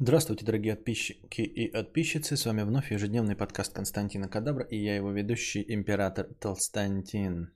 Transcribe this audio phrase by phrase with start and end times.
[0.00, 2.36] Здравствуйте, дорогие подписчики и подписчицы.
[2.36, 7.52] С вами вновь ежедневный подкаст Константина Кадабра и я его ведущий, император Толстантин.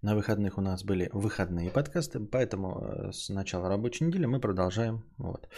[0.00, 5.04] На выходных у нас были выходные подкасты, поэтому э, с начала рабочей недели мы продолжаем.
[5.18, 5.48] Вот.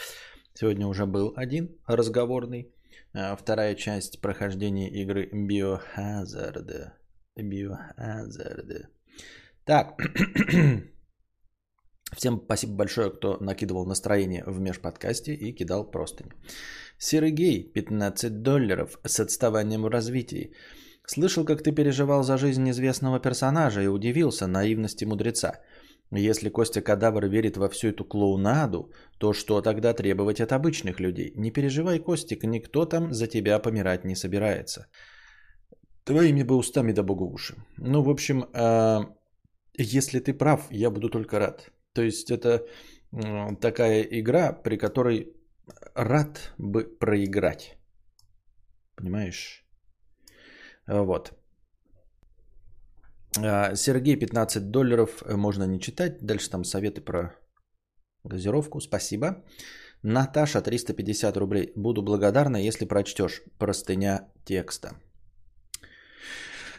[0.53, 2.71] Сегодня уже был один разговорный.
[3.15, 6.93] А вторая часть прохождения игры Biohazard.
[7.35, 8.89] Biohazard.
[9.65, 9.99] Так.
[12.17, 16.31] Всем спасибо большое, кто накидывал настроение в межподкасте и кидал простыни.
[16.99, 17.33] Серый
[17.75, 20.53] 15 долларов с отставанием в развитии.
[21.07, 25.61] Слышал, как ты переживал за жизнь известного персонажа и удивился наивности мудреца.
[26.11, 31.33] Если Костя Кадавр верит во всю эту клоунаду, то что тогда требовать от обычных людей?
[31.37, 34.87] Не переживай, Костик, никто там за тебя помирать не собирается.
[36.05, 37.55] Твоими бы устами да богу уши.
[37.79, 39.01] Ну, в общем, э,
[39.77, 41.71] если ты прав, я буду только рад.
[41.95, 42.67] То есть это
[43.61, 45.33] такая игра, при которой
[45.95, 47.79] рад бы проиграть.
[48.97, 49.65] Понимаешь?
[50.87, 51.33] Вот.
[53.39, 56.19] А, Сергей, 15 долларов, э, можно не читать.
[56.21, 57.35] Дальше там советы про
[58.25, 58.81] газировку.
[58.81, 59.45] Спасибо.
[60.03, 61.73] Наташа, 350 рублей.
[61.77, 65.01] Буду благодарна, если прочтешь простыня текста.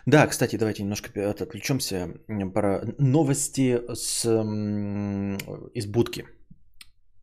[0.06, 2.10] Да, кстати, давайте немножко отвлечемся
[2.54, 4.26] про новости с,
[5.74, 6.26] из будки.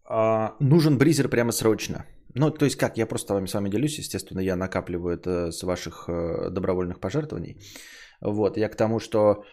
[0.05, 2.05] А, нужен бризер прямо срочно.
[2.35, 6.09] Ну, то есть как, я просто с вами делюсь, естественно, я накапливаю это с ваших
[6.09, 7.61] э, добровольных пожертвований.
[8.21, 9.45] Вот, я к тому, что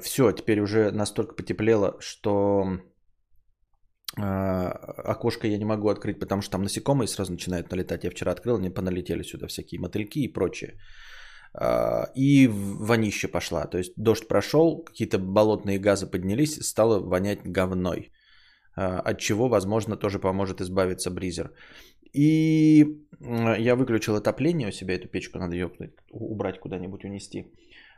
[0.00, 2.80] все, теперь уже настолько потеплело, что
[4.16, 4.70] а,
[5.12, 8.04] окошко я не могу открыть, потому что там насекомые сразу начинают налетать.
[8.04, 10.74] Я вчера открыл, они поналетели сюда всякие мотыльки и прочее.
[11.54, 13.66] А, и вонище пошла.
[13.66, 18.10] То есть дождь прошел, какие-то болотные газы поднялись, стало вонять говной.
[18.76, 21.52] А, от чего, возможно, тоже поможет избавиться бризер.
[22.12, 22.86] И
[23.58, 25.70] я выключил отопление у себя, эту печку надо ее
[26.10, 27.52] убрать куда-нибудь, унести.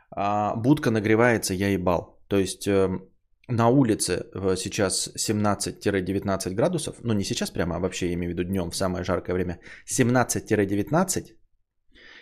[0.09, 2.17] А, будка нагревается, я ебал.
[2.27, 3.07] То есть эм,
[3.47, 8.37] на улице э, сейчас 17-19 градусов, ну не сейчас прямо, а вообще я имею в
[8.37, 11.35] виду днем в самое жаркое время, 17-19,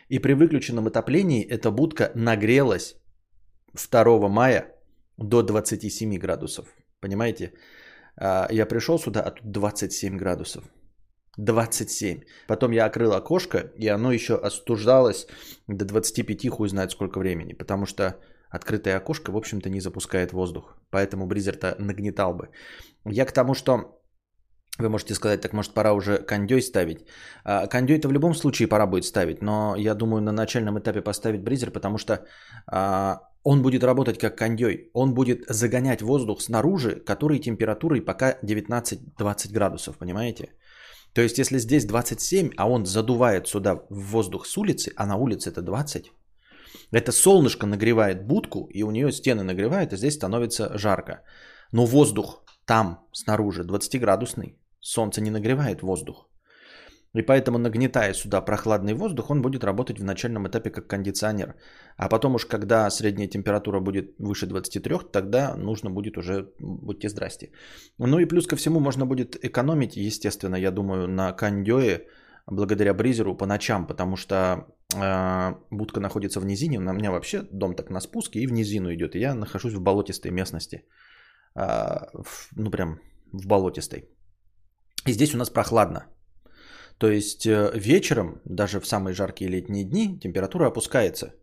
[0.10, 2.96] и при выключенном отоплении эта будка нагрелась
[3.74, 4.76] 2 мая
[5.18, 6.66] до 27 градусов.
[7.00, 7.54] Понимаете?
[8.18, 10.64] А, я пришел сюда, а тут 27 градусов.
[11.38, 12.22] 27.
[12.48, 15.28] Потом я открыл окошко, и оно еще остуждалось
[15.68, 17.54] до 25, хуй знает сколько времени.
[17.54, 18.16] Потому что
[18.50, 20.76] открытое окошко, в общем-то, не запускает воздух.
[20.90, 22.50] Поэтому бризер-то нагнетал бы.
[23.06, 23.99] Я к тому, что
[24.80, 27.06] вы можете сказать, так может пора уже кондей ставить.
[27.44, 31.44] А, кондей-то в любом случае пора будет ставить, но я думаю на начальном этапе поставить
[31.44, 32.26] бризер, потому что
[32.68, 34.90] а, он будет работать как кондей.
[34.94, 40.54] Он будет загонять воздух снаружи, который температурой пока 19-20 градусов, понимаете?
[41.14, 45.50] То есть если здесь 27, а он задувает сюда воздух с улицы, а на улице
[45.50, 46.12] это 20,
[46.92, 51.24] это солнышко нагревает будку, и у нее стены нагревает, и здесь становится жарко.
[51.72, 56.30] Но воздух там снаружи 20-градусный, Солнце не нагревает воздух.
[57.18, 61.56] И поэтому, нагнетая сюда прохладный воздух, он будет работать в начальном этапе как кондиционер.
[61.98, 67.52] А потом уж, когда средняя температура будет выше 23, тогда нужно будет уже, будьте здрасте.
[67.98, 72.06] Ну и плюс ко всему, можно будет экономить, естественно, я думаю, на кондее,
[72.46, 77.74] благодаря бризеру по ночам, потому что э, будка находится в низине, у меня вообще дом
[77.74, 80.84] так на спуске и в низину идет, и я нахожусь в болотистой местности,
[81.56, 83.00] э, в, ну прям
[83.34, 84.10] в болотистой.
[85.08, 86.06] И здесь у нас прохладно.
[86.98, 91.34] То есть э, вечером, даже в самые жаркие летние дни, температура опускается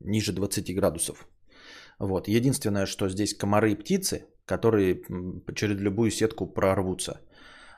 [0.00, 1.28] ниже 20 градусов.
[1.98, 2.28] Вот.
[2.28, 5.02] Единственное, что здесь комары и птицы, которые
[5.54, 7.20] через любую сетку прорвутся.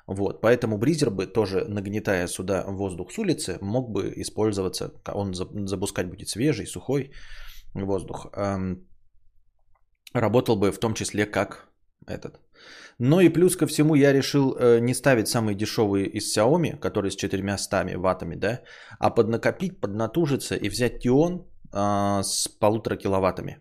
[0.06, 0.40] Вот.
[0.40, 6.28] Поэтому бризер бы тоже, нагнетая сюда воздух с улицы, мог бы использоваться, он запускать будет
[6.28, 7.10] свежий, сухой
[7.74, 8.26] воздух.
[10.14, 11.68] Работал бы в том числе как
[12.06, 12.43] этот
[12.98, 17.10] но и плюс ко всему я решил э, не ставить самые дешевые из Xiaomi, которые
[17.10, 18.60] с 400 ваттами, да,
[18.98, 23.58] а поднакопить, поднатужиться и взять Tion э, с полутора киловаттами,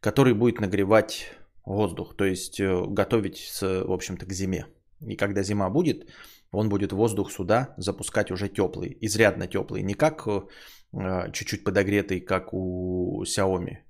[0.00, 1.30] который будет нагревать
[1.64, 4.66] воздух, то есть э, готовить, с, в общем-то, к зиме.
[5.00, 6.08] И когда зима будет,
[6.50, 12.54] он будет воздух сюда запускать уже теплый, изрядно теплый, не как э, чуть-чуть подогретый, как
[12.54, 13.83] у Xiaomi,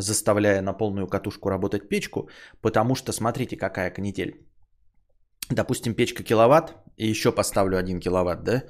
[0.00, 2.28] заставляя на полную катушку работать печку,
[2.60, 4.46] потому что смотрите, какая канитель.
[5.50, 8.62] Допустим, печка киловатт, и еще поставлю 1 киловатт, да,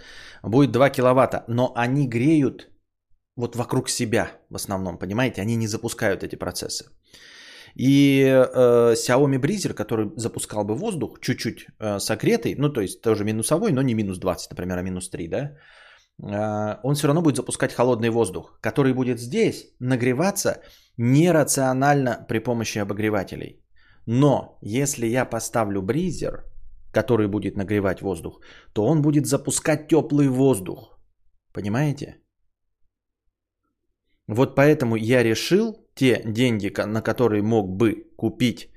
[0.42, 2.68] будет 2 киловатта, но они греют
[3.36, 6.84] вот вокруг себя в основном, понимаете, они не запускают эти процессы.
[7.74, 13.24] И э, Xiaomi Breezer, который запускал бы воздух, чуть-чуть э, согретый, ну то есть тоже
[13.24, 15.56] минусовой, но не минус 20, например, а минус 3, да,
[16.20, 20.62] он все равно будет запускать холодный воздух, который будет здесь нагреваться
[20.96, 23.62] нерационально при помощи обогревателей.
[24.06, 26.44] Но если я поставлю бризер,
[26.92, 28.40] который будет нагревать воздух,
[28.72, 30.98] то он будет запускать теплый воздух.
[31.52, 32.16] Понимаете?
[34.26, 38.70] Вот поэтому я решил те деньги, на которые мог бы купить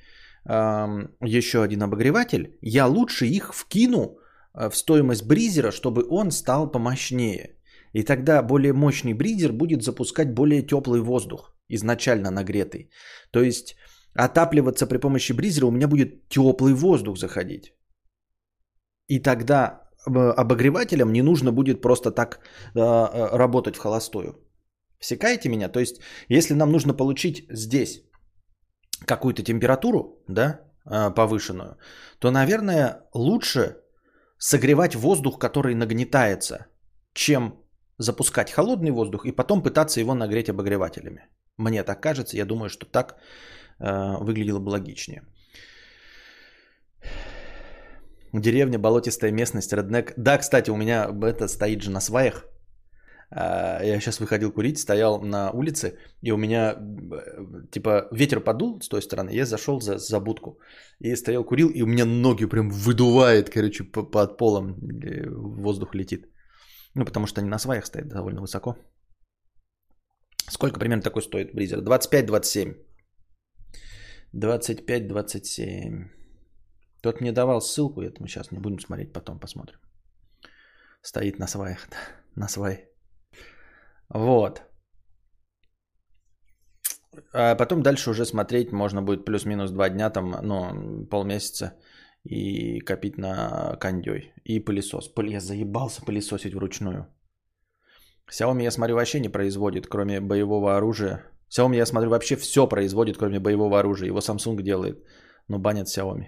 [0.45, 0.87] э,
[1.21, 4.17] еще один обогреватель, я лучше их вкину
[4.53, 7.57] в стоимость бризера, чтобы он стал помощнее.
[7.93, 12.89] И тогда более мощный бризер будет запускать более теплый воздух, изначально нагретый.
[13.31, 13.75] То есть
[14.15, 17.73] отапливаться при помощи бризера у меня будет теплый воздух заходить.
[19.07, 22.39] И тогда э, обогревателям не нужно будет просто так
[22.75, 24.35] э, э, работать в холостую.
[24.99, 25.69] Всекаете меня?
[25.69, 28.03] То есть, если нам нужно получить здесь
[29.05, 30.59] какую-то температуру, да,
[31.15, 31.77] повышенную,
[32.19, 33.80] то, наверное, лучше
[34.41, 36.65] согревать воздух, который нагнетается,
[37.13, 37.53] чем
[37.99, 41.29] запускать холодный воздух и потом пытаться его нагреть обогревателями.
[41.57, 43.15] Мне так кажется, я думаю, что так
[43.79, 45.21] э, выглядело бы логичнее.
[48.33, 50.13] Деревня, болотистая местность, реднек.
[50.17, 52.45] Да, кстати, у меня это стоит же на сваях.
[53.33, 58.81] А, я сейчас выходил курить, стоял на улице, и у меня э, типа ветер подул
[58.81, 60.59] с той стороны, я зашел за, за будку
[60.99, 64.75] и стоял, курил, и у меня ноги прям выдувает, короче, под полом
[65.61, 66.27] воздух летит.
[66.95, 68.75] Ну, потому что они на сваях стоят довольно высоко.
[70.49, 71.79] Сколько примерно такой стоит бризер?
[71.79, 72.75] 25-27.
[74.33, 76.09] 25-27.
[77.01, 79.79] Тот мне давал ссылку, это мы сейчас не будем смотреть, потом посмотрим.
[81.01, 81.97] Стоит на сваях, да,
[82.35, 82.90] на свай.
[84.13, 84.61] Вот.
[87.33, 91.73] А потом дальше уже смотреть можно будет плюс-минус два дня, там, ну, полмесяца
[92.23, 94.33] и копить на кондей.
[94.43, 95.13] И пылесос.
[95.17, 97.07] Я заебался пылесосить вручную.
[98.29, 101.25] Xiaomi, я смотрю, вообще не производит, кроме боевого оружия.
[101.49, 104.07] Xiaomi, я смотрю, вообще все производит, кроме боевого оружия.
[104.07, 105.03] Его Samsung делает,
[105.47, 106.27] но банят Xiaomi.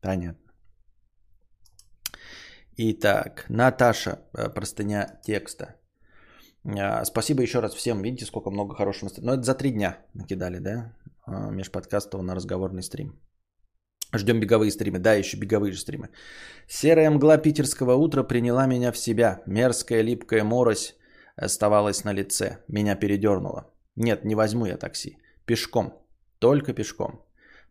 [0.00, 0.45] Понятно.
[2.78, 5.76] Итак, Наташа, э, простыня текста.
[6.78, 8.02] А, спасибо еще раз всем.
[8.02, 9.10] Видите, сколько много хорошего.
[9.18, 10.92] Но это за три дня накидали, да?
[11.26, 13.18] А, межподкастов на разговорный стрим.
[14.14, 14.98] Ждем беговые стримы.
[14.98, 16.10] Да, еще беговые же стримы.
[16.68, 19.42] Серая мгла питерского утра приняла меня в себя.
[19.46, 20.96] Мерзкая липкая морось
[21.36, 22.58] оставалась на лице.
[22.68, 23.70] Меня передернуло.
[23.96, 25.16] Нет, не возьму я такси.
[25.46, 25.94] Пешком.
[26.38, 27.22] Только пешком.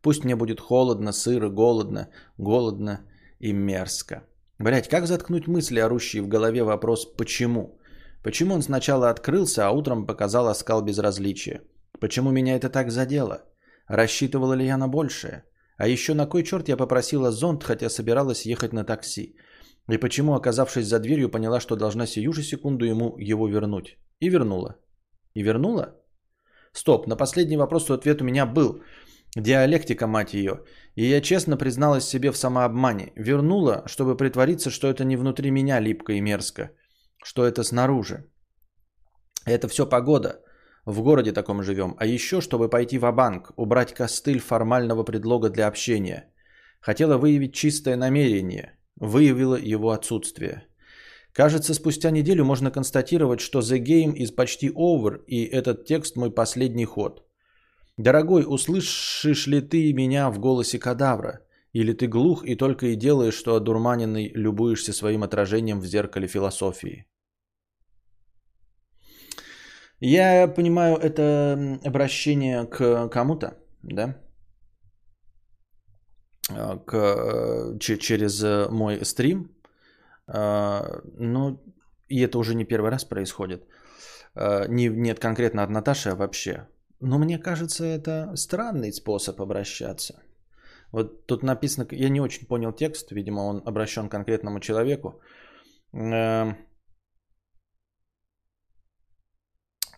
[0.01, 3.01] Пусть мне будет холодно, сыро, голодно, голодно
[3.39, 4.23] и мерзко.
[4.59, 7.79] Блять, как заткнуть мысли, орущие в голове вопрос «почему?»
[8.23, 11.61] Почему он сначала открылся, а утром показал оскал безразличия?
[11.99, 13.43] Почему меня это так задело?
[13.87, 15.43] Рассчитывала ли я на большее?
[15.77, 19.35] А еще на кой черт я попросила зонт, хотя собиралась ехать на такси?
[19.91, 23.97] И почему, оказавшись за дверью, поняла, что должна сию же секунду ему его вернуть?
[24.19, 24.75] И вернула.
[25.35, 25.93] И вернула?
[26.71, 28.81] Стоп, на последний вопрос ответ у меня был.
[29.35, 30.63] Диалектика, мать ее.
[30.95, 33.11] И я честно призналась себе в самообмане.
[33.15, 36.71] Вернула, чтобы притвориться, что это не внутри меня липко и мерзко.
[37.23, 38.23] Что это снаружи.
[39.45, 40.41] Это все погода.
[40.85, 41.95] В городе таком живем.
[41.99, 46.31] А еще, чтобы пойти в банк убрать костыль формального предлога для общения.
[46.79, 48.79] Хотела выявить чистое намерение.
[48.95, 50.63] Выявила его отсутствие.
[51.33, 56.31] Кажется, спустя неделю можно констатировать, что The Game is почти over, и этот текст мой
[56.31, 57.25] последний ход.
[57.97, 61.39] Дорогой, услышишь ли ты меня в голосе кадавра?
[61.73, 67.05] Или ты глух и только и делаешь, что одурманенный любуешься своим отражением в зеркале философии?
[70.01, 74.21] Я понимаю, это обращение к кому-то, да?
[76.49, 79.51] А, к, э, через э, мой стрим.
[80.27, 81.59] А, ну,
[82.07, 83.63] и это уже не первый раз происходит.
[84.35, 86.67] А, не, нет конкретно от Наташи, а вообще.
[87.05, 90.13] Но мне кажется, это странный способ обращаться.
[90.91, 95.21] Вот тут написано, я не очень понял текст, видимо, он обращен к конкретному человеку.
[95.93, 96.57] Эм,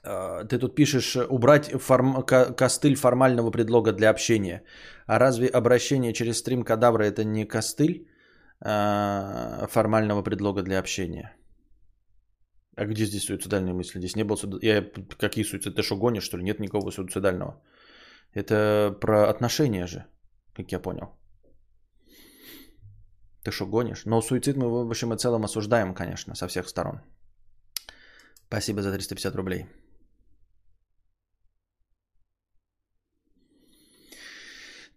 [0.07, 2.23] А, ты тут пишешь э, убрать форм...
[2.55, 4.63] костыль формального предлога для общения.
[5.05, 8.07] А разве обращение через стрим кадавра это не костыль
[8.61, 11.35] а, формального предлога для общения?
[12.77, 13.99] А где здесь суицидальные мысли?
[13.99, 14.63] Здесь не было суд...
[14.63, 14.83] Я...
[15.17, 15.75] Какие суициды?
[15.75, 16.43] Ты что, гонишь, что ли?
[16.43, 17.59] Нет никакого суицидального.
[18.33, 20.05] Это про отношения же,
[20.55, 21.17] как я понял.
[23.43, 24.05] Ты что, гонишь?
[24.05, 27.01] Но суицид мы в общем и целом осуждаем, конечно, со всех сторон.
[28.47, 29.65] Спасибо за 350 рублей.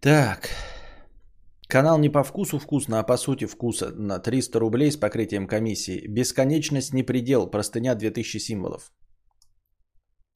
[0.00, 0.50] Так.
[1.70, 3.92] Канал не по вкусу вкусно, а по сути вкуса.
[3.96, 6.06] На 300 рублей с покрытием комиссии.
[6.08, 7.50] Бесконечность не предел.
[7.50, 8.92] Простыня 2000 символов.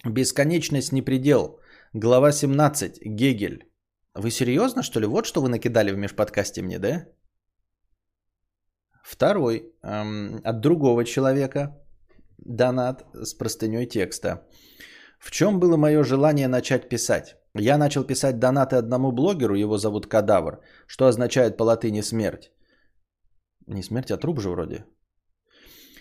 [0.07, 1.59] Бесконечность не предел.
[1.93, 3.01] Глава 17.
[3.05, 3.65] Гегель.
[4.15, 5.07] Вы серьезно, что ли?
[5.07, 7.07] Вот что вы накидали в межподкасте мне, да?
[9.03, 9.75] Второй.
[9.83, 11.77] Эм, от другого человека.
[12.39, 14.47] Донат с простыней текста.
[15.19, 17.37] В чем было мое желание начать писать?
[17.57, 22.51] Я начал писать донаты одному блогеру, его зовут Кадавр, что означает по латыни смерть.
[23.67, 24.85] Не смерть, а труп же вроде.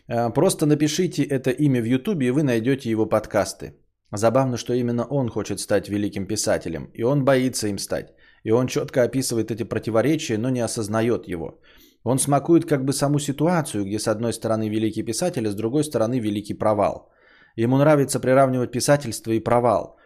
[0.08, 3.74] Э, просто напишите это имя в Ютубе, и вы найдете его подкасты.
[4.12, 8.14] Забавно, что именно он хочет стать великим писателем, и он боится им стать.
[8.44, 11.62] И он четко описывает эти противоречия, но не осознает его.
[12.04, 15.84] Он смакует как бы саму ситуацию, где с одной стороны великий писатель, а с другой
[15.84, 17.12] стороны великий провал.
[17.56, 19.98] Ему нравится приравнивать писательство и провал.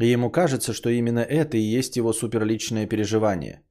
[0.00, 3.62] И ему кажется, что именно это и есть его суперличное переживание.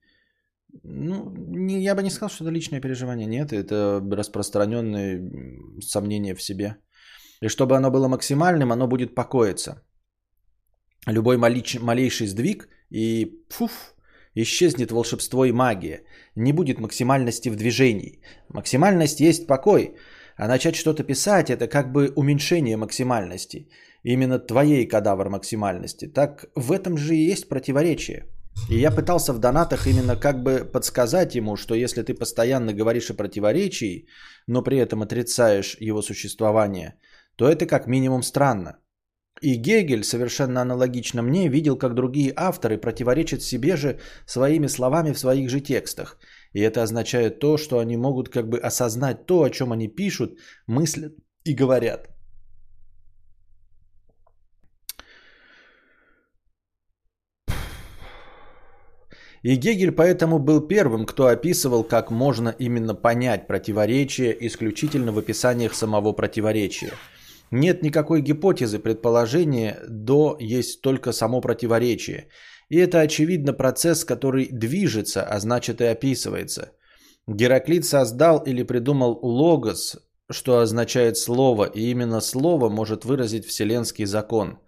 [0.84, 3.28] Ну, не, я бы не сказал, что это личное переживание.
[3.28, 5.22] Нет, это распространенное
[5.82, 6.78] сомнение в себе.
[7.42, 9.84] И чтобы оно было максимальным, оно будет покоиться.
[11.06, 13.94] Любой малич, малейший сдвиг и фуф,
[14.36, 16.04] исчезнет волшебство и магия.
[16.36, 18.22] Не будет максимальности в движении.
[18.50, 19.96] Максимальность есть покой.
[20.38, 23.70] А начать что-то писать это как бы уменьшение максимальности.
[24.04, 26.08] Именно твоей кадавр максимальности.
[26.08, 28.28] Так в этом же и есть противоречие.
[28.70, 33.10] И я пытался в донатах именно как бы подсказать ему, что если ты постоянно говоришь
[33.10, 34.08] о противоречии,
[34.48, 36.96] но при этом отрицаешь его существование,
[37.36, 38.78] то это как минимум странно.
[39.42, 45.20] И Гегель совершенно аналогично мне видел, как другие авторы противоречат себе же своими словами в
[45.20, 46.18] своих же текстах.
[46.54, 50.38] И это означает то, что они могут как бы осознать то, о чем они пишут,
[50.68, 52.13] мыслят и говорят.
[59.44, 65.76] И Гегель поэтому был первым, кто описывал, как можно именно понять противоречие исключительно в описаниях
[65.76, 66.94] самого противоречия.
[67.52, 72.30] Нет никакой гипотезы, предположения, до есть только само противоречие.
[72.70, 76.72] И это очевидно процесс, который движется, а значит и описывается.
[77.28, 79.98] Гераклит создал или придумал логос,
[80.32, 84.60] что означает слово, и именно слово может выразить вселенский закон.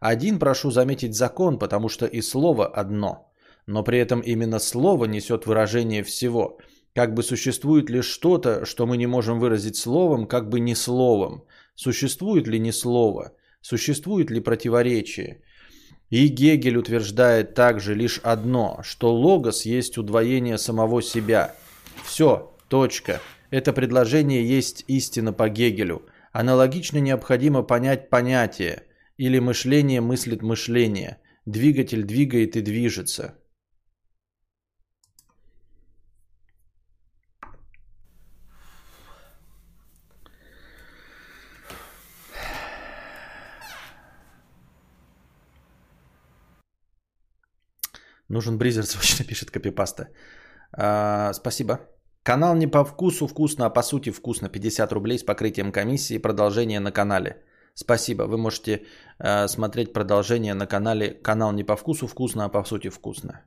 [0.00, 3.25] Один, прошу заметить, закон, потому что и слово одно.
[3.66, 6.58] Но при этом именно слово несет выражение всего.
[6.94, 11.44] Как бы существует ли что-то, что мы не можем выразить словом, как бы не словом.
[11.74, 13.32] Существует ли не слово?
[13.60, 15.42] Существует ли противоречие?
[16.08, 21.54] И Гегель утверждает также лишь одно, что логос есть удвоение самого себя.
[22.04, 23.20] Все, точка.
[23.50, 26.02] Это предложение есть истина по Гегелю.
[26.32, 28.84] Аналогично необходимо понять понятие
[29.16, 31.18] или мышление мыслит мышление.
[31.44, 33.34] Двигатель двигает и движется.
[48.28, 50.08] Нужен бризер срочно, пишет Копипаста.
[50.72, 51.78] А, спасибо.
[52.22, 54.48] Канал не по вкусу вкусно, а по сути вкусно.
[54.48, 56.18] 50 рублей с покрытием комиссии.
[56.18, 57.44] Продолжение на канале.
[57.74, 58.24] Спасибо.
[58.24, 58.82] Вы можете
[59.18, 61.22] э, смотреть продолжение на канале.
[61.22, 63.44] Канал не по вкусу вкусно, а по сути вкусно.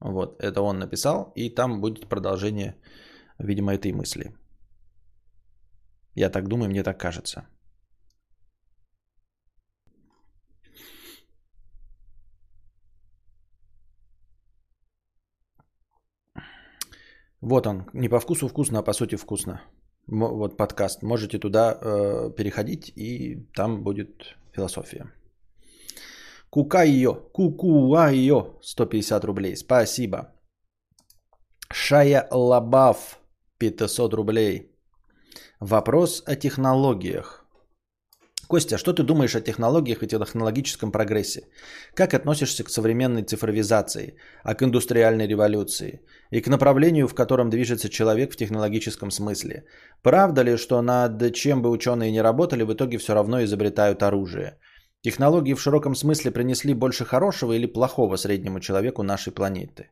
[0.00, 1.32] Вот, это он написал.
[1.36, 2.74] И там будет продолжение,
[3.38, 4.34] видимо, этой мысли.
[6.14, 7.46] Я так думаю, мне так кажется.
[17.40, 19.60] Вот он, не по вкусу вкусно, а по сути вкусно.
[20.06, 21.02] Вот подкаст.
[21.02, 25.12] Можете туда э, переходить, и там будет философия.
[26.50, 29.56] Кукайо, кукуайо, 150 рублей.
[29.56, 30.32] Спасибо.
[31.70, 33.20] Шая Лабав,
[33.58, 34.72] 500 рублей.
[35.60, 37.44] Вопрос о технологиях.
[38.48, 41.42] Костя, что ты думаешь о технологиях и технологическом прогрессе?
[41.94, 46.00] Как относишься к современной цифровизации, а к индустриальной революции
[46.30, 49.64] и к направлению, в котором движется человек в технологическом смысле?
[50.02, 54.58] Правда ли, что над чем бы ученые ни работали, в итоге все равно изобретают оружие?
[55.02, 59.90] Технологии в широком смысле принесли больше хорошего или плохого среднему человеку нашей планеты?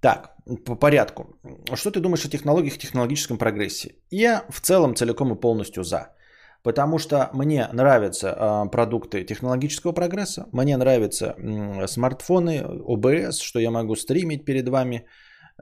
[0.00, 1.36] Так, по порядку.
[1.74, 3.96] Что ты думаешь о технологиях и технологическом прогрессе?
[4.10, 6.14] Я в целом целиком и полностью за.
[6.62, 13.70] Потому что мне нравятся э, продукты технологического прогресса, мне нравятся э, смартфоны, ОБС, что я
[13.70, 15.06] могу стримить перед вами,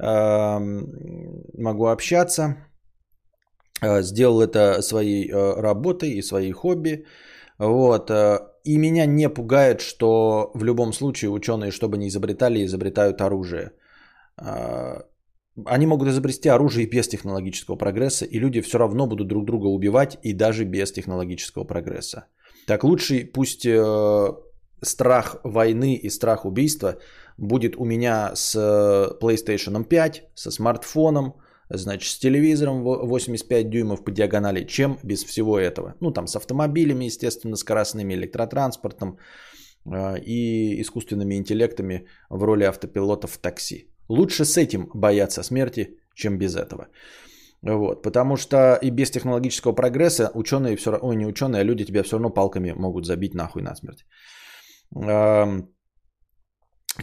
[0.01, 0.59] э,
[1.59, 2.57] могу общаться.
[3.83, 7.05] Э, сделал это своей работой и своей хобби.
[7.59, 8.11] Вот.
[8.65, 13.73] И меня не пугает, что в любом случае ученые, чтобы не изобретали, изобретают оружие.
[15.65, 20.19] Они могут изобрести оружие без технологического прогресса, и люди все равно будут друг друга убивать,
[20.23, 22.27] и даже без технологического прогресса.
[22.67, 24.29] Так лучше пусть э,
[24.83, 26.99] страх войны и страх убийства
[27.39, 31.35] будет у меня с э, PlayStation 5, со смартфоном,
[31.71, 35.95] значит, с телевизором 85 дюймов по диагонали, чем без всего этого.
[36.01, 39.19] Ну, там с автомобилями, естественно, скоростными, электротранспортом
[39.87, 43.89] э, и искусственными интеллектами в роли автопилотов в такси.
[44.09, 46.89] Лучше с этим бояться смерти, чем без этого.
[47.63, 51.85] Вот, потому что и без технологического прогресса ученые все равно, ой, не ученые, а люди
[51.85, 54.05] тебя все равно палками могут забить нахуй насмерть.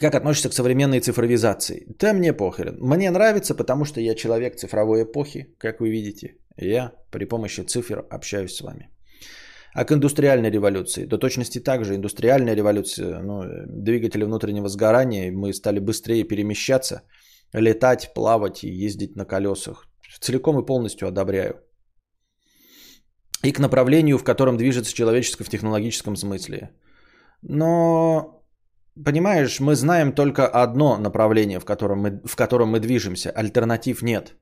[0.02, 1.86] Как относишься к современной цифровизации?
[2.00, 2.78] Да мне похрен.
[2.80, 6.38] Мне нравится, потому что я человек цифровой эпохи, как вы видите.
[6.58, 8.90] Я при помощи цифр общаюсь с вами.
[9.74, 11.06] А к индустриальной революции?
[11.06, 11.96] До точности так же.
[11.96, 17.02] Индустриальная революция, ну, двигатели внутреннего сгорания, мы стали быстрее перемещаться,
[17.54, 19.88] летать, плавать и ездить на колесах.
[20.20, 21.56] Целиком и полностью одобряю.
[23.44, 26.70] И к направлению, в котором движется человечество в технологическом смысле.
[27.42, 28.44] Но
[29.06, 33.32] Понимаешь, мы знаем только одно направление, в котором мы, в котором мы движемся.
[33.32, 34.36] Альтернатив нет.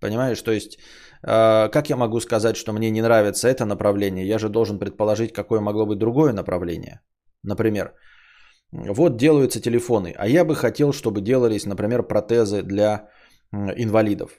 [0.00, 0.78] Понимаешь, то есть,
[1.22, 4.26] э, как я могу сказать, что мне не нравится это направление?
[4.26, 7.00] Я же должен предположить, какое могло быть другое направление.
[7.42, 7.94] Например,
[8.72, 13.08] вот делаются телефоны, а я бы хотел, чтобы делались, например, протезы для
[13.52, 14.30] инвалидов.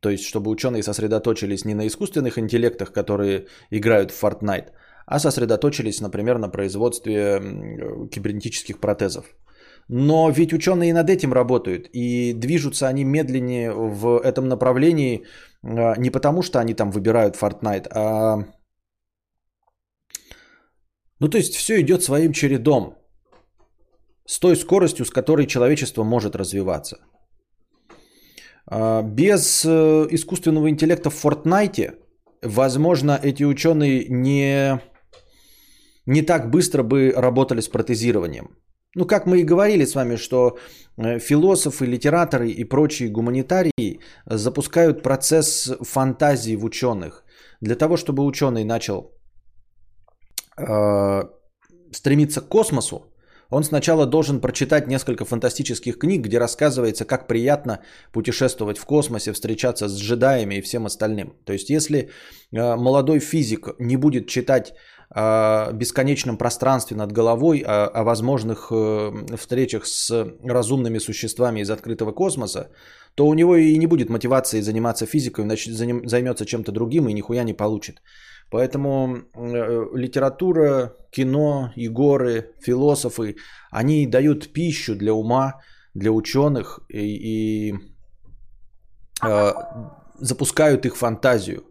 [0.00, 4.70] То есть, чтобы ученые сосредоточились не на искусственных интеллектах, которые играют в Fortnite,
[5.06, 7.40] а сосредоточились, например, на производстве
[8.10, 9.24] кибернетических протезов.
[9.92, 15.24] Но ведь ученые над этим работают, и движутся они медленнее в этом направлении
[15.64, 18.44] а, не потому, что они там выбирают Fortnite, а...
[21.18, 22.94] Ну, то есть все идет своим чередом,
[24.26, 26.98] с той скоростью, с которой человечество может развиваться.
[28.66, 31.94] А, без э, искусственного интеллекта в Fortnite,
[32.42, 34.80] возможно, эти ученые не
[36.06, 38.56] не так быстро бы работали с протезированием.
[38.96, 40.58] Ну, как мы и говорили с вами, что
[40.96, 47.24] э, философы, литераторы и прочие гуманитарии запускают процесс фантазии в ученых.
[47.60, 49.12] Для того, чтобы ученый начал
[50.58, 51.22] э,
[51.92, 53.06] стремиться к космосу,
[53.50, 57.80] он сначала должен прочитать несколько фантастических книг, где рассказывается, как приятно
[58.12, 61.36] путешествовать в космосе, встречаться с джедаями и всем остальным.
[61.44, 62.08] То есть, если э,
[62.76, 64.72] молодой физик не будет читать
[65.12, 70.10] о бесконечном пространстве над головой, о, о возможных э, встречах с
[70.44, 72.70] разумными существами из открытого космоса,
[73.16, 77.42] то у него и не будет мотивации заниматься физикой, значит, займется чем-то другим и нихуя
[77.42, 78.02] не получит.
[78.50, 83.36] Поэтому э, литература, кино, и горы, философы,
[83.72, 85.60] они дают пищу для ума,
[85.94, 87.74] для ученых и, и
[89.24, 89.52] э,
[90.20, 91.64] запускают их фантазию,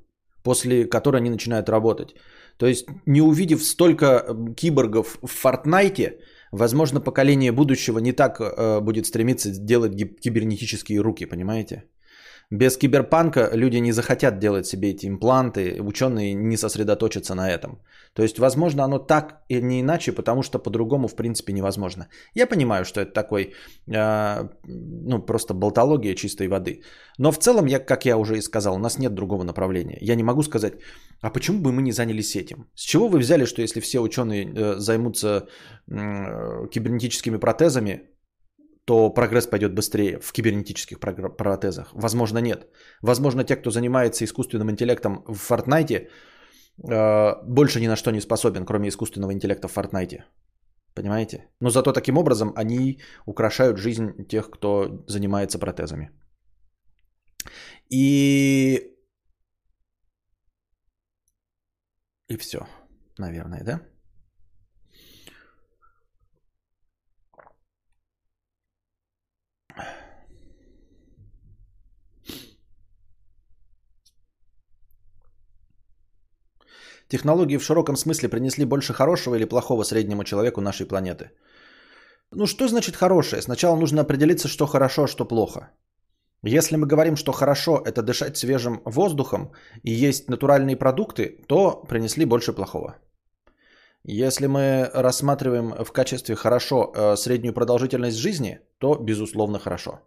[0.44, 2.16] после которой они начинают работать.
[2.60, 4.26] То есть, не увидев столько
[4.58, 6.20] киборгов в Фортнайте,
[6.52, 11.84] возможно, поколение будущего не так э, будет стремиться делать кибернетические руки, понимаете?
[12.52, 17.80] Без киберпанка люди не захотят делать себе эти импланты, ученые не сосредоточатся на этом.
[18.14, 22.08] То есть, возможно, оно так и не иначе, потому что по-другому, в принципе, невозможно.
[22.34, 23.54] Я понимаю, что это такой,
[23.88, 26.82] э, ну, просто болтология чистой воды.
[27.20, 30.00] Но в целом, я, как я уже и сказал, у нас нет другого направления.
[30.02, 30.74] Я не могу сказать,
[31.22, 32.68] а почему бы мы не занялись этим?
[32.74, 35.48] С чего вы взяли, что если все ученые э, займутся
[35.88, 38.10] э, кибернетическими протезами,
[38.90, 41.00] то прогресс пойдет быстрее в кибернетических
[41.38, 41.92] протезах?
[41.94, 42.68] Возможно, нет.
[43.04, 46.08] Возможно, те, кто занимается искусственным интеллектом в Fortnite,
[46.92, 50.24] э, больше ни на что не способен, кроме искусственного интеллекта в Fortnite.
[50.96, 51.38] Понимаете?
[51.62, 56.10] Но зато таким образом они украшают жизнь тех, кто занимается протезами.
[57.92, 58.96] И...
[62.32, 62.60] И все,
[63.20, 63.82] наверное, да?
[77.10, 81.32] Технологии в широком смысле принесли больше хорошего или плохого среднему человеку нашей планеты?
[82.32, 83.42] Ну что значит хорошее?
[83.42, 85.72] Сначала нужно определиться, что хорошо, а что плохо.
[86.44, 89.52] Если мы говорим, что хорошо это дышать свежим воздухом
[89.84, 92.96] и есть натуральные продукты, то принесли больше плохого.
[94.04, 100.00] Если мы рассматриваем в качестве хорошо э, среднюю продолжительность жизни, то безусловно хорошо.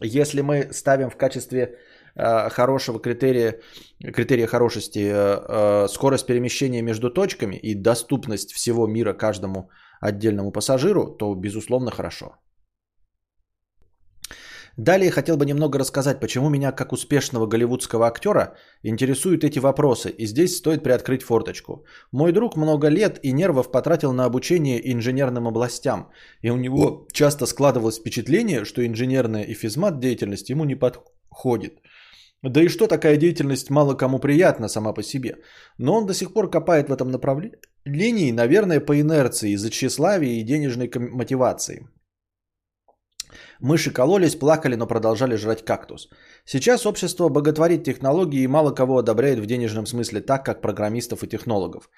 [0.00, 1.78] Если мы ставим в качестве
[2.16, 3.60] хорошего критерия,
[4.00, 9.70] критерия хорошести э, э, скорость перемещения между точками и доступность всего мира каждому
[10.00, 12.36] отдельному пассажиру, то безусловно хорошо.
[14.78, 20.26] Далее хотел бы немного рассказать, почему меня, как успешного голливудского актера, интересуют эти вопросы, и
[20.26, 21.84] здесь стоит приоткрыть форточку.
[22.10, 27.44] Мой друг много лет и нервов потратил на обучение инженерным областям, и у него часто
[27.46, 31.74] складывалось впечатление, что инженерная и физмат деятельность ему не подходит.
[32.42, 35.36] Да и что такая деятельность мало кому приятна сама по себе.
[35.78, 40.44] Но он до сих пор копает в этом направлении, наверное, по инерции, из-за тщеславия и
[40.44, 41.86] денежной мотивации.
[43.60, 46.08] Мыши кололись, плакали, но продолжали жрать кактус.
[46.44, 51.28] Сейчас общество боготворит технологии и мало кого одобряет в денежном смысле так, как программистов и
[51.28, 51.88] технологов.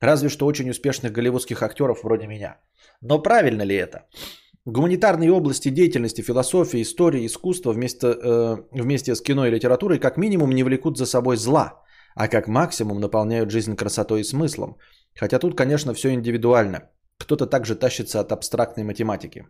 [0.00, 2.60] Разве что очень успешных голливудских актеров вроде меня.
[3.00, 4.06] Но правильно ли это?
[4.68, 10.50] Гуманитарные области деятельности, философия, история, искусство вместо, э, вместе с кино и литературой как минимум
[10.50, 11.82] не влекут за собой зла,
[12.14, 14.76] а как максимум наполняют жизнь красотой и смыслом.
[15.14, 16.90] Хотя тут, конечно, все индивидуально.
[17.18, 19.46] Кто-то также тащится от абстрактной математики.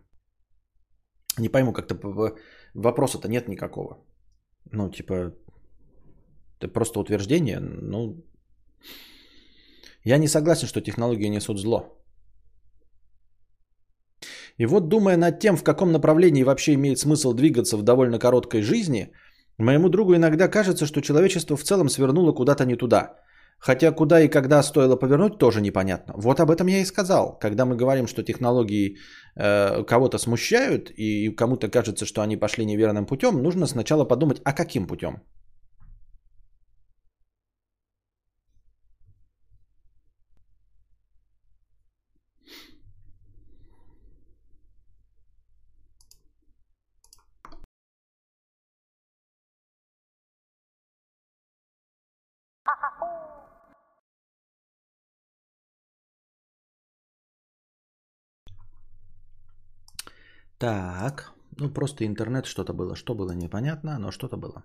[1.37, 1.95] Не пойму, как-то
[2.73, 3.97] вопроса-то нет никакого.
[4.71, 5.33] Ну, типа,
[6.59, 7.59] это просто утверждение.
[7.59, 8.23] Ну,
[10.05, 11.98] я не согласен, что технологии несут зло.
[14.59, 18.61] И вот думая над тем, в каком направлении вообще имеет смысл двигаться в довольно короткой
[18.61, 19.11] жизни,
[19.57, 23.15] моему другу иногда кажется, что человечество в целом свернуло куда-то не туда–
[23.59, 26.13] Хотя куда и когда стоило повернуть, тоже непонятно.
[26.17, 27.37] Вот об этом я и сказал.
[27.39, 28.97] Когда мы говорим, что технологии
[29.35, 34.53] э, кого-то смущают и кому-то кажется, что они пошли неверным путем, нужно сначала подумать, а
[34.53, 35.21] каким путем?
[60.59, 62.95] Так, ну просто интернет что-то было.
[62.95, 64.63] Что было непонятно, но что-то было.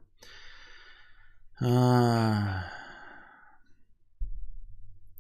[1.61, 2.65] А...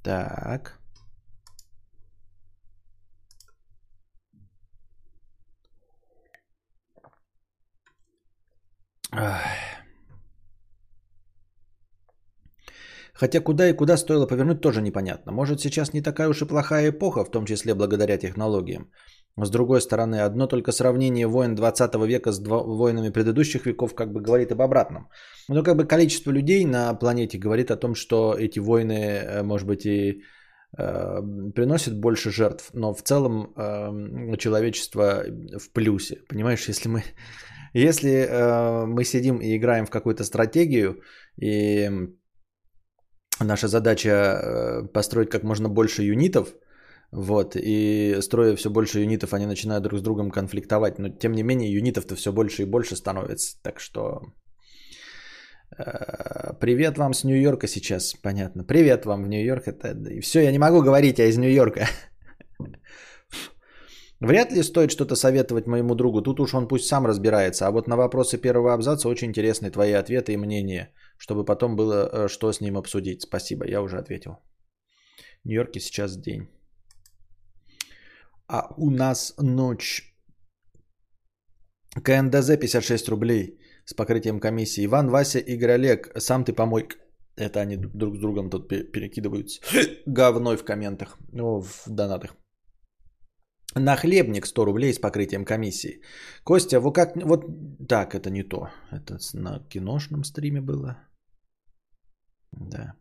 [0.03, 0.79] Так.
[13.15, 15.33] Хотя куда и куда стоило повернуть, тоже непонятно.
[15.33, 18.91] Может, сейчас не такая уж и плохая эпоха, в том числе благодаря технологиям.
[19.37, 24.21] С другой стороны, одно только сравнение войн 20 века с войнами предыдущих веков как бы
[24.21, 25.09] говорит об обратном.
[25.49, 29.67] Но как бы количество людей на планете говорит о том, что эти войны, э, может
[29.67, 30.23] быть, и
[30.79, 35.25] э, приносят больше жертв, но в целом э, человечество
[35.59, 36.21] в плюсе.
[36.29, 37.03] Понимаешь, если мы,
[37.73, 41.03] если э, мы сидим и играем в какую-то стратегию,
[41.43, 41.91] и
[43.41, 46.55] наша задача э, построить как можно больше юнитов,
[47.17, 50.99] вот, и строя все больше юнитов, они начинают друг с другом конфликтовать.
[50.99, 53.57] Но тем не менее, юнитов-то все больше и больше становится.
[53.63, 54.33] Так что
[55.79, 58.65] э, привет вам с Нью-Йорка сейчас, понятно.
[58.65, 59.69] Привет вам в Нью-Йорк.
[59.69, 59.93] Это...
[60.09, 61.87] И все, я не могу говорить, я из Нью-Йорка.
[64.21, 66.21] Вряд ли стоит что-то советовать моему другу.
[66.21, 67.69] Тут уж он пусть сам разбирается.
[67.69, 72.11] А вот на вопросы первого абзаца очень интересны твои ответы и мнения, чтобы потом было
[72.13, 73.23] э, что с ним обсудить.
[73.23, 74.39] Спасибо, я уже ответил.
[75.45, 76.49] Нью-Йорке сейчас день.
[78.49, 80.15] А у нас ночь.
[82.03, 84.85] КНДЗ 56 рублей с покрытием комиссии.
[84.85, 86.89] Иван, Вася, Игорь, Олег, сам ты помой.
[87.37, 89.61] Это они друг с другом тут перекидываются.
[90.07, 92.37] Говной в комментах, ну, в донатах.
[93.77, 96.01] На хлебник 100 рублей с покрытием комиссии.
[96.45, 97.17] Костя, вот как...
[97.17, 97.45] Вот
[97.89, 98.69] так, это не то.
[98.93, 100.97] Это на киношном стриме было.
[102.53, 102.95] Да.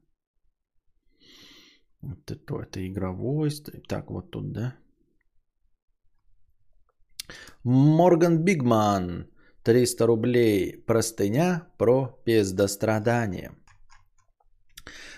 [2.01, 3.51] Вот это, это игровой.
[3.87, 4.75] Так, вот тут, да.
[7.63, 9.27] Морган Бигман.
[9.63, 10.83] 300 рублей.
[10.85, 13.51] Простыня про пиздострадание.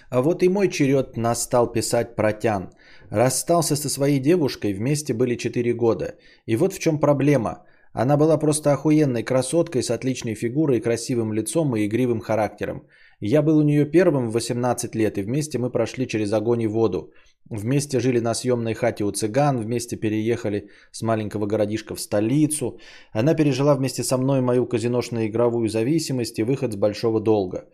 [0.09, 2.69] А вот и мой черед настал писать протян.
[3.09, 6.15] Расстался со своей девушкой, вместе были 4 года.
[6.45, 7.65] И вот в чем проблема.
[7.93, 12.87] Она была просто охуенной красоткой с отличной фигурой, красивым лицом и игривым характером.
[13.21, 16.67] Я был у нее первым в 18 лет, и вместе мы прошли через огонь и
[16.67, 17.13] воду.
[17.49, 22.79] Вместе жили на съемной хате у цыган, вместе переехали с маленького городишка в столицу.
[23.13, 27.65] Она пережила вместе со мной мою казиношно-игровую зависимость и выход с большого долга.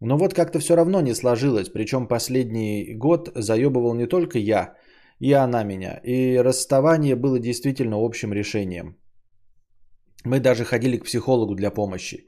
[0.00, 4.74] Но вот как-то все равно не сложилось, причем последний год заебывал не только я,
[5.20, 6.00] и она меня.
[6.04, 8.96] И расставание было действительно общим решением.
[10.24, 12.26] Мы даже ходили к психологу для помощи.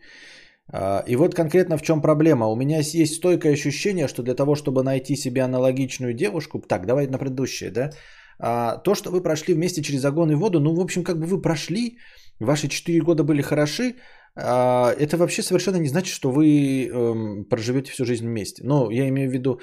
[0.72, 2.46] А, и вот конкретно в чем проблема.
[2.46, 7.06] У меня есть стойкое ощущение, что для того, чтобы найти себе аналогичную девушку, так, давай
[7.06, 7.90] на предыдущее, да,
[8.38, 11.26] а, то, что вы прошли вместе через огонь и воду, ну, в общем, как бы
[11.26, 11.98] вы прошли,
[12.40, 13.96] ваши 4 года были хороши,
[14.35, 18.62] а, это вообще совершенно не значит, что вы эм, проживете всю жизнь вместе.
[18.64, 19.61] Но я имею в виду,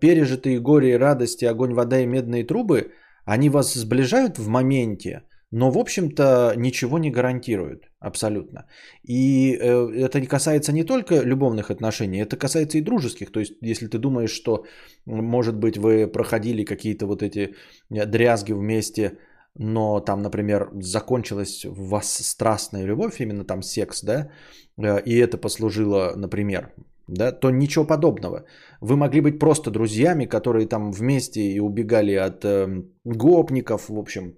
[0.00, 2.92] пережитые горе и радости, огонь, вода и медные трубы,
[3.24, 8.66] они вас сближают в моменте, но, в общем-то, ничего не гарантируют абсолютно.
[9.02, 13.32] И э, это не касается не только любовных отношений, это касается и дружеских.
[13.32, 14.64] То есть, если ты думаешь, что,
[15.06, 17.54] может быть, вы проходили какие-то вот эти
[17.90, 19.18] э, дрязги вместе,
[19.56, 24.30] но там, например, закончилась у вас страстная любовь, именно там секс, да,
[24.78, 26.72] э, и это послужило, например,
[27.08, 28.44] да, то ничего подобного.
[28.80, 34.36] Вы могли быть просто друзьями, которые там вместе и убегали от э, гопников, в общем,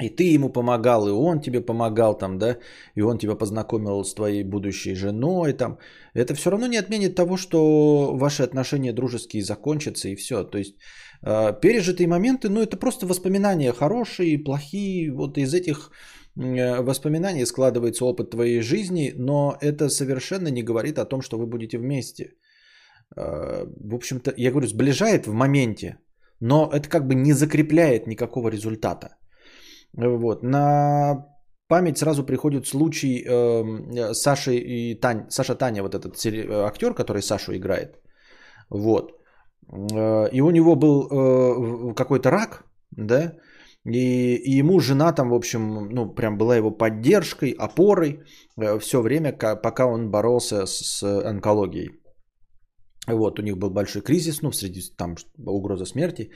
[0.00, 2.58] и ты ему помогал, и он тебе помогал там, да,
[2.96, 5.78] и он тебя познакомил с твоей будущей женой там.
[6.14, 10.44] Это все равно не отменит того, что ваши отношения дружеские закончатся и все.
[10.44, 10.76] То есть
[11.22, 15.12] э, пережитые моменты, ну это просто воспоминания хорошие, плохие.
[15.12, 15.90] Вот из этих
[16.36, 21.46] э, воспоминаний складывается опыт твоей жизни, но это совершенно не говорит о том, что вы
[21.46, 22.34] будете вместе.
[23.16, 25.96] Э, в общем-то, я говорю, сближает в моменте,
[26.40, 29.16] но это как бы не закрепляет никакого результата.
[29.96, 30.42] Вот.
[30.42, 31.26] На
[31.68, 37.54] память сразу приходит случай э, Саши и Тань, Саша Таня, вот этот актер, который Сашу
[37.56, 37.96] играет.
[38.70, 39.12] Вот.
[39.72, 43.32] Э, и у него был э, какой-то рак, да,
[43.84, 48.20] и, и ему жена там, в общем, ну, прям была его поддержкой, опорой
[48.56, 51.90] э, все время, пока он боролся с онкологией.
[53.06, 56.30] Вот, у них был большой кризис, ну, среди там угроза смерти.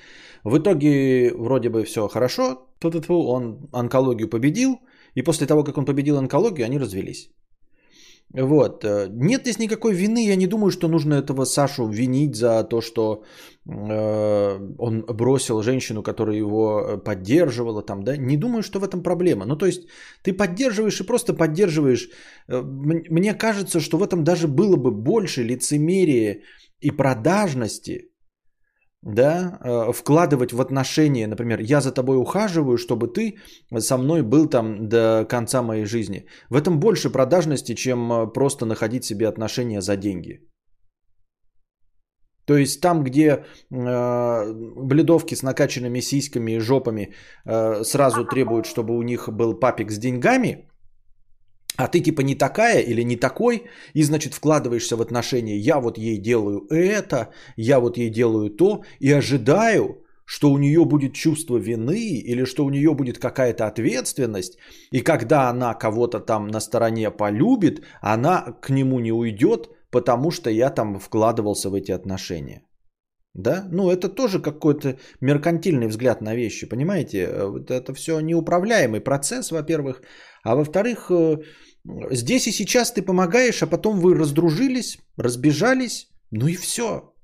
[0.44, 2.68] В итоге вроде бы все хорошо,
[3.08, 4.80] он онкологию победил,
[5.16, 7.30] и после того, как он победил онкологию, они развелись.
[8.32, 8.84] Вот.
[8.84, 10.26] Э, нет здесь никакой вины.
[10.26, 13.24] Я не думаю, что нужно этого Сашу винить за то, что
[13.66, 17.82] э, он бросил женщину, которая его поддерживала.
[17.82, 18.16] Там, да?
[18.16, 19.46] Не думаю, что в этом проблема.
[19.46, 19.88] Ну, то есть,
[20.22, 22.08] ты поддерживаешь и просто поддерживаешь.
[22.48, 26.42] Э, мне кажется, что в этом даже было бы больше лицемерия
[26.80, 28.09] и продажности,
[29.02, 33.38] да, э, вкладывать в отношения, например, я за тобой ухаживаю, чтобы ты
[33.78, 36.26] со мной был там до конца моей жизни.
[36.50, 40.40] В этом больше продажности, чем э, просто находить себе отношения за деньги.
[42.46, 47.14] То есть там, где э, бледовки с накачанными сиськами и жопами
[47.46, 50.69] э, сразу требуют, чтобы у них был папик с деньгами,
[51.80, 53.62] а ты типа не такая или не такой,
[53.94, 58.82] и значит вкладываешься в отношения, я вот ей делаю это, я вот ей делаю то,
[59.00, 64.58] и ожидаю, что у нее будет чувство вины или что у нее будет какая-то ответственность,
[64.92, 70.50] и когда она кого-то там на стороне полюбит, она к нему не уйдет, потому что
[70.50, 72.62] я там вкладывался в эти отношения.
[73.34, 73.64] Да?
[73.70, 77.28] Ну, это тоже какой-то меркантильный взгляд на вещи, понимаете?
[77.46, 80.02] Вот это все неуправляемый процесс, во-первых.
[80.42, 81.38] А во-вторых, э,
[82.10, 87.14] здесь и сейчас ты помогаешь, а потом вы раздружились, разбежались, ну и все.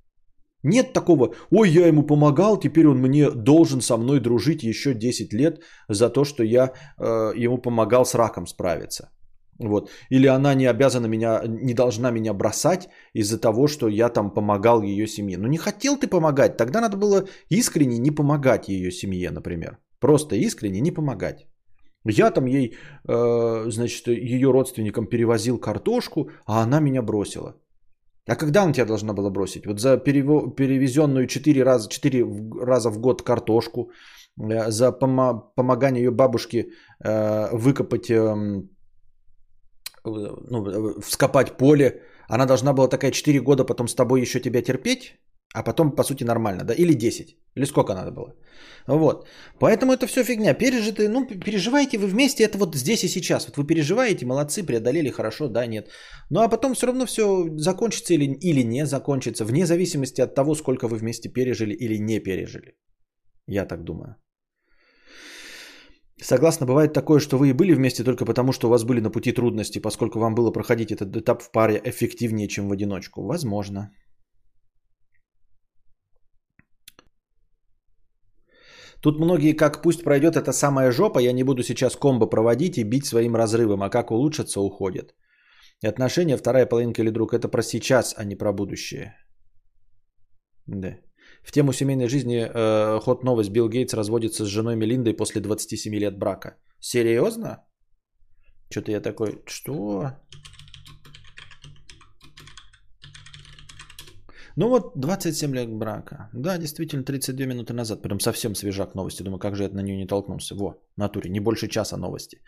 [0.62, 5.32] Нет такого, ой, я ему помогал, теперь он мне должен со мной дружить еще 10
[5.32, 9.10] лет за то, что я э, ему помогал с раком справиться.
[9.58, 9.90] Вот.
[10.10, 14.82] Или она не обязана меня, не должна меня бросать из-за того, что я там помогал
[14.82, 15.38] ее семье.
[15.38, 19.78] Ну не хотел ты помогать, тогда надо было искренне не помогать ее семье, например.
[20.00, 21.46] Просто искренне не помогать.
[22.08, 22.76] Я там ей,
[23.08, 27.54] э, значит, ее родственникам перевозил картошку, а она меня бросила.
[28.28, 29.66] А когда она тебя должна была бросить?
[29.66, 32.24] Вот за перевезенную 4 раза, 4
[32.60, 33.90] раза в год картошку,
[34.40, 36.66] э, за помо- помогание ее бабушке
[37.04, 38.34] э, выкопать, э,
[40.04, 45.18] ну, вскопать поле, она должна была такая 4 года потом с тобой еще тебя терпеть?
[45.56, 46.74] А потом, по сути, нормально, да?
[46.74, 47.36] Или 10.
[47.56, 48.34] Или сколько надо было.
[48.86, 49.26] Вот.
[49.58, 50.54] Поэтому это все фигня.
[50.54, 53.46] Пережитые, ну, переживаете вы вместе, это вот здесь и сейчас.
[53.46, 55.88] Вот вы переживаете, молодцы, преодолели, хорошо, да, нет.
[56.30, 60.54] Ну, а потом все равно все закончится или, или не закончится, вне зависимости от того,
[60.54, 62.74] сколько вы вместе пережили или не пережили.
[63.48, 64.16] Я так думаю.
[66.22, 69.10] Согласно, бывает такое, что вы и были вместе только потому, что у вас были на
[69.10, 73.22] пути трудности, поскольку вам было проходить этот этап в паре эффективнее, чем в одиночку.
[73.22, 73.90] Возможно.
[79.00, 82.84] Тут многие как пусть пройдет эта самая жопа, я не буду сейчас комбо проводить и
[82.84, 85.14] бить своим разрывом, а как улучшиться уходит.
[85.82, 89.14] И отношения, вторая половинка или друг, это про сейчас, а не про будущее.
[90.66, 90.98] Да.
[91.42, 93.50] В тему семейной жизни э, ход новость.
[93.50, 96.56] Билл Гейтс разводится с женой Мелиндой после 27 лет брака.
[96.80, 97.64] Серьезно?
[98.70, 100.12] Что-то я такой, что?
[104.56, 106.30] Ну вот 27 лет брака.
[106.32, 108.02] Да, действительно, 32 минуты назад.
[108.02, 109.22] Прям совсем свежак новости.
[109.22, 110.54] Думаю, как же я на нее не толкнулся.
[110.54, 112.40] Во, натуре, не больше часа новости.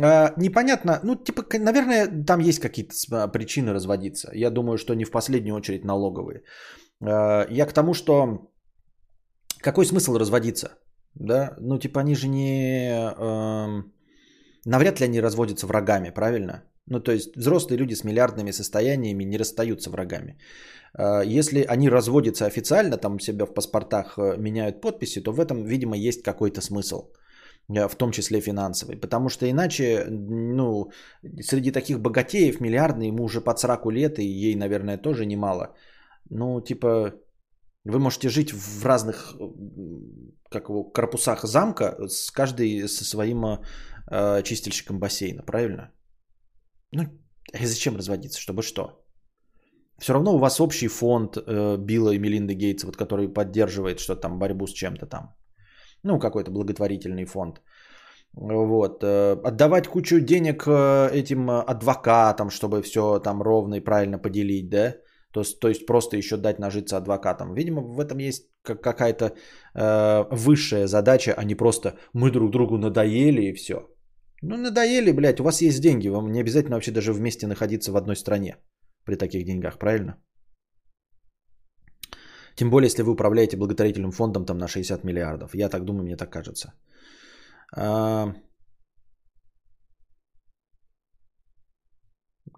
[0.00, 4.30] А, непонятно, ну типа, наверное, там есть какие-то причины разводиться.
[4.34, 6.42] Я думаю, что не в последнюю очередь налоговые.
[7.00, 8.50] А, я к тому, что
[9.60, 10.68] какой смысл разводиться?
[11.14, 12.90] Да, ну типа они же не...
[12.90, 13.82] Э,
[14.64, 16.64] навряд ли они разводятся врагами, правильно?
[16.86, 20.38] Ну, то есть взрослые люди с миллиардными состояниями не расстаются врагами.
[20.92, 25.64] А, если они разводятся официально, там себя в паспортах э, меняют подписи, то в этом,
[25.64, 27.12] видимо, есть какой-то смысл
[27.68, 28.96] э, в том числе финансовый.
[28.96, 30.90] Потому что иначе, ну,
[31.40, 35.74] среди таких богатеев миллиардный, ему уже под 40 лет, и ей, наверное, тоже немало.
[36.30, 37.14] Ну, типа,
[37.84, 39.36] вы можете жить в разных
[40.50, 43.44] как его, корпусах замка, с каждый со своим
[44.10, 45.90] э, чистильщиком бассейна, правильно?
[46.94, 47.02] Ну,
[47.52, 48.40] а зачем разводиться?
[48.40, 49.04] Чтобы что?
[49.98, 54.16] Все равно у вас общий фонд э, Билла и Мелинды Гейтс, вот, который поддерживает что
[54.16, 55.34] там, борьбу с чем-то там.
[56.02, 57.62] Ну, какой-то благотворительный фонд.
[58.32, 59.02] Вот.
[59.02, 64.94] Э, отдавать кучу денег э, этим адвокатам, чтобы все там ровно и правильно поделить, да?
[65.32, 67.54] То то есть просто еще дать нажиться адвокатам.
[67.54, 69.32] Видимо, в этом есть какая-то
[69.74, 73.93] э, высшая задача, а не просто мы друг другу надоели и все.
[74.46, 77.96] Ну, надоели, блядь, у вас есть деньги, вам не обязательно вообще даже вместе находиться в
[77.96, 78.56] одной стране
[79.04, 80.16] при таких деньгах, правильно?
[82.54, 85.54] Тем более, если вы управляете благотворительным фондом там на 60 миллиардов.
[85.54, 86.72] Я так думаю, мне так кажется.
[87.76, 88.34] А...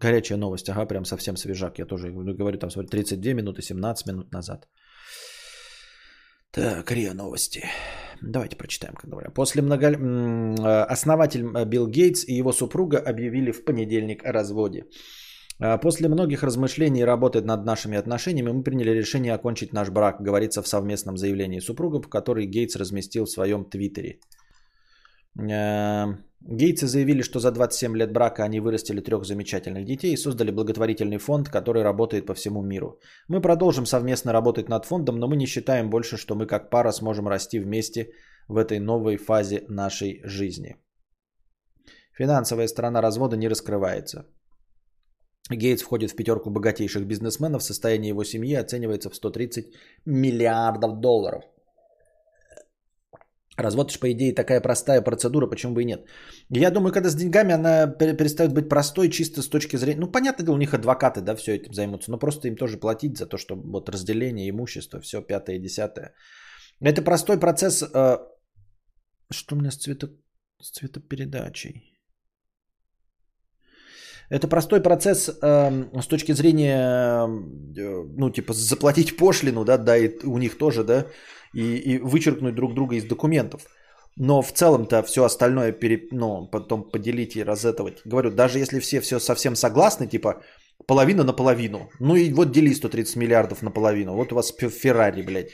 [0.00, 1.78] Горячая новость, ага, прям совсем свежак.
[1.78, 4.68] Я тоже говорю, там, смотри, 32 минуты, 17 минут назад.
[6.50, 7.64] Так, РИА новости.
[8.22, 9.30] Давайте прочитаем, как говоря.
[9.30, 9.86] После много...
[9.86, 14.84] А, основатель э, Билл Гейтс и его супруга объявили в понедельник о разводе.
[15.58, 20.20] А, после многих размышлений и работы над нашими отношениями мы приняли решение окончить наш брак,
[20.20, 24.20] говорится в совместном заявлении супругов, который Гейтс разместил в своем твиттере.
[25.38, 26.06] А,
[26.48, 31.18] Гейтсы заявили, что за 27 лет брака они вырастили трех замечательных детей и создали благотворительный
[31.18, 33.00] фонд, который работает по всему миру.
[33.28, 36.92] Мы продолжим совместно работать над фондом, но мы не считаем больше, что мы как пара
[36.92, 38.12] сможем расти вместе
[38.48, 40.76] в этой новой фазе нашей жизни.
[42.12, 44.26] Финансовая сторона развода не раскрывается.
[45.50, 47.62] Гейтс входит в пятерку богатейших бизнесменов.
[47.62, 49.66] Состояние его семьи оценивается в 130
[50.06, 51.44] миллиардов долларов.
[53.56, 56.06] Развод же, по идее, такая простая процедура, почему бы и нет.
[56.50, 60.00] Я думаю, когда с деньгами она перестает быть простой чисто с точки зрения...
[60.00, 63.26] Ну, понятно у них адвокаты, да, все этим займутся, но просто им тоже платить за
[63.26, 66.12] то, что вот разделение имущества, все пятое и десятое.
[66.80, 67.82] Это простой процесс...
[67.82, 68.18] Э...
[69.30, 70.08] Что у меня с, цвето...
[70.60, 71.96] с цветопередачей?
[74.28, 80.18] Это простой процесс э, с точки зрения, э, ну, типа, заплатить пошлину, да, да, и
[80.24, 81.06] у них тоже, да,
[81.56, 83.62] и, и вычеркнуть друг друга из документов.
[84.18, 88.00] Но в целом-то все остальное пере, ну, потом поделить и разетовать.
[88.04, 90.42] Говорю, даже если все все совсем согласны, типа
[90.86, 91.88] половина на половину.
[92.00, 94.14] Ну и вот дели 130 миллиардов на половину.
[94.14, 95.50] Вот у вас Феррари, блядь.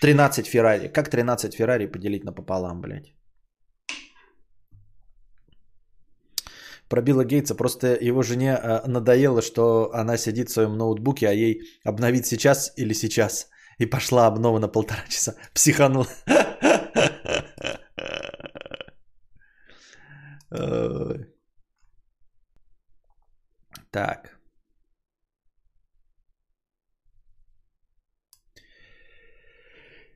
[0.00, 0.88] 13 Феррари.
[0.88, 3.12] Как 13 Феррари поделить на пополам, блядь?
[6.88, 7.54] про Билла Гейтса.
[7.54, 12.72] Просто его жене а, надоело, что она сидит в своем ноутбуке, а ей обновить сейчас
[12.76, 13.48] или сейчас.
[13.78, 15.34] И пошла обнова на полтора часа.
[15.54, 16.06] Психанул.
[23.90, 24.38] Так.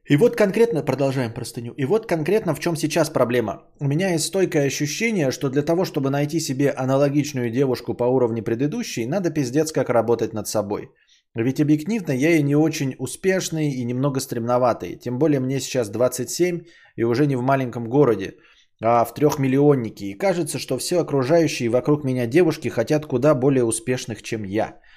[0.04, 3.62] И вот конкретно, продолжаем простыню, и вот конкретно в чем сейчас проблема.
[3.80, 8.42] У меня есть стойкое ощущение, что для того, чтобы найти себе аналогичную девушку по уровню
[8.42, 10.90] предыдущей, надо пиздец как работать над собой.
[11.34, 14.96] Ведь объективно я и не очень успешный и немного стремноватый.
[14.96, 16.60] Тем более мне сейчас 27
[16.96, 18.34] и уже не в маленьком городе,
[18.82, 20.06] а в трехмиллионнике.
[20.06, 24.80] И кажется, что все окружающие вокруг меня девушки хотят куда более успешных, чем я–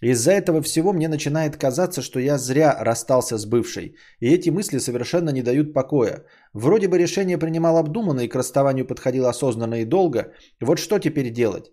[0.00, 3.96] из-за этого всего мне начинает казаться, что я зря расстался с бывшей.
[4.20, 6.24] И эти мысли совершенно не дают покоя.
[6.54, 10.32] Вроде бы решение принимал обдуманно и к расставанию подходил осознанно и долго.
[10.60, 11.70] Вот что теперь делать?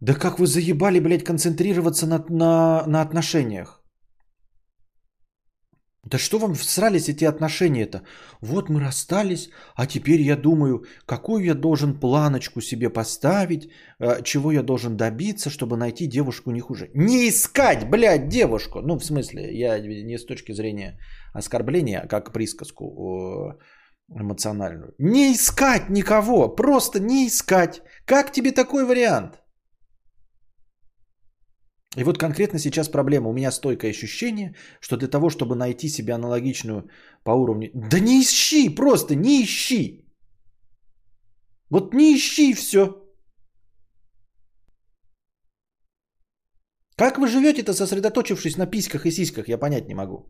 [0.00, 3.78] Да как вы заебали, блядь, концентрироваться на, на, на отношениях?
[6.10, 8.02] Да что вам всрались эти отношения-то?
[8.40, 13.68] Вот мы расстались, а теперь я думаю, какую я должен планочку себе поставить,
[14.00, 16.90] э, чего я должен добиться, чтобы найти девушку не хуже.
[16.94, 18.80] Не искать, блядь, девушку.
[18.80, 20.98] Ну, в смысле, я не с точки зрения
[21.34, 23.58] оскорбления, а как присказку
[24.08, 24.94] эмоциональную.
[24.98, 27.82] Не искать никого, просто не искать.
[28.06, 29.42] Как тебе такой вариант?
[31.98, 33.28] И вот конкретно сейчас проблема.
[33.28, 36.88] У меня стойкое ощущение, что для того, чтобы найти себе аналогичную
[37.24, 37.70] по уровню...
[37.74, 40.04] Да не ищи, просто не ищи.
[41.70, 42.84] Вот не ищи все.
[46.96, 50.28] Как вы живете-то, сосредоточившись на письках и сиськах, я понять не могу.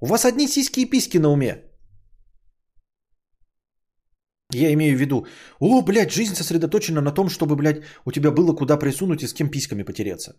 [0.00, 1.67] У вас одни сиськи и письки на уме.
[4.52, 5.26] Я имею в виду,
[5.60, 9.34] о, блядь, жизнь сосредоточена на том, чтобы, блядь, у тебя было куда присунуть и с
[9.34, 10.36] кем письками потереться.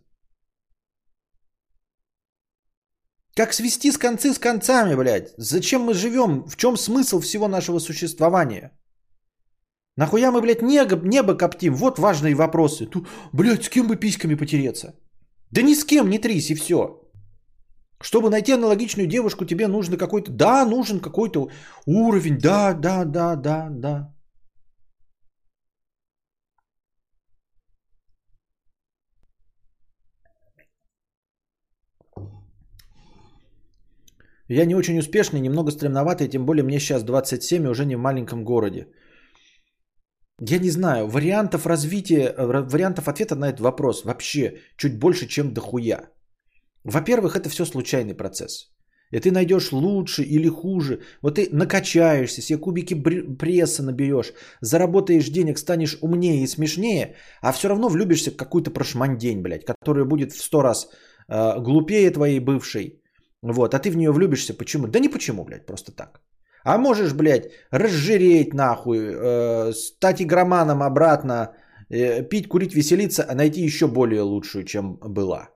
[3.36, 5.34] Как свести с концы с концами, блядь?
[5.38, 6.44] Зачем мы живем?
[6.48, 8.72] В чем смысл всего нашего существования?
[9.96, 11.76] Нахуя мы, блядь, небо, небо коптим?
[11.76, 12.88] Вот важные вопросы.
[12.88, 14.96] Тут, блядь, с кем бы письками потереться?
[15.52, 17.09] Да ни с кем не трись и все.
[18.02, 20.32] Чтобы найти аналогичную девушку, тебе нужно какой-то...
[20.32, 21.50] Да, нужен какой-то
[21.86, 22.38] уровень.
[22.40, 24.14] Да, да, да, да, да.
[34.50, 38.00] Я не очень успешный, немного стремноватый, тем более мне сейчас 27 и уже не в
[38.00, 38.88] маленьком городе.
[40.42, 46.10] Я не знаю, вариантов развития, вариантов ответа на этот вопрос вообще чуть больше, чем дохуя.
[46.84, 48.72] Во-первых, это все случайный процесс.
[49.12, 51.00] И ты найдешь лучше или хуже.
[51.22, 57.70] Вот ты накачаешься, себе кубики пресса наберешь, заработаешь денег, станешь умнее и смешнее, а все
[57.70, 60.90] равно влюбишься в какую-то прошмандень, блядь, которая будет в сто раз
[61.28, 63.02] э, глупее твоей бывшей.
[63.42, 64.54] Вот, а ты в нее влюбишься.
[64.54, 64.88] Почему?
[64.88, 66.22] Да не почему, блядь, просто так.
[66.64, 71.56] А можешь, блядь, разжиреть нахуй, э, стать игроманом обратно,
[71.90, 75.50] э, пить, курить, веселиться, а найти еще более лучшую, чем была.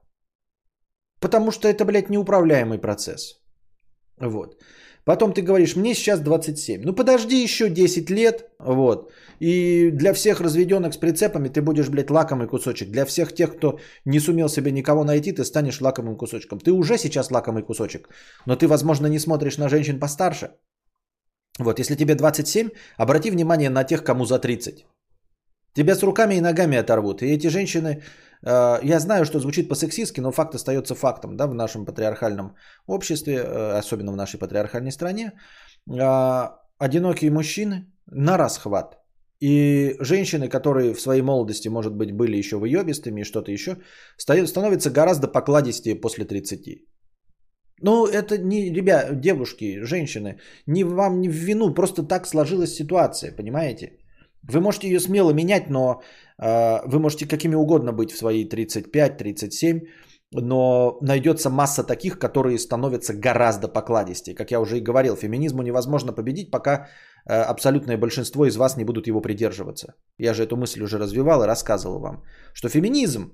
[1.24, 3.40] Потому что это, блядь, неуправляемый процесс.
[4.20, 4.56] Вот.
[5.06, 6.82] Потом ты говоришь, мне сейчас 27.
[6.84, 8.50] Ну подожди еще 10 лет.
[8.60, 9.12] Вот.
[9.40, 12.92] И для всех разведенных с прицепами ты будешь, блядь, лакомый кусочек.
[12.92, 16.60] Для всех тех, кто не сумел себе никого найти, ты станешь лакомым кусочком.
[16.60, 18.10] Ты уже сейчас лакомый кусочек.
[18.46, 20.48] Но ты, возможно, не смотришь на женщин постарше.
[21.60, 24.86] Вот, если тебе 27, обрати внимание на тех, кому за 30.
[25.74, 27.22] Тебя с руками и ногами оторвут.
[27.22, 28.04] И эти женщины
[28.84, 32.56] я знаю, что звучит по-сексистски, но факт остается фактом да, в нашем патриархальном
[32.88, 35.32] обществе, э, особенно в нашей патриархальной стране.
[35.90, 38.98] Э, одинокие мужчины на расхват.
[39.40, 43.78] И женщины, которые в своей молодости, может быть, были еще выебистыми и что-то еще,
[44.18, 46.88] становятся гораздо покладистее после 30.
[47.82, 53.36] Ну, это не, ребят, девушки, женщины, не вам не в вину, просто так сложилась ситуация,
[53.36, 54.03] понимаете?
[54.50, 56.02] Вы можете ее смело менять, но
[56.38, 59.88] э, вы можете какими угодно быть в свои 35-37,
[60.32, 64.36] но найдется масса таких, которые становятся гораздо покладистее.
[64.36, 66.88] Как я уже и говорил, феминизму невозможно победить, пока
[67.26, 69.94] э, абсолютное большинство из вас не будут его придерживаться.
[70.18, 72.24] Я же эту мысль уже развивал и рассказывал вам,
[72.54, 73.32] что феминизм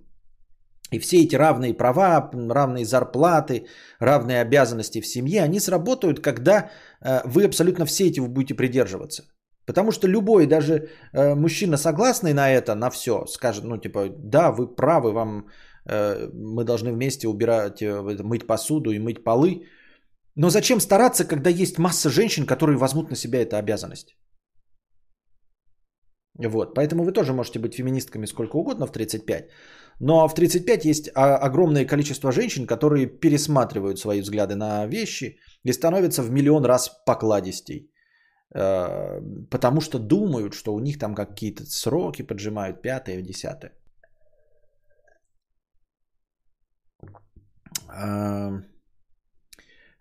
[0.92, 3.68] и все эти равные права, равные зарплаты,
[4.00, 6.70] равные обязанности в семье, они сработают, когда
[7.02, 9.24] э, вы абсолютно все эти будете придерживаться.
[9.70, 10.74] Потому что любой, даже
[11.14, 15.46] э, мужчина, согласный на это, на все, скажет, ну, типа, да, вы правы, вам
[15.86, 19.68] э, мы должны вместе убирать, э, мыть посуду и мыть полы.
[20.36, 24.18] Но зачем стараться, когда есть масса женщин, которые возьмут на себя эту обязанность?
[26.48, 29.50] Вот, поэтому вы тоже можете быть феминистками сколько угодно в 35.
[30.00, 36.24] Но в 35 есть огромное количество женщин, которые пересматривают свои взгляды на вещи и становятся
[36.24, 37.92] в миллион раз покладистей.
[38.56, 43.72] Э, потому что думают, что у них там какие-то сроки поджимают, пятое, десятое.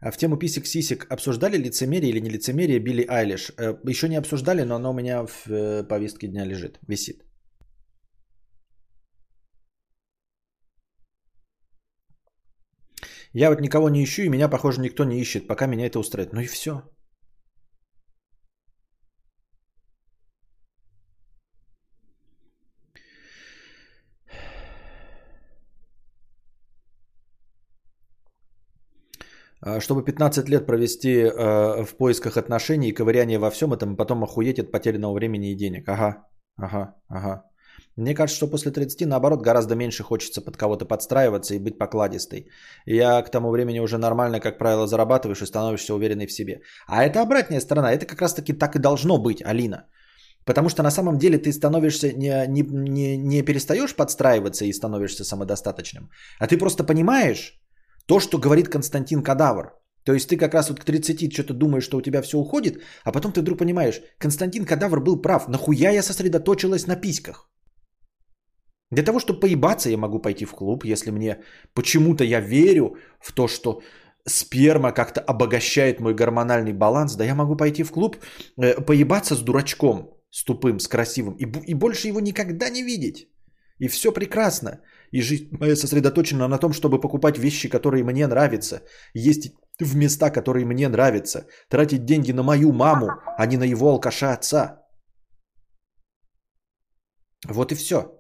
[0.00, 3.50] А в тему писек-сисек обсуждали лицемерие или не лицемерие Билли Айлиш?
[3.58, 7.24] Э, еще не обсуждали, но оно у меня в э, повестке дня лежит, висит.
[13.34, 16.32] Я вот никого не ищу, и меня, похоже, никто не ищет, пока меня это устраивает.
[16.32, 16.82] Ну и все.
[29.80, 34.58] Чтобы 15 лет провести э, в поисках отношений и ковыряние во всем этом, потом охуеть
[34.58, 35.88] от потерянного времени и денег.
[35.88, 37.44] Ага, ага, ага.
[37.96, 42.48] Мне кажется, что после 30, наоборот, гораздо меньше хочется под кого-то подстраиваться и быть покладистой.
[42.86, 46.60] Я к тому времени уже нормально, как правило, зарабатываешь и становишься уверенной в себе.
[46.86, 47.92] А это обратная сторона.
[47.92, 49.86] Это как раз-таки так и должно быть, Алина.
[50.44, 55.24] Потому что на самом деле ты становишься, не, не, не, не перестаешь подстраиваться и становишься
[55.24, 56.08] самодостаточным,
[56.38, 57.60] а ты просто понимаешь,
[58.08, 59.72] то, что говорит Константин Кадавр.
[60.04, 62.82] То есть ты как раз вот к 30 что-то думаешь, что у тебя все уходит,
[63.04, 67.50] а потом ты вдруг понимаешь, Константин Кадавр был прав, нахуя я сосредоточилась на письках?
[68.90, 71.36] Для того, чтобы поебаться, я могу пойти в клуб, если мне
[71.74, 73.82] почему-то я верю в то, что
[74.26, 77.16] сперма как-то обогащает мой гормональный баланс.
[77.16, 78.16] Да я могу пойти в клуб,
[78.56, 83.28] э, поебаться с дурачком, с тупым, с красивым, и, и больше его никогда не видеть.
[83.78, 84.80] И все прекрасно.
[85.12, 88.82] И жизнь моя сосредоточена на том, чтобы покупать вещи, которые мне нравятся.
[89.14, 91.46] Ездить в места, которые мне нравятся.
[91.68, 94.82] Тратить деньги на мою маму, а не на его алкаша отца.
[97.48, 98.18] Вот и все.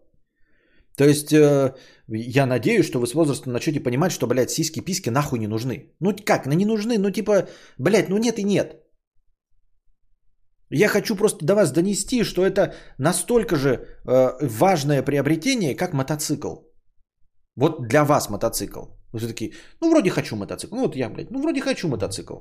[0.96, 1.74] То есть, э,
[2.08, 5.94] я надеюсь, что вы с возрастом начнете понимать, что, блядь, сиськи-письки нахуй не нужны.
[6.00, 8.82] Ну как, ну не нужны, ну типа, блядь, ну нет и нет.
[10.70, 16.67] Я хочу просто до вас донести, что это настолько же э, важное приобретение, как мотоцикл.
[17.58, 18.84] Вот для вас мотоцикл.
[19.12, 20.76] Вы такие, ну вроде хочу мотоцикл.
[20.76, 22.34] Ну вот я, блядь, ну вроде хочу мотоцикл.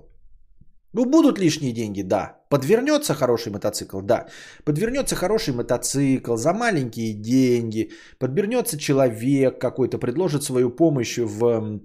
[0.94, 2.38] Ну, будут лишние деньги, да.
[2.50, 4.28] Подвернется хороший мотоцикл, да.
[4.64, 7.92] Подвернется хороший мотоцикл за маленькие деньги.
[8.20, 11.82] Подвернется человек какой-то, предложит свою помощь в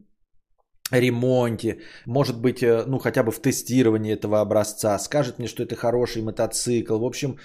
[0.91, 5.75] ремонте, может быть, э, ну, хотя бы в тестировании этого образца, скажет мне, что это
[5.75, 6.99] хороший мотоцикл.
[6.99, 7.39] В общем,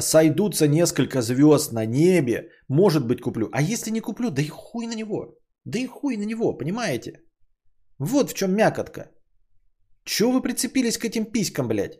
[0.00, 3.48] сойдутся несколько звезд на небе, может быть, куплю.
[3.52, 5.38] А если не куплю, да и хуй на него.
[5.64, 7.22] Да и хуй на него, понимаете?
[7.98, 9.10] Вот в чем мякотка.
[10.04, 11.98] Чего вы прицепились к этим писькам, блядь?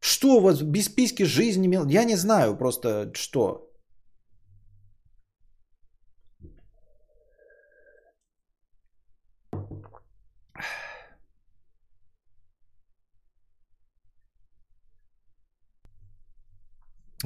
[0.00, 1.86] Что у вас без письки жизнь имел?
[1.88, 3.70] Я не знаю просто, что.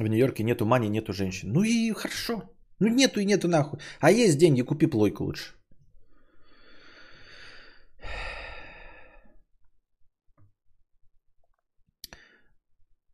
[0.01, 1.51] В Нью-Йорке нету мани, нету женщин.
[1.53, 2.41] Ну и хорошо.
[2.79, 3.79] Ну нету и нету нахуй.
[3.99, 5.53] А есть деньги, купи плойку лучше.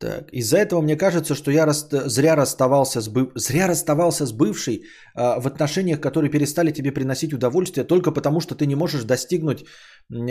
[0.00, 1.88] Так, из-за этого мне кажется, что я рас...
[1.90, 3.32] зря расставался с быв...
[3.34, 8.54] зря расставался с бывшей э, в отношениях, которые перестали тебе приносить удовольствие, только потому что
[8.54, 9.64] ты не можешь достигнуть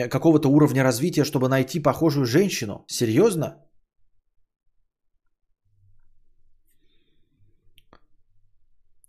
[0.09, 2.85] какого-то уровня развития, чтобы найти похожую женщину.
[2.87, 3.66] Серьезно?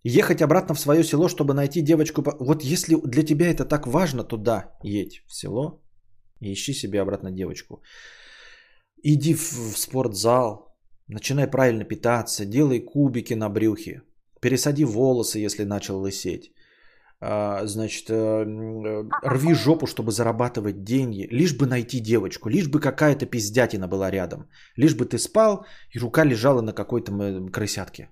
[0.05, 2.22] Ехать обратно в свое село, чтобы найти девочку.
[2.40, 5.82] Вот если для тебя это так важно, то да, едь в село
[6.40, 7.82] и ищи себе обратно девочку.
[9.03, 10.76] Иди в, спортзал,
[11.09, 14.03] начинай правильно питаться, делай кубики на брюхе,
[14.40, 16.53] пересади волосы, если начал лысеть.
[17.20, 18.44] А, значит, э,
[19.24, 24.49] рви жопу, чтобы зарабатывать деньги, лишь бы найти девочку, лишь бы какая-то пиздятина была рядом,
[24.76, 27.12] лишь бы ты спал и рука лежала на какой-то
[27.51, 28.09] крысятке.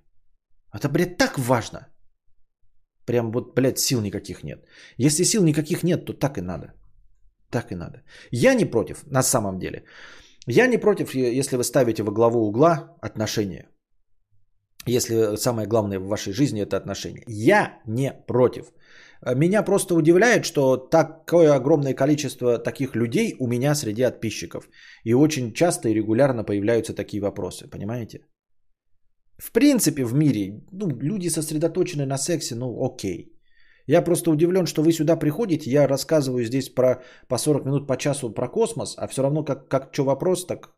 [0.76, 1.88] Это, блядь, так важно.
[3.06, 4.66] Прям вот, блядь, сил никаких нет.
[4.98, 6.66] Если сил никаких нет, то так и надо.
[7.50, 8.02] Так и надо.
[8.30, 9.84] Я не против, на самом деле.
[10.46, 13.68] Я не против, если вы ставите во главу угла отношения.
[14.88, 17.24] Если самое главное в вашей жизни это отношения.
[17.26, 18.72] Я не против.
[19.34, 24.68] Меня просто удивляет, что такое огромное количество таких людей у меня среди подписчиков.
[25.04, 28.20] И очень часто и регулярно появляются такие вопросы, понимаете?
[29.38, 33.32] В принципе, в мире ну, люди сосредоточены на сексе, ну окей.
[33.86, 37.96] Я просто удивлен, что вы сюда приходите, я рассказываю здесь про по 40 минут по
[37.96, 40.74] часу про космос, а все равно как, как что вопрос, так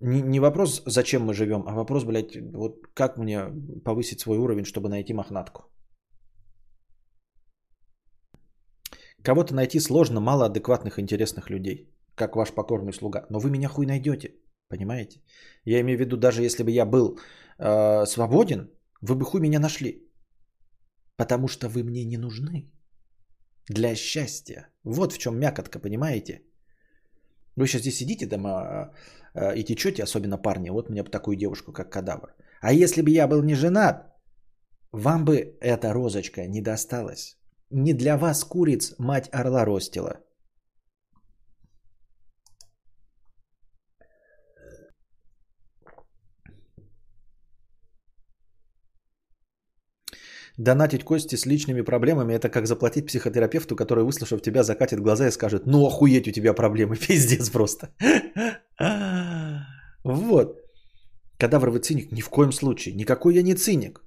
[0.00, 3.46] не, не вопрос, зачем мы живем, а вопрос, блядь, вот как мне
[3.84, 5.62] повысить свой уровень, чтобы найти мохнатку.
[9.22, 13.26] Кого-то найти сложно, мало адекватных, интересных людей, как ваш покорный слуга.
[13.30, 14.34] Но вы меня хуй найдете,
[14.68, 15.20] понимаете?
[15.64, 17.18] Я имею в виду, даже если бы я был
[17.62, 20.08] э, свободен, вы бы хуй меня нашли.
[21.16, 22.72] Потому что вы мне не нужны
[23.68, 24.68] для счастья.
[24.84, 26.42] Вот в чем мякотка, понимаете?
[27.56, 28.92] Вы сейчас здесь сидите дома а,
[29.34, 30.70] а, и течете, особенно парни.
[30.70, 32.34] Вот мне такую девушку, как кадавр.
[32.60, 34.12] А если бы я был не женат,
[34.92, 37.36] вам бы эта розочка не досталась.
[37.70, 40.20] Не для вас, куриц, мать орла ростила.
[50.62, 55.32] Донатить Кости с личными проблемами– это как заплатить психотерапевту, который, выслушав тебя, закатит глаза и
[55.32, 57.86] скажет «Ну охуеть у тебя проблемы, пиздец просто».
[60.04, 60.58] Вот.
[61.38, 62.12] Кадавровый циник?
[62.12, 62.94] Ни в коем случае.
[62.94, 64.04] Никакой я не циник.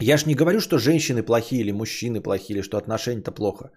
[0.00, 3.70] Я ж не говорю, что женщины плохие или мужчины плохие, или что отношения-то плохо.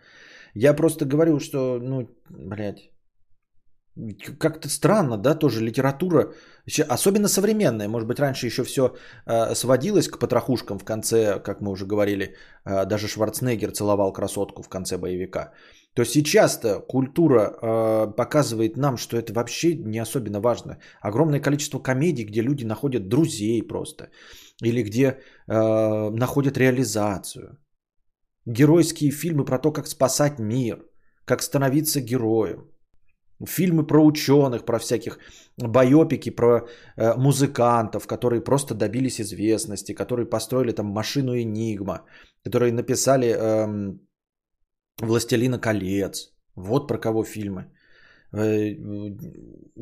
[0.55, 2.91] Я просто говорю, что, ну, блядь,
[4.39, 6.33] как-то странно, да, тоже литература,
[6.89, 11.71] особенно современная, может быть, раньше еще все э, сводилось к потрохушкам в конце, как мы
[11.71, 12.35] уже говорили,
[12.65, 15.51] э, даже Шварценеггер целовал красотку в конце боевика.
[15.95, 20.77] То сейчас-то культура э, показывает нам, что это вообще не особенно важно.
[21.01, 24.09] Огромное количество комедий, где люди находят друзей просто,
[24.61, 25.17] или где
[25.47, 27.57] находят реализацию.
[28.45, 30.85] Геройские фильмы про то, как спасать мир,
[31.25, 32.69] как становиться героем
[33.47, 35.17] Фильмы про ученых, про всяких
[35.57, 36.67] байопики, про
[36.97, 42.05] э, музыкантов, которые просто добились известности, которые построили там машину Энигма,
[42.43, 43.97] которые написали э,
[45.01, 46.33] Властелина колец.
[46.55, 47.71] Вот про кого фильмы.
[48.33, 48.75] Э,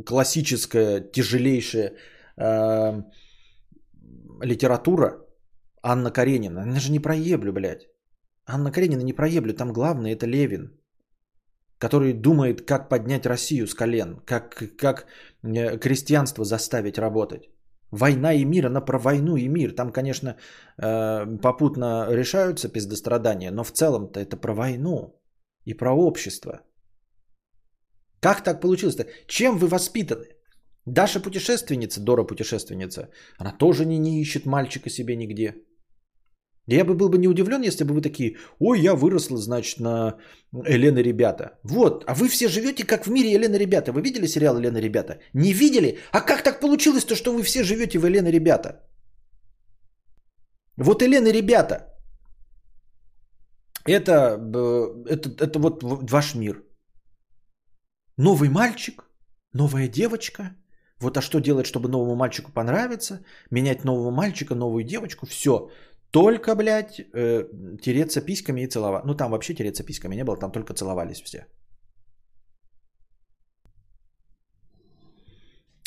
[0.05, 1.93] классическая, тяжелейшая
[2.37, 3.01] э,
[4.41, 5.25] литература
[5.81, 6.61] Анна Каренина.
[6.61, 7.87] Она же не проеблю, блядь.
[8.45, 10.76] Анна Каренина не проеблю, там главное это Левин
[11.79, 15.05] который думает, как поднять Россию с колен, как, как
[15.43, 17.49] э, крестьянство заставить работать.
[17.91, 19.75] Война и мир, она про войну и мир.
[19.75, 20.35] Там, конечно,
[20.77, 25.21] э, попутно решаются пиздострадания, но в целом-то это про войну
[25.65, 26.61] и про общество.
[28.19, 29.05] Как так получилось-то?
[29.27, 30.25] Чем вы воспитаны?
[30.85, 35.66] Даша путешественница, Дора путешественница, она тоже не, не ищет мальчика себе нигде.
[36.67, 40.17] Я бы был бы не удивлен, если бы вы такие, ой, я выросла, значит, на
[40.51, 41.59] Елена Ребята.
[41.63, 43.91] Вот, а вы все живете как в мире Елена Ребята.
[43.91, 45.19] Вы видели сериал Елена Ребята?
[45.33, 45.97] Не видели?
[46.11, 48.81] А как так получилось-то, что вы все живете в Елена Ребята?
[50.77, 51.93] Вот Елена Ребята.
[53.85, 54.37] Это,
[55.09, 56.63] это, это вот ваш мир.
[58.17, 59.03] Новый мальчик,
[59.53, 60.55] новая девочка.
[60.99, 63.23] Вот а что делать, чтобы новому мальчику понравиться?
[63.51, 65.25] Менять нового мальчика, новую девочку.
[65.27, 65.69] Все.
[66.11, 67.43] Только, блядь, э,
[67.81, 69.05] тереться письками и целовать.
[69.05, 71.45] Ну, там вообще тереться письками не было, там только целовались все.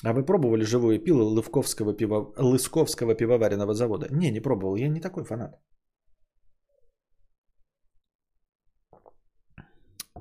[0.04, 4.06] А вы пробовали живое пиво Лывковского пива, Лысковского пивоваренного завода?
[4.10, 5.60] Не, не пробовал, я не такой фанат.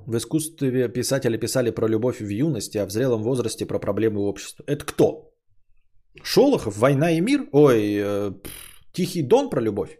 [0.06, 4.64] В искусстве писатели писали про любовь в юности, а в зрелом возрасте про проблемы общества.
[4.66, 5.30] Это кто?
[6.22, 7.48] Шолохов, «Война и мир»?
[7.52, 8.32] Ой, э,
[8.92, 9.98] Тихий Дон про любовь?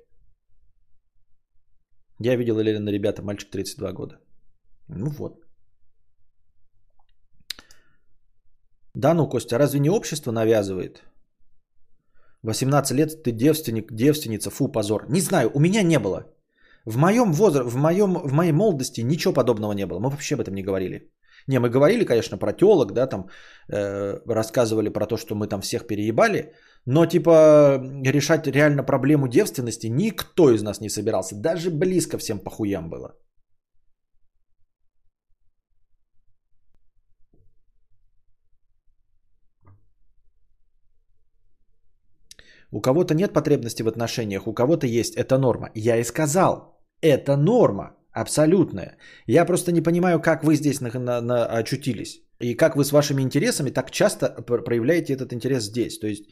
[2.19, 4.15] Я видел Елена ребята, мальчик 32 года.
[4.89, 5.45] Ну вот.
[8.95, 11.03] Да ну, Костя, разве не общество навязывает?
[12.43, 15.07] 18 лет ты девственник, девственница, фу, позор.
[15.09, 16.27] Не знаю, у меня не было.
[16.87, 19.99] В моем возрасте, в, моем, в моей молодости ничего подобного не было.
[19.99, 21.11] Мы вообще об этом не говорили.
[21.47, 23.29] Не, мы говорили, конечно, про телок, да, там
[23.69, 26.55] э, рассказывали про то, что мы там всех переебали,
[26.87, 32.91] но типа решать реально проблему девственности никто из нас не собирался, даже близко всем похуям
[32.91, 33.15] было.
[42.73, 45.17] У кого-то нет потребности в отношениях, у кого-то есть.
[45.17, 45.71] Это норма.
[45.75, 47.97] Я и сказал, это норма.
[48.13, 48.97] Абсолютная.
[49.27, 52.23] Я просто не понимаю, как вы здесь на, на, на, очутились.
[52.41, 55.99] И как вы с вашими интересами так часто проявляете этот интерес здесь.
[55.99, 56.25] То есть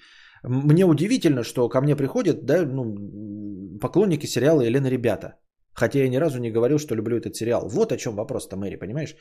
[0.44, 5.34] мне удивительно, что ко мне приходят да, ну, поклонники сериала «Елена Ребята».
[5.74, 7.68] Хотя я ни разу не говорил, что люблю этот сериал.
[7.68, 9.14] Вот о чем вопрос-то, Мэри, понимаешь?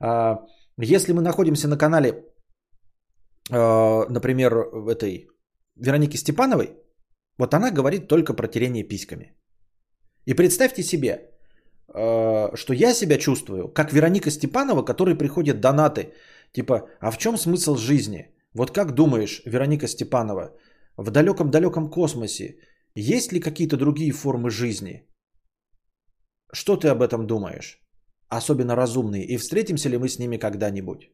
[0.00, 0.38] А,
[0.78, 2.24] если мы находимся на канале,
[3.50, 4.52] а, например,
[4.88, 5.28] этой
[5.76, 6.76] Вероники Степановой,
[7.38, 9.34] вот она говорит только про терение письками.
[10.26, 11.34] И представьте себе,
[11.94, 16.12] Э, что я себя чувствую, как Вероника Степанова, которой приходят донаты,
[16.52, 18.33] типа, а в чем смысл жизни?
[18.54, 20.56] Вот как думаешь, Вероника Степанова,
[20.96, 22.56] в далеком-далеком космосе
[22.94, 25.08] есть ли какие-то другие формы жизни?
[26.52, 27.80] Что ты об этом думаешь?
[28.28, 29.24] Особенно разумные.
[29.24, 31.10] И встретимся ли мы с ними когда-нибудь?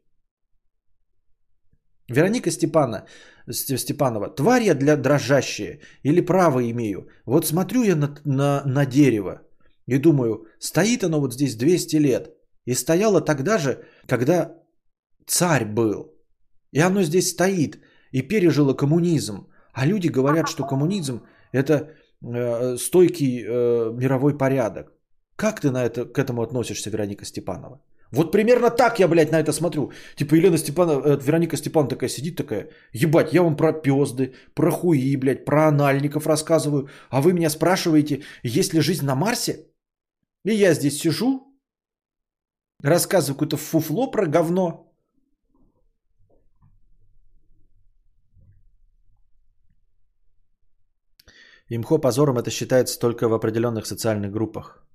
[2.08, 3.06] Вероника Степана,
[3.48, 7.08] Степанова, тварь я для дрожащая или право имею.
[7.24, 9.42] Вот смотрю я на, на, на дерево,
[9.86, 12.30] и думаю, стоит оно вот здесь 200 лет.
[12.66, 14.54] И стояло тогда же, когда
[15.26, 16.19] царь был.
[16.72, 17.78] И оно здесь стоит
[18.12, 19.46] и пережило коммунизм.
[19.72, 21.90] А люди говорят, что коммунизм это
[22.22, 24.92] э, стойкий э, мировой порядок.
[25.36, 27.80] Как ты на это, к этому относишься, Вероника Степанова?
[28.12, 29.92] Вот примерно так я, блядь, на это смотрю.
[30.16, 34.70] Типа Елена Степанова, э, Вероника Степанова такая сидит такая, ебать, я вам про пезды, про
[34.70, 39.66] хуи, блядь, про анальников рассказываю, а вы меня спрашиваете, есть ли жизнь на Марсе?
[40.44, 41.56] И я здесь сижу,
[42.82, 44.89] рассказываю какое-то фуфло про говно.
[51.70, 54.86] Имхо позором это считается только в определенных социальных группах.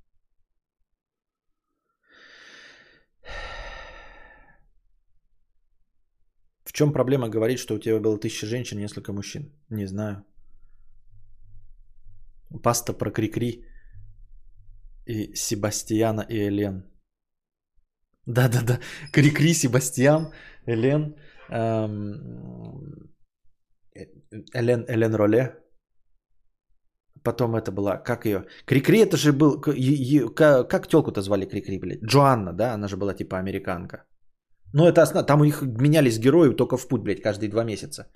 [6.76, 9.51] чем проблема говорить, что у тебя было тысяча женщин, несколько мужчин?
[9.69, 10.26] Не знаю.
[12.63, 13.65] Паста про Крикри
[15.05, 16.84] и Себастьяна и Элен.
[18.26, 18.80] Да-да-да.
[19.13, 20.34] Крикри, Себастьян,
[20.67, 21.15] Элен.
[21.49, 23.13] Эм,
[24.53, 25.64] Элен, Элен Роле.
[27.26, 28.45] Потом это была, как ее?
[28.65, 32.03] Крикри это же был, как, телку-то звали Крикри, блядь?
[32.03, 32.73] Джоанна, да?
[32.73, 34.05] Она же была типа американка.
[34.73, 38.11] Ну это основа, там у них менялись герои только в путь, блядь, каждые два месяца.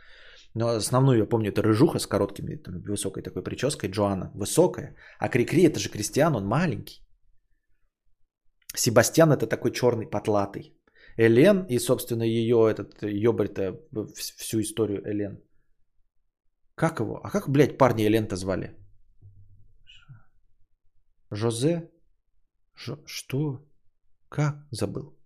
[0.55, 4.95] Но основную, я помню, это рыжуха с короткими, там, высокой такой прической, Джоанна, высокая.
[5.19, 7.01] А Крикри это же Кристиан, он маленький.
[8.75, 10.75] Себастьян это такой черный, потлатый.
[11.17, 13.79] Элен и, собственно, ее, этот, ёбарь-то,
[14.15, 15.39] всю историю Элен.
[16.75, 17.19] Как его?
[17.23, 18.78] А как, блядь, парни Элен-то звали?
[21.31, 21.89] Жозе?
[22.75, 22.97] Ж...
[23.05, 23.59] Что?
[24.29, 24.55] Как?
[24.71, 25.19] Забыл.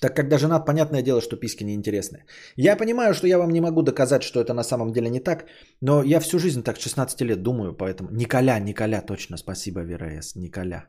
[0.00, 2.24] Так когда женат, понятное дело, что писки неинтересны.
[2.56, 5.46] Я понимаю, что я вам не могу доказать, что это на самом деле не так,
[5.80, 8.10] но я всю жизнь так 16 лет думаю, поэтому...
[8.10, 10.88] Николя, Николя, точно, спасибо, ВРС, Николя.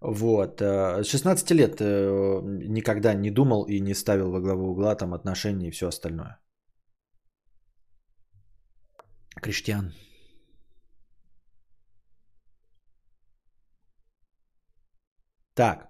[0.00, 0.60] Вот.
[0.60, 5.68] С 16 лет э, никогда не думал и не ставил во главу угла там отношения
[5.68, 6.38] и все остальное.
[9.42, 9.92] Криштиан.
[15.54, 15.88] Так.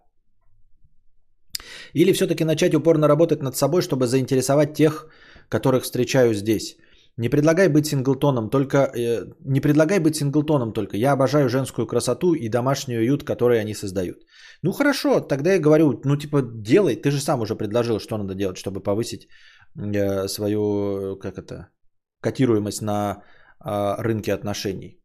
[1.94, 5.08] Или все-таки начать упорно работать над собой, чтобы заинтересовать тех,
[5.48, 6.76] которых встречаю здесь.
[7.18, 10.96] Не предлагай быть синглтоном, только э, не предлагай быть синглтоном только.
[10.96, 14.18] Я обожаю женскую красоту и домашний уют, который они создают.
[14.62, 18.34] Ну хорошо, тогда я говорю, ну типа делай, ты же сам уже предложил, что надо
[18.34, 19.28] делать, чтобы повысить
[19.76, 21.68] э, свою, как это,
[22.20, 23.22] котируемость на
[23.64, 25.00] э, рынке отношений.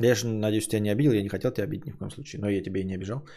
[0.00, 2.40] Я же надеюсь, тебя не обидел, я не хотел тебя обидеть ни в коем случае,
[2.40, 3.28] но я тебя и не обижал.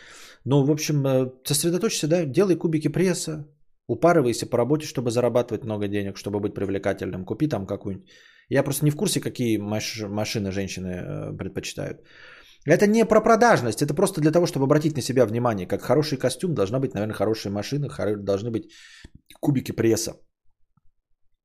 [0.43, 3.45] Ну, в общем, э, сосредоточься, да, делай кубики пресса,
[3.87, 7.25] упарывайся по работе, чтобы зарабатывать много денег, чтобы быть привлекательным.
[7.25, 8.09] Купи там какую-нибудь.
[8.49, 12.01] Я просто не в курсе, какие маш- машины женщины э, предпочитают.
[12.65, 15.67] Это не про продажность, это просто для того, чтобы обратить на себя внимание.
[15.67, 18.71] Как хороший костюм, должна быть, наверное, хорошая машина, должны быть
[19.39, 20.13] кубики пресса.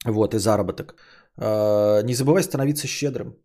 [0.04, 0.94] Вот, и заработок.
[1.36, 3.36] Э, не забывай становиться щедрым.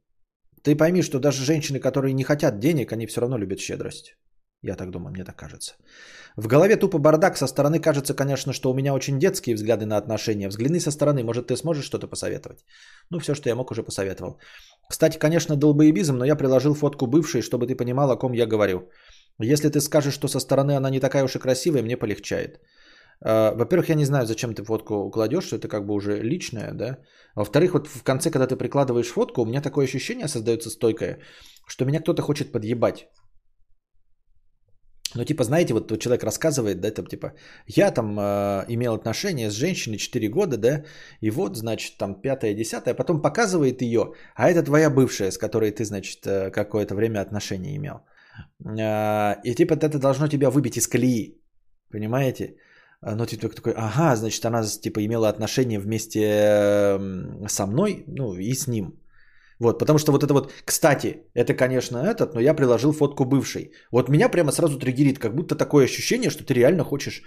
[0.64, 4.18] Ты пойми, что даже женщины, которые не хотят денег, они все равно любят щедрость.
[4.64, 5.76] Я так думаю, мне так кажется.
[6.36, 7.38] В голове тупо бардак.
[7.38, 10.50] Со стороны кажется, конечно, что у меня очень детские взгляды на отношения.
[10.50, 12.66] Взгляни со стороны, может, ты сможешь что-то посоветовать?
[13.12, 14.40] Ну, все, что я мог, уже посоветовал.
[14.90, 18.90] Кстати, конечно, долбоебизм, но я приложил фотку бывшей, чтобы ты понимал, о ком я говорю.
[19.40, 22.60] Если ты скажешь, что со стороны она не такая уж и красивая, мне полегчает.
[23.22, 26.74] А, во-первых, я не знаю, зачем ты фотку кладешь, что это как бы уже личное,
[26.74, 26.98] да.
[27.36, 31.20] Во-вторых, вот в конце, когда ты прикладываешь фотку, у меня такое ощущение создается стойкое,
[31.68, 33.08] что меня кто-то хочет подъебать.
[35.16, 37.32] Ну, типа, знаете, вот человек рассказывает, да, там, типа,
[37.66, 40.84] я там э, имел отношения с женщиной 4 года, да,
[41.22, 45.72] и вот, значит, там, пятое, десятое, потом показывает ее, а это твоя бывшая, с которой
[45.72, 48.02] ты, значит, э, какое-то время отношения имел.
[48.66, 51.42] Э, и, типа, это должно тебя выбить из колеи,
[51.90, 52.58] понимаете?
[53.02, 57.00] А, но ты только такой, ага, значит, она типа имела отношение вместе
[57.48, 59.00] со мной, ну и с ним.
[59.60, 63.72] Вот, потому что вот это вот, кстати, это, конечно, этот, но я приложил фотку бывшей.
[63.92, 67.24] Вот меня прямо сразу триггерит, как будто такое ощущение, что ты реально хочешь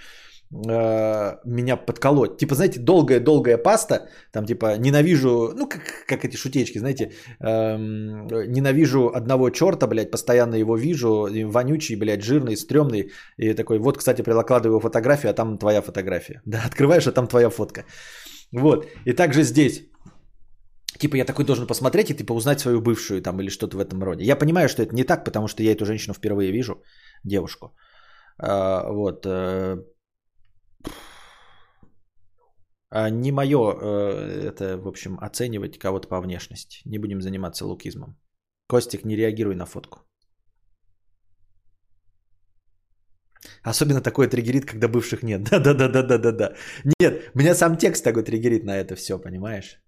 [0.53, 2.39] э, меня подколоть.
[2.39, 7.77] Типа, знаете, долгая-долгая паста, там типа ненавижу, ну как, как эти шутечки, знаете, э,
[8.47, 14.23] ненавижу одного черта, блядь, постоянно его вижу, вонючий, блядь, жирный, стрёмный, и такой, вот, кстати,
[14.23, 16.43] прикладываю фотографию, а там твоя фотография.
[16.51, 17.85] Да, открываешь, а там твоя фотка.
[18.53, 19.90] Вот, и также здесь.
[20.99, 24.03] Типа я такой должен посмотреть и типа узнать свою бывшую там или что-то в этом
[24.03, 24.25] роде.
[24.25, 26.83] Я понимаю, что это не так, потому что я эту женщину впервые вижу,
[27.25, 27.75] девушку.
[28.39, 29.27] А, вот.
[29.27, 29.77] Э,
[32.91, 36.83] а не мое э, это, в общем, оценивать кого-то по внешности.
[36.85, 38.17] Не будем заниматься лукизмом.
[38.67, 40.01] Костик, не реагируй на фотку.
[43.63, 45.43] Особенно такое триггерит, когда бывших нет.
[45.51, 46.55] Да-да-да-да-да-да.
[47.01, 49.81] Нет, меня сам текст такой триггерит на это все, понимаешь?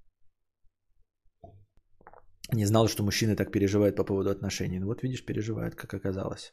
[2.52, 4.78] Не знал, что мужчины так переживают по поводу отношений.
[4.78, 6.52] Ну вот видишь, переживают, как оказалось.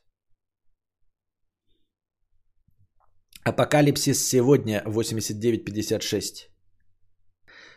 [3.43, 6.49] Апокалипсис сегодня 89.56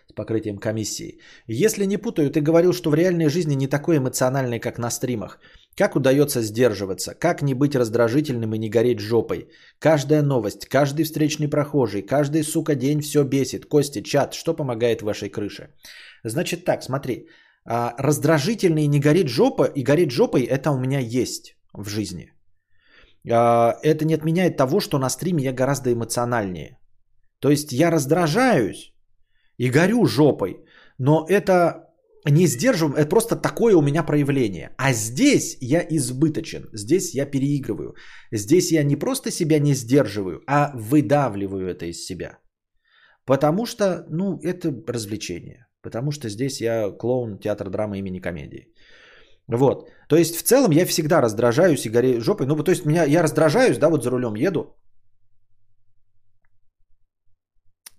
[0.08, 1.18] с покрытием комиссии.
[1.48, 5.38] Если не путаю, ты говорил, что в реальной жизни не такой эмоциональный, как на стримах.
[5.76, 7.14] Как удается сдерживаться?
[7.14, 9.48] Как не быть раздражительным и не гореть жопой?
[9.78, 13.66] Каждая новость, каждый встречный прохожий, каждый, сука, день все бесит.
[13.66, 15.68] Кости, чат, что помогает вашей крыше?
[16.24, 17.26] Значит так, смотри.
[17.64, 22.32] А, раздражительный не горит жопа и горит жопой это у меня есть в жизни.
[23.30, 26.78] А, это не отменяет того, что на стриме я гораздо эмоциональнее.
[27.40, 28.94] То есть я раздражаюсь
[29.58, 30.64] и горю жопой,
[30.98, 31.88] но это
[32.30, 34.74] не сдерживаем, это просто такое у меня проявление.
[34.76, 37.94] А здесь я избыточен, здесь я переигрываю.
[38.32, 42.38] Здесь я не просто себя не сдерживаю, а выдавливаю это из себя.
[43.24, 45.61] Потому что, ну, это развлечение.
[45.82, 48.68] Потому что здесь я клоун театр драмы имени комедии.
[49.48, 49.88] Вот.
[50.08, 52.46] То есть в целом я всегда раздражаюсь и горею жопой.
[52.46, 54.76] Ну, то есть меня, я раздражаюсь, да, вот за рулем еду.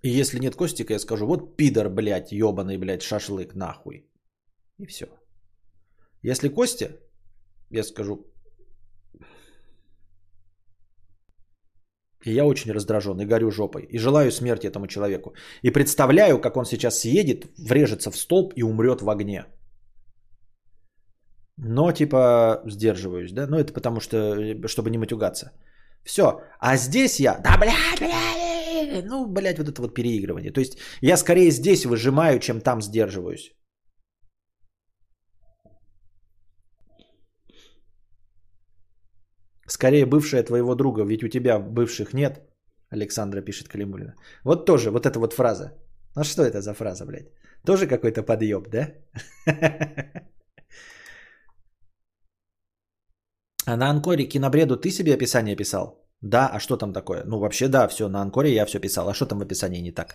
[0.02, 4.06] И если нет Костика, я скажу, вот пидор, блядь, ебаный, блядь, шашлык, нахуй.
[4.78, 5.06] И все.
[6.22, 6.88] Если Костя,
[7.70, 8.33] я скажу,
[12.24, 13.86] и я очень раздражен и горю жопой.
[13.90, 15.34] И желаю смерти этому человеку.
[15.62, 19.44] И представляю, как он сейчас съедет, врежется в столб и умрет в огне.
[21.56, 23.46] Но типа сдерживаюсь, да?
[23.46, 25.52] Ну это потому что, чтобы не матюгаться.
[26.04, 26.40] Все.
[26.58, 30.52] А здесь я, да блядь, блядь, ну блядь, вот это вот переигрывание.
[30.52, 33.52] То есть я скорее здесь выжимаю, чем там сдерживаюсь.
[39.66, 42.42] Скорее бывшая твоего друга, ведь у тебя бывших нет.
[42.90, 44.14] Александра пишет Калимулина.
[44.44, 45.72] Вот тоже, вот эта вот фраза.
[46.16, 47.30] Ну что это за фраза, блядь?
[47.66, 48.94] Тоже какой-то подъеб, да?
[53.66, 56.04] А на Анкоре кинобреду ты себе описание писал?
[56.20, 57.24] Да, а что там такое?
[57.24, 59.08] Ну вообще да, все, на Анкоре я все писал.
[59.08, 60.14] А что там в описании не так?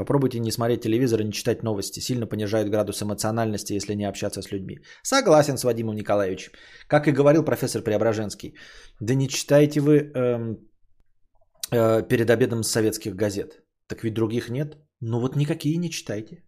[0.00, 2.00] Попробуйте не смотреть телевизор и не читать новости.
[2.00, 4.78] Сильно понижает градус эмоциональности, если не общаться с людьми.
[5.02, 6.52] Согласен с Вадимом Николаевичем.
[6.88, 8.54] Как и говорил профессор Преображенский.
[9.00, 10.56] Да не читайте вы эм,
[11.70, 13.62] э, перед обедом советских газет.
[13.88, 14.78] Так ведь других нет.
[15.00, 16.44] Ну вот никакие не читайте.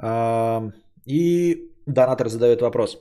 [0.00, 0.70] Э,
[1.04, 2.96] и донатор задает вопрос.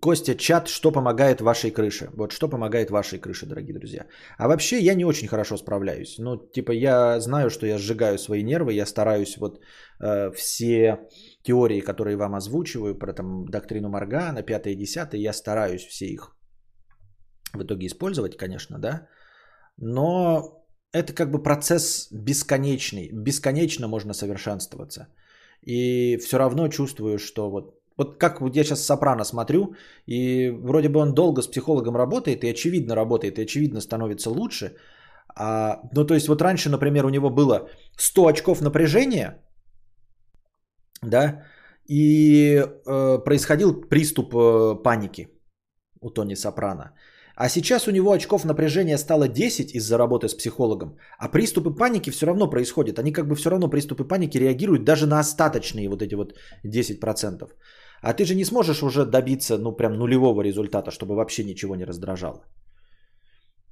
[0.00, 2.10] Костя, чат, что помогает вашей крыше?
[2.14, 4.06] Вот что помогает вашей крыше, дорогие друзья.
[4.38, 6.18] А вообще я не очень хорошо справляюсь.
[6.18, 9.60] Ну, типа, я знаю, что я сжигаю свои нервы, я стараюсь вот
[10.00, 10.98] э, все
[11.42, 16.36] теории, которые вам озвучиваю, про там доктрину Маргана, 5 и 10, я стараюсь все их
[17.54, 19.08] в итоге использовать, конечно, да.
[19.78, 23.10] Но это как бы процесс бесконечный.
[23.12, 25.06] Бесконечно можно совершенствоваться.
[25.62, 29.74] И все равно чувствую, что вот вот как вот я сейчас Сопрано смотрю,
[30.06, 34.76] и вроде бы он долго с психологом работает, и очевидно работает, и очевидно становится лучше.
[35.34, 37.68] А, ну, то есть вот раньше, например, у него было
[37.98, 39.42] 100 очков напряжения,
[41.02, 41.42] да,
[41.88, 45.28] и э, происходил приступ э, паники
[46.00, 46.92] у Тони Сопрано.
[47.40, 52.10] А сейчас у него очков напряжения стало 10 из-за работы с психологом, а приступы паники
[52.10, 52.98] все равно происходят.
[52.98, 56.34] Они как бы все равно приступы паники реагируют даже на остаточные вот эти вот
[56.66, 57.48] 10%.
[58.02, 61.84] А ты же не сможешь уже добиться, ну, прям нулевого результата, чтобы вообще ничего не
[61.84, 62.44] раздражало.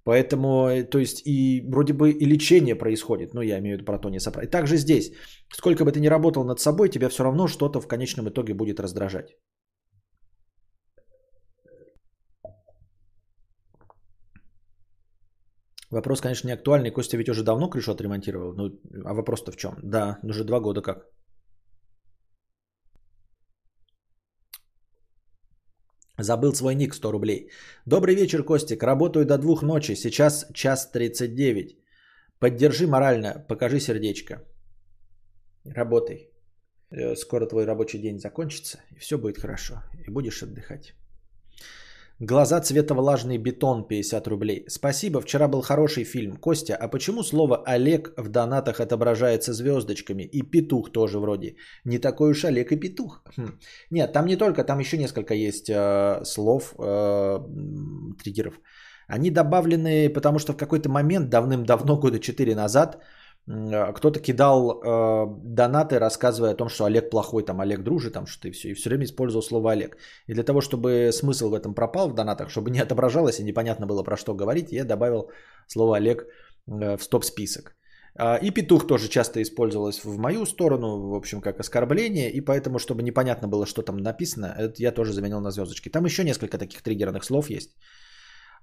[0.04, 3.84] Поэтому, э, то есть, и вроде бы и лечение происходит, ну, я имею в виду
[3.84, 4.46] про Тони Сопрано.
[4.46, 5.12] И также здесь,
[5.52, 8.80] сколько бы ты ни работал над собой, тебя все равно что-то в конечном итоге будет
[8.80, 9.36] раздражать.
[15.90, 16.90] Вопрос, конечно, не актуальный.
[16.90, 18.54] Костя ведь уже давно крышу отремонтировал.
[18.54, 18.70] Ну,
[19.04, 19.76] а вопрос-то в чем?
[19.82, 21.06] Да, уже два года как.
[26.18, 27.50] Забыл свой ник 100 рублей.
[27.86, 28.82] Добрый вечер, Костик.
[28.82, 29.94] Работаю до двух ночи.
[29.94, 31.76] Сейчас час 39.
[32.38, 33.44] Поддержи морально.
[33.48, 34.42] Покажи сердечко.
[35.64, 36.30] Работай.
[36.90, 38.78] Э, скоро твой рабочий день закончится.
[38.96, 39.74] И все будет хорошо.
[40.06, 40.94] И будешь отдыхать.
[42.20, 44.64] Глаза цвета влажный бетон 50 рублей.
[44.68, 46.36] Спасибо, вчера был хороший фильм.
[46.36, 50.22] Костя, а почему слово Олег в донатах отображается звездочками?
[50.22, 51.56] И петух тоже вроде.
[51.84, 53.22] Не такой уж Олег и петух.
[53.36, 53.58] Хм.
[53.90, 57.38] Нет, там не только, там еще несколько есть э, слов, э,
[58.22, 58.54] триггеров.
[59.08, 62.96] Они добавлены, потому что в какой-то момент, давным-давно, года 4 назад,
[63.46, 68.48] кто-то кидал э, донаты, рассказывая о том, что Олег плохой, там Олег дружит, там что-то
[68.48, 68.70] и все.
[68.70, 69.96] И все время использовал слово Олег.
[70.26, 73.86] И для того, чтобы смысл в этом пропал в донатах, чтобы не отображалось и непонятно
[73.86, 75.30] было про что говорить, я добавил
[75.68, 76.26] слово Олег
[76.66, 77.76] э, в стоп-список.
[78.18, 82.32] Э, и петух тоже часто использовалось в мою сторону, в общем, как оскорбление.
[82.32, 85.88] И поэтому, чтобы непонятно было, что там написано, это я тоже заменил на звездочки.
[85.88, 87.76] Там еще несколько таких триггерных слов есть.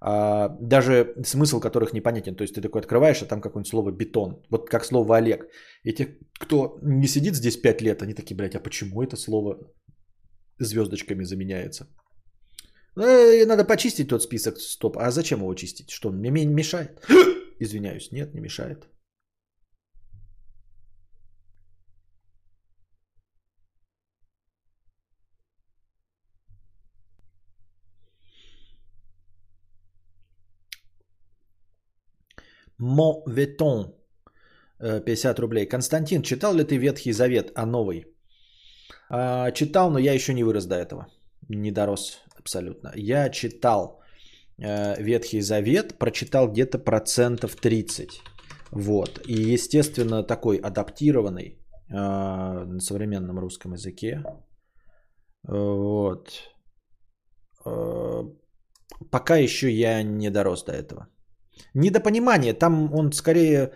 [0.05, 2.35] А, даже смысл которых непонятен.
[2.35, 4.43] То есть ты такой открываешь, а там какое-нибудь слово бетон.
[4.49, 5.47] Вот как слово Олег.
[5.83, 9.57] И те, кто не сидит здесь 5 лет, они такие, блядь, а почему это слово
[10.59, 11.87] звездочками заменяется?
[12.97, 14.59] Э, надо почистить тот список.
[14.59, 14.97] Стоп.
[14.97, 15.89] А зачем его чистить?
[15.89, 16.99] Что, он мне мешает?
[17.59, 18.11] Извиняюсь.
[18.11, 18.89] Нет, не мешает.
[32.77, 33.93] Моветон.
[34.79, 35.65] 50 рублей.
[35.65, 38.05] Константин, читал ли ты Ветхий Завет, а новый?
[39.09, 41.07] А, читал, но я еще не вырос до этого.
[41.49, 42.91] Не дорос абсолютно.
[42.95, 44.01] Я читал
[44.57, 48.21] э, Ветхий Завет, прочитал где-то процентов 30.
[48.71, 49.21] Вот.
[49.27, 51.59] И, естественно, такой адаптированный
[51.89, 54.23] э, на современном русском языке.
[55.43, 56.29] Вот.
[57.65, 58.23] Э,
[59.11, 61.07] пока еще я не дорос до этого.
[61.73, 62.53] Недопонимание.
[62.53, 63.73] Там он скорее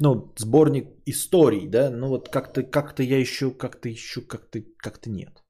[0.00, 5.42] ну, сборник историй, да, ну вот как-то, как-то я еще, как-то еще, как-то, как-то нет.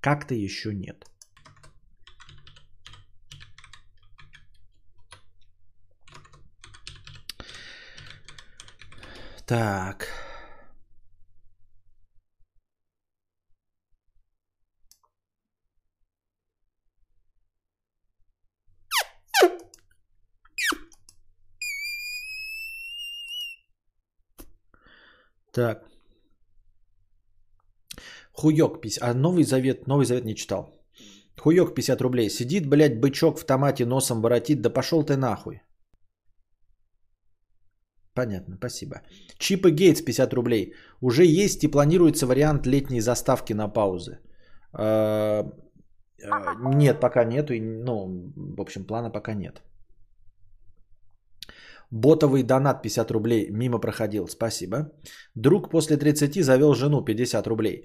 [0.00, 1.04] Как-то еще нет.
[9.46, 10.23] Так.
[25.54, 25.84] Так.
[28.32, 29.02] Хуёк 50.
[29.02, 30.74] А Новый Завет, Новый Завет не читал.
[31.38, 32.30] Хуёк 50 рублей.
[32.30, 34.60] Сидит, блядь, бычок в томате носом воротит.
[34.62, 35.60] Да пошел ты нахуй.
[38.14, 38.94] Понятно, спасибо.
[39.38, 40.74] Чип и Гейтс 50 рублей.
[41.00, 44.18] Уже есть и планируется вариант летней заставки на паузы.
[44.72, 45.50] А,
[46.30, 47.54] а, нет, пока нету.
[47.54, 49.62] Ну, в общем, плана пока нет.
[51.94, 54.90] Ботовый донат 50 рублей мимо проходил, спасибо.
[55.36, 57.84] Друг после 30 завел жену 50 рублей.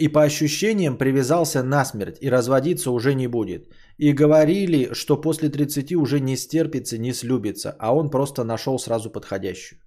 [0.00, 3.68] И по ощущениям привязался насмерть и разводиться уже не будет.
[3.98, 9.10] И говорили, что после 30 уже не стерпится, не слюбится, а он просто нашел сразу
[9.10, 9.78] подходящую.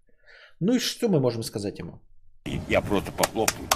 [0.61, 1.99] Ну и что мы можем сказать ему?
[2.69, 3.67] Я просто похлопаю.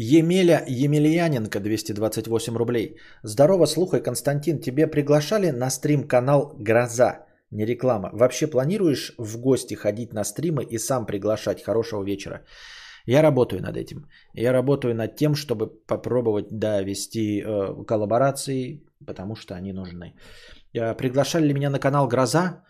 [0.00, 2.96] Емеля Емельяненко 228 рублей.
[3.24, 7.26] Здорово, слухай, Константин, тебе приглашали на стрим-канал «Гроза»?
[7.50, 8.10] Не реклама.
[8.12, 11.64] Вообще планируешь в гости ходить на стримы и сам приглашать?
[11.64, 12.44] Хорошего вечера.
[13.06, 14.06] Я работаю над этим.
[14.34, 20.14] Я работаю над тем, чтобы попробовать, да, вести э, коллаборации, потому что они нужны.
[20.74, 22.62] Э, приглашали ли меня на канал «Гроза»?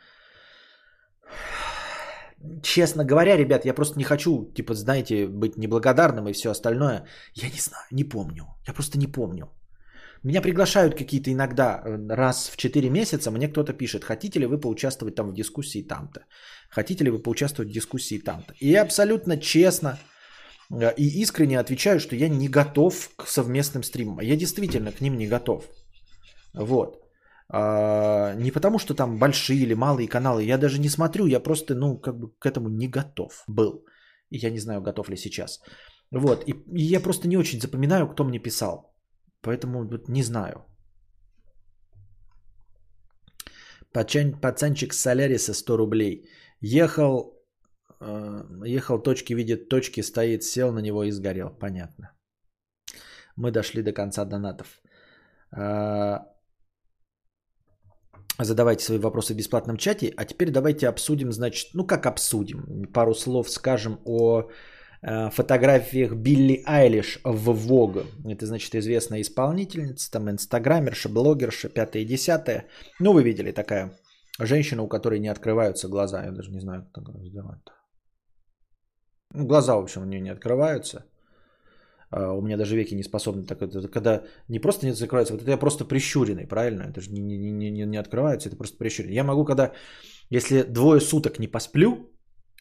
[2.63, 7.05] Честно говоря, ребят, я просто не хочу, типа, знаете, быть неблагодарным и все остальное.
[7.35, 8.45] Я не знаю, не помню.
[8.67, 9.49] Я просто не помню.
[10.25, 14.61] Меня приглашают какие-то иногда э, раз в 4 месяца, мне кто-то пишет, хотите ли вы
[14.61, 16.21] поучаствовать там в дискуссии там-то?
[16.71, 18.53] Хотите ли вы поучаствовать в дискуссии там-то?
[18.61, 19.99] И я абсолютно честно
[20.71, 24.21] э, и искренне отвечаю, что я не готов к совместным стримам.
[24.21, 25.65] Я действительно к ним не готов.
[26.55, 27.08] Вот.
[27.51, 30.45] А, не потому, что там большие или малые каналы.
[30.45, 33.85] Я даже не смотрю, я просто, ну, как бы к этому не готов был.
[34.31, 35.61] И я не знаю, готов ли сейчас.
[36.11, 36.45] Вот.
[36.47, 38.95] И, и я просто не очень запоминаю, кто мне писал.
[39.41, 40.65] Поэтому вот, не знаю.
[43.93, 46.29] Пацан, пацанчик с Соляриса 100 рублей.
[46.61, 47.33] Ехал,
[48.01, 51.51] э, ехал, точки видит точки, стоит, сел на него и сгорел.
[51.51, 52.11] Понятно.
[53.37, 54.83] Мы дошли до конца донатов.
[55.51, 56.27] А,
[58.39, 60.15] Задавайте свои вопросы в бесплатном чате.
[60.17, 62.87] А теперь давайте обсудим, значит, ну как обсудим?
[62.93, 64.43] Пару слов скажем о
[65.03, 68.07] э, фотографиях Билли Айлиш в Vogue.
[68.25, 72.69] Это, значит, известная исполнительница, там инстаграмерша, блогерша, пятое и десятое.
[73.01, 73.99] Ну, вы видели, такая
[74.39, 76.25] женщина, у которой не открываются глаза.
[76.25, 77.59] Я даже не знаю, как это сделать.
[79.35, 81.05] Ну, глаза, в общем, у нее не открываются.
[82.11, 85.43] А, у меня даже веки не способны так это, когда не просто не закрываются, вот
[85.43, 86.83] это я просто прищуренный, правильно?
[86.83, 89.15] Это же не, не, не, не, открываются, это просто прищуренный.
[89.15, 89.73] Я могу, когда,
[90.31, 92.11] если двое суток не посплю,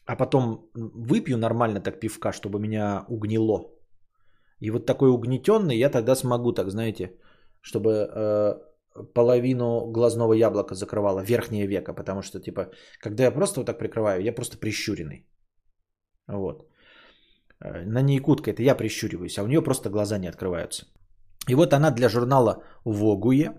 [0.06, 3.70] а потом выпью нормально так пивка, чтобы меня угнило.
[4.60, 7.12] И вот такой угнетенный я тогда смогу, так знаете,
[7.60, 8.54] чтобы э,
[9.14, 12.70] половину глазного яблока закрывало, верхнее веко, потому что, типа,
[13.00, 15.26] когда я просто вот так прикрываю, я просто прищуренный.
[16.26, 16.67] Вот.
[17.64, 20.86] Э, на ней кутка, это я прищуриваюсь, а у нее просто глаза не открываются.
[21.48, 23.52] И вот она для журнала Вогуе.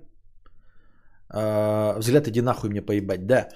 [1.34, 3.50] Э, взгляд иди нахуй мне поебать, да.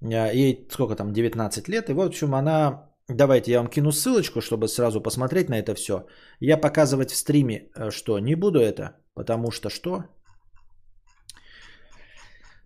[0.00, 1.90] Э, ей сколько там, 19 лет.
[1.90, 2.84] И вот, в общем, она...
[3.08, 6.06] Давайте я вам кину ссылочку, чтобы сразу посмотреть на это все.
[6.40, 10.04] Я показывать в стриме, что не буду это, потому что что?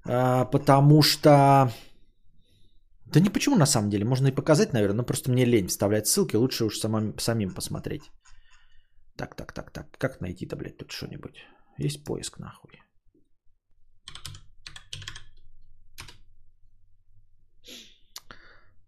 [0.03, 1.71] Потому что
[3.13, 6.07] да не почему на самом деле, можно и показать, наверное, но просто мне лень вставлять
[6.07, 8.11] ссылки, лучше уж самим, самим посмотреть.
[9.17, 9.87] Так, так, так, так.
[9.99, 11.45] Как найти-то, блядь, тут что-нибудь?
[11.79, 12.83] Есть поиск, нахуй.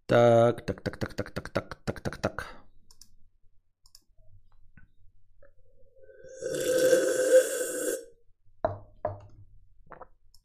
[0.07, 2.65] Так, так, так, так, так, так, так, так.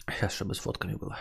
[0.09, 1.17] Сейчас, чтобы с фотками было.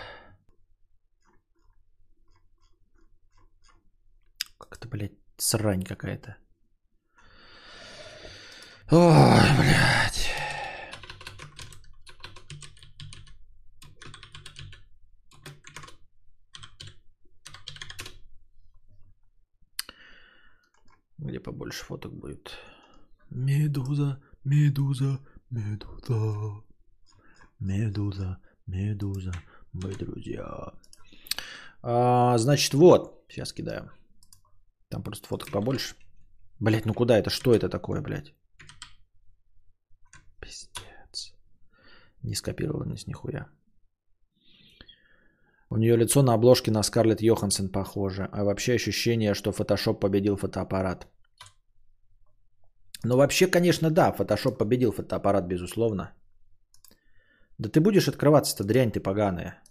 [4.57, 5.13] Как это, блядь,
[5.49, 6.37] срань какая-то.
[8.91, 10.29] Ой, блядь.
[21.17, 22.51] Где побольше фоток будет.
[23.31, 25.19] Медуза, медуза,
[25.49, 26.63] медуза.
[27.59, 28.37] Медуза,
[28.67, 29.33] медуза,
[29.73, 30.73] мы друзья.
[31.81, 33.25] А, значит, вот.
[33.29, 33.91] Сейчас кидаю.
[34.89, 35.95] Там просто фоток побольше.
[36.59, 37.29] Блять, ну куда это?
[37.29, 38.33] Что это такое, блядь?
[40.41, 41.33] Пиздец.
[42.23, 43.47] Не скопированность нихуя.
[45.69, 48.29] У нее лицо на обложке на Скарлетт Йоханссон похоже.
[48.31, 51.07] А вообще ощущение, что Photoshop победил фотоаппарат.
[53.03, 56.11] Ну вообще, конечно, да, Photoshop победил фотоаппарат, безусловно.
[57.59, 59.61] Да ты будешь открываться-то, дрянь ты поганая.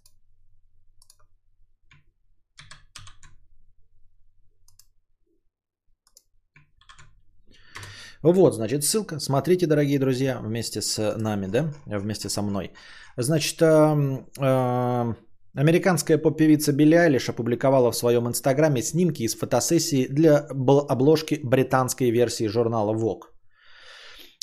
[8.22, 9.20] Вот, значит, ссылка.
[9.20, 12.72] Смотрите, дорогие друзья, вместе с нами, да, вместе со мной.
[13.16, 13.66] Значит, э,
[14.38, 15.14] э,
[15.54, 20.38] американская поп-певица Билли Айлиш опубликовала в своем инстаграме снимки из фотосессии для
[20.88, 23.22] обложки британской версии журнала Vogue.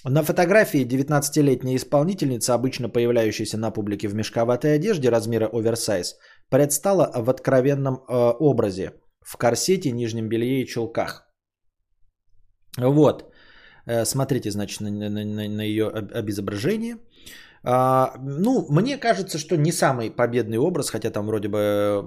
[0.07, 6.15] На фотографии 19-летняя исполнительница, обычно появляющаяся на публике в мешковатой одежде размера оверсайз,
[6.49, 11.27] предстала в откровенном э, образе в корсете, нижнем белье и чулках.
[12.77, 13.34] Вот.
[13.87, 16.97] Э, смотрите, значит, на, на, на, на ее обезображение.
[17.67, 22.03] А, ну, мне кажется, что не самый победный образ, хотя там вроде бы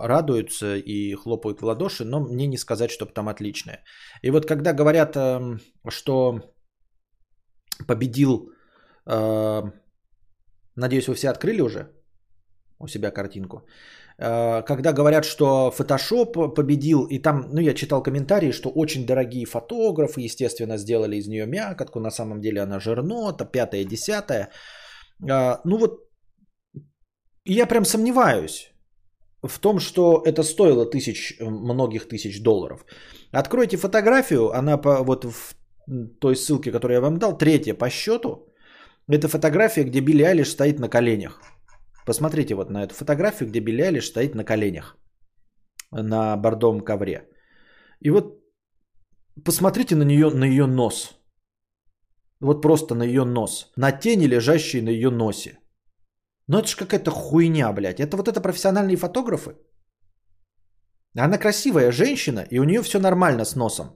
[0.00, 3.84] радуются и хлопают в ладоши, но мне не сказать, чтобы там отличное.
[4.22, 6.40] И вот когда говорят, эм, что
[7.86, 8.50] победил,
[9.06, 9.62] э,
[10.74, 11.92] надеюсь, вы все открыли уже
[12.80, 13.66] у себя картинку,
[14.18, 20.22] когда говорят, что Photoshop победил, и там, ну, я читал комментарии, что очень дорогие фотографы,
[20.22, 24.50] естественно, сделали из нее мякотку, на самом деле она жирнота, пятая, десятая.
[25.22, 26.00] Э, ну вот,
[27.44, 28.72] я прям сомневаюсь
[29.42, 32.84] в том, что это стоило тысяч, многих тысяч долларов.
[33.32, 35.54] Откройте фотографию, она по, вот в
[36.20, 38.48] той ссылке, которую я вам дал, третья по счету.
[39.08, 41.40] Это фотография, где Билли Айлиш стоит на коленях.
[42.06, 44.96] Посмотрите вот на эту фотографию, где Билли Айлиш стоит на коленях
[45.92, 47.28] на бордовом ковре.
[48.00, 48.40] И вот
[49.44, 51.18] посмотрите на нее, на ее нос.
[52.40, 53.72] Вот просто на ее нос.
[53.76, 55.58] На тени, лежащие на ее носе.
[56.48, 58.00] Ну это же какая-то хуйня, блядь.
[58.00, 59.56] Это вот это профессиональные фотографы.
[61.18, 63.86] Она красивая женщина, и у нее все нормально с носом.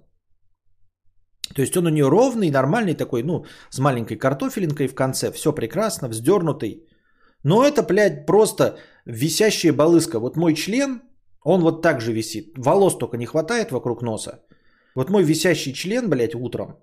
[1.55, 5.33] То есть он у нее ровный, нормальный такой, ну, с маленькой картофелинкой в конце.
[5.33, 6.87] Все прекрасно, вздернутый.
[7.43, 10.19] Но это, блядь, просто висящая балыска.
[10.19, 11.03] Вот мой член,
[11.43, 12.55] он вот так же висит.
[12.59, 14.45] Волос только не хватает вокруг носа.
[14.95, 16.77] Вот мой висящий член, блядь, утром,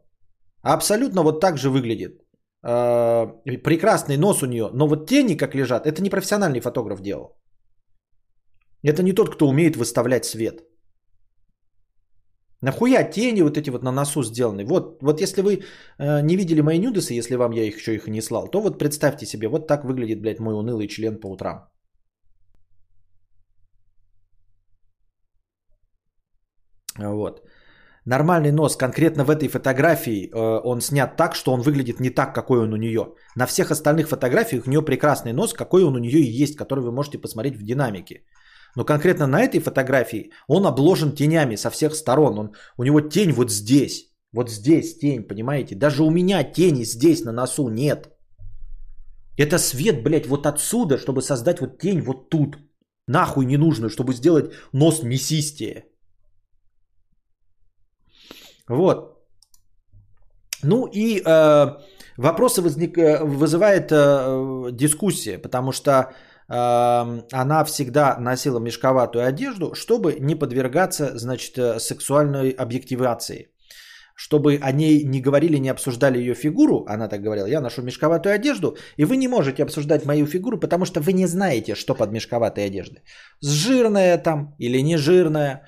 [0.62, 2.22] абсолютно вот так же выглядит.
[2.64, 3.28] А,
[3.64, 7.38] прекрасный нос у нее, но вот тени как лежат, это не профессиональный фотограф делал.
[8.84, 10.64] Это не тот, кто умеет выставлять свет.
[12.62, 14.66] Нахуя тени вот эти вот на носу сделаны?
[14.66, 15.62] Вот, вот если вы
[16.00, 18.80] э, не видели мои нюдесы, если вам я их еще их не слал, то вот
[18.80, 21.70] представьте себе, вот так выглядит, блядь, мой унылый член по утрам.
[27.00, 27.42] Вот.
[28.06, 32.34] Нормальный нос конкретно в этой фотографии э, он снят так, что он выглядит не так,
[32.34, 33.14] какой он у нее.
[33.36, 36.84] На всех остальных фотографиях у нее прекрасный нос, какой он у нее и есть, который
[36.84, 38.24] вы можете посмотреть в динамике.
[38.78, 42.40] Но конкретно на этой фотографии он обложен тенями со всех сторон.
[42.40, 44.14] Он, у него тень вот здесь.
[44.32, 45.76] Вот здесь тень, понимаете?
[45.76, 48.14] Даже у меня тени здесь на носу нет.
[49.36, 52.58] Это свет, блядь, вот отсюда, чтобы создать вот тень вот тут.
[53.08, 55.86] Нахуй не нужно, чтобы сделать нос мясистее.
[58.70, 59.18] Вот.
[60.64, 61.78] Ну и э,
[62.18, 66.14] вопросы возник, э, вызывает э, дискуссия, потому что
[66.48, 73.50] она всегда носила мешковатую одежду, чтобы не подвергаться, значит, э, сексуальной объективации.
[74.16, 78.34] Чтобы о ней не говорили, не обсуждали ее фигуру, она так говорила, я ношу мешковатую
[78.34, 82.12] одежду, и вы не можете обсуждать мою фигуру, потому что вы не знаете, что под
[82.12, 83.04] мешковатой одеждой.
[83.44, 85.62] Жирная там или не жирная,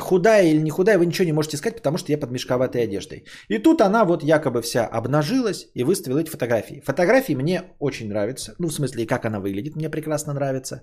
[0.00, 3.24] худая или не худая, вы ничего не можете сказать, потому что я под мешковатой одеждой.
[3.48, 6.82] И тут она вот якобы вся обнажилась и выставила эти фотографии.
[6.84, 8.54] Фотографии мне очень нравятся.
[8.58, 10.80] Ну, в смысле, как она выглядит, мне прекрасно нравится.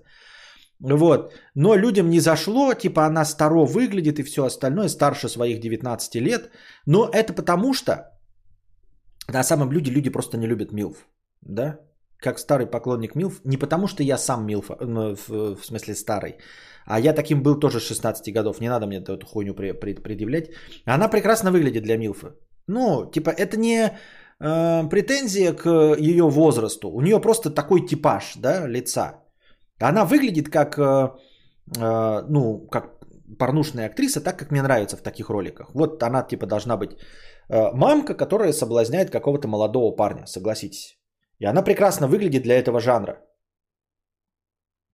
[0.80, 1.34] Вот.
[1.56, 6.52] Но людям не зашло, типа она старо выглядит и все остальное, старше своих 19 лет.
[6.86, 7.94] Но это потому что
[9.28, 11.08] на самом люди люди просто не любят Милф.
[11.42, 11.80] Да?
[12.18, 13.42] Как старый поклонник Милф.
[13.46, 16.38] Не потому что я сам Милф, в, в смысле старый.
[16.86, 18.62] А я таким был тоже 16 годов.
[18.62, 20.50] Не надо мне эту хуйню предъявлять.
[20.86, 22.36] Она прекрасно выглядит для Милфа.
[22.68, 23.92] Ну, типа, это не
[24.40, 26.90] э, претензия к ее возрасту.
[26.90, 29.22] У нее просто такой типаж, да, лица.
[29.80, 31.10] Она выглядит как, э,
[31.78, 33.02] э, ну, как
[33.40, 35.70] порнушная актриса, так как мне нравится в таких роликах.
[35.74, 36.92] Вот она типа должна быть
[37.50, 40.98] э, мамка, которая соблазняет какого-то молодого парня, согласитесь.
[41.40, 43.18] И она прекрасно выглядит для этого жанра.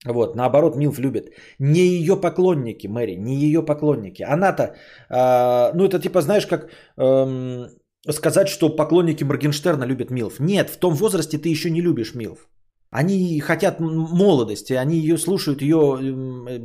[0.06, 1.32] Вот, наоборот, Милф любит.
[1.58, 4.22] Не ее поклонники, Мэри, не ее поклонники.
[4.22, 7.66] Она-то, э, ну это типа, знаешь, как э,
[8.12, 10.40] сказать, что поклонники Моргенштерна любят Милф.
[10.40, 12.48] Нет, в том возрасте ты еще не любишь Милф.
[12.90, 15.98] Они хотят молодости, они ее слушают, ее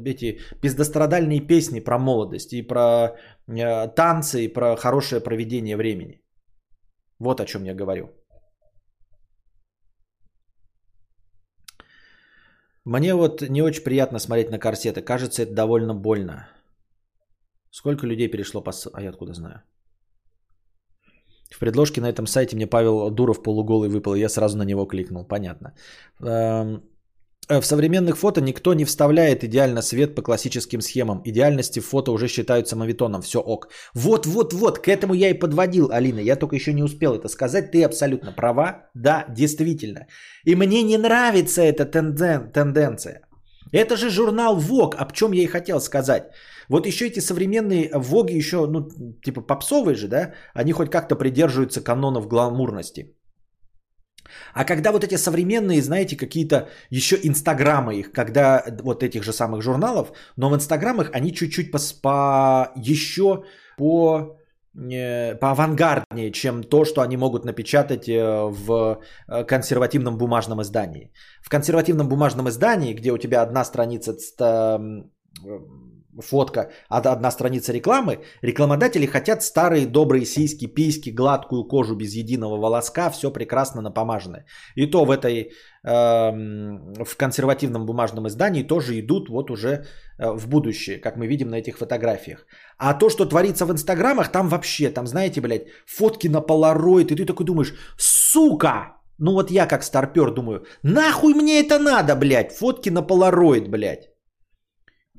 [0.06, 6.22] эти бездострадальные песни про молодость и про э, танцы, и про хорошее проведение времени.
[7.20, 8.10] Вот о чем я говорю.
[12.86, 15.02] Мне вот не очень приятно смотреть на корсеты.
[15.02, 16.48] Кажется, это довольно больно.
[17.72, 18.72] Сколько людей перешло по...
[18.94, 19.62] А я откуда знаю?
[21.50, 24.86] В предложке на этом сайте мне Павел Дуров полуголый выпал, и я сразу на него
[24.86, 25.26] кликнул.
[25.26, 25.74] Понятно.
[26.20, 26.84] Эм,
[27.50, 31.22] в современных фото никто не вставляет идеально свет по классическим схемам.
[31.26, 33.22] Идеальности фото уже считаются мавитоном.
[33.22, 33.68] Все ок.
[33.94, 36.20] Вот, вот, вот, к этому я и подводил, Алина.
[36.20, 37.72] Я только еще не успел это сказать.
[37.72, 38.90] Ты абсолютно права.
[38.96, 40.08] Да, действительно.
[40.46, 43.22] И мне не нравится эта тенден, тенденция.
[43.74, 46.24] Это же журнал Vogue, об чем я и хотел сказать.
[46.70, 48.88] Вот еще эти современные Воги еще, ну,
[49.24, 53.16] типа попсовые же, да, они хоть как-то придерживаются канонов гламурности.
[54.54, 59.62] А когда вот эти современные, знаете, какие-то еще инстаграмы их, когда вот этих же самых
[59.62, 63.44] журналов, но в инстаграмах они чуть-чуть по, по еще
[63.78, 64.38] по
[64.76, 71.12] э, по авангарднее, чем то, что они могут напечатать э, в э, консервативном бумажном издании.
[71.42, 74.16] В консервативном бумажном издании, где у тебя одна страница
[76.22, 83.10] фотка, одна страница рекламы, рекламодатели хотят старые добрые сиськи, письки, гладкую кожу без единого волоска,
[83.10, 84.46] все прекрасно напомаженное.
[84.76, 85.52] И то в этой,
[85.84, 86.32] э,
[87.04, 89.70] в консервативном бумажном издании тоже идут вот уже
[90.20, 92.46] э, в будущее, как мы видим на этих фотографиях.
[92.78, 97.16] А то, что творится в инстаграмах, там вообще, там знаете, блядь, фотки на полароид, и
[97.16, 102.52] ты такой думаешь, сука, ну вот я как старпер думаю, нахуй мне это надо, блядь,
[102.52, 104.13] фотки на полароид, блядь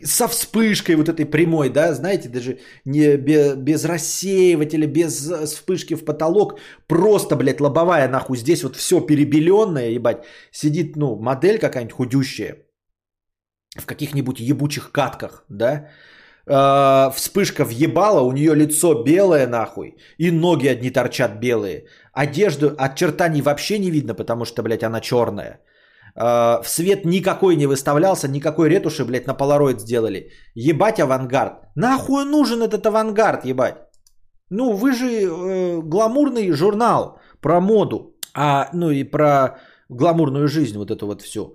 [0.02, 5.94] со вспышкой вот этой прямой, да, знаете, даже не без, без рассеивателя, без э, вспышки
[5.94, 6.58] в потолок,
[6.88, 12.56] просто, блядь, лобовая нахуй, здесь вот все перебеленное, ебать, сидит, ну, модель какая-нибудь худющая,
[13.76, 15.88] в каких-нибудь ебучих катках, да,
[16.46, 23.42] э, вспышка въебала, у нее лицо белое нахуй, и ноги одни торчат белые, одежду, очертаний
[23.42, 25.60] вообще не видно, потому что, блядь, она черная,
[26.16, 30.30] Э, в свет никакой не выставлялся, никакой ретуши, блядь, на полароид сделали.
[30.54, 31.52] Ебать авангард.
[31.74, 33.76] Нахуй нужен этот авангард, ебать?
[34.50, 39.58] Ну, вы же э, гламурный журнал про моду, а, ну и про
[39.88, 41.54] гламурную жизнь, вот это вот все.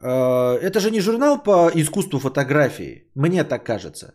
[0.00, 4.14] Э, это же не журнал по искусству фотографии, мне так кажется.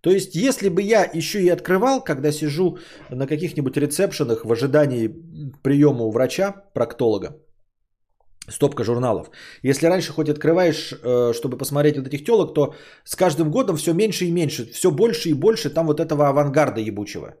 [0.00, 2.78] То есть, если бы я еще и открывал, когда сижу
[3.10, 5.08] на каких-нибудь ресепшенах в ожидании
[5.62, 7.36] приема у врача, проктолога,
[8.48, 9.30] стопка журналов.
[9.62, 13.92] Если раньше хоть открываешь, э, чтобы посмотреть вот этих телок, то с каждым годом все
[13.94, 17.34] меньше и меньше, все больше и больше там вот этого авангарда ебучего.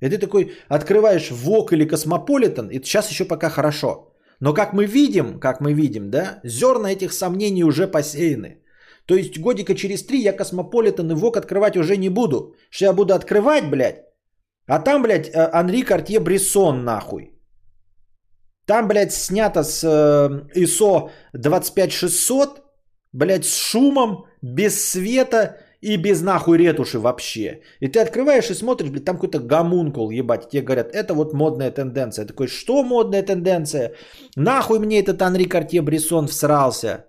[0.00, 4.14] И ты такой открываешь Vogue или Космополитен, и сейчас еще пока хорошо.
[4.40, 8.62] Но как мы видим, как мы видим, да, зерна этих сомнений уже посеяны.
[9.06, 12.54] То есть годика через три я Космополитен и Vogue открывать уже не буду.
[12.70, 14.04] Что я буду открывать, блядь,
[14.70, 17.39] а там, блядь, э, Анри Картье Брессон, нахуй.
[18.70, 22.62] Там, блядь, снято с э, ISO 25600,
[23.12, 27.62] блядь, с шумом, без света и без нахуй ретуши вообще.
[27.80, 30.50] И ты открываешь и смотришь, блядь, там какой-то гомункул, ебать.
[30.50, 32.26] Тебе говорят, это вот модная тенденция.
[32.26, 33.92] такой, что модная тенденция?
[34.36, 37.06] Нахуй мне этот Анри Картье Бresson всрался?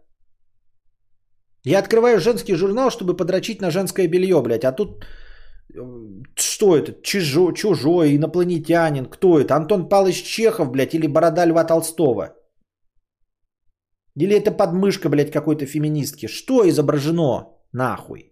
[1.64, 4.66] Я открываю женский журнал, чтобы подрочить на женское белье, блядь.
[4.66, 5.06] А тут
[6.36, 6.94] что это?
[7.02, 9.06] Чужой, чужой, инопланетянин.
[9.06, 9.56] Кто это?
[9.56, 12.36] Антон Павлович Чехов, блядь, или Борода Льва Толстого?
[14.16, 16.28] Или это подмышка, блядь, какой-то феминистки?
[16.28, 17.58] Что изображено?
[17.72, 18.31] Нахуй.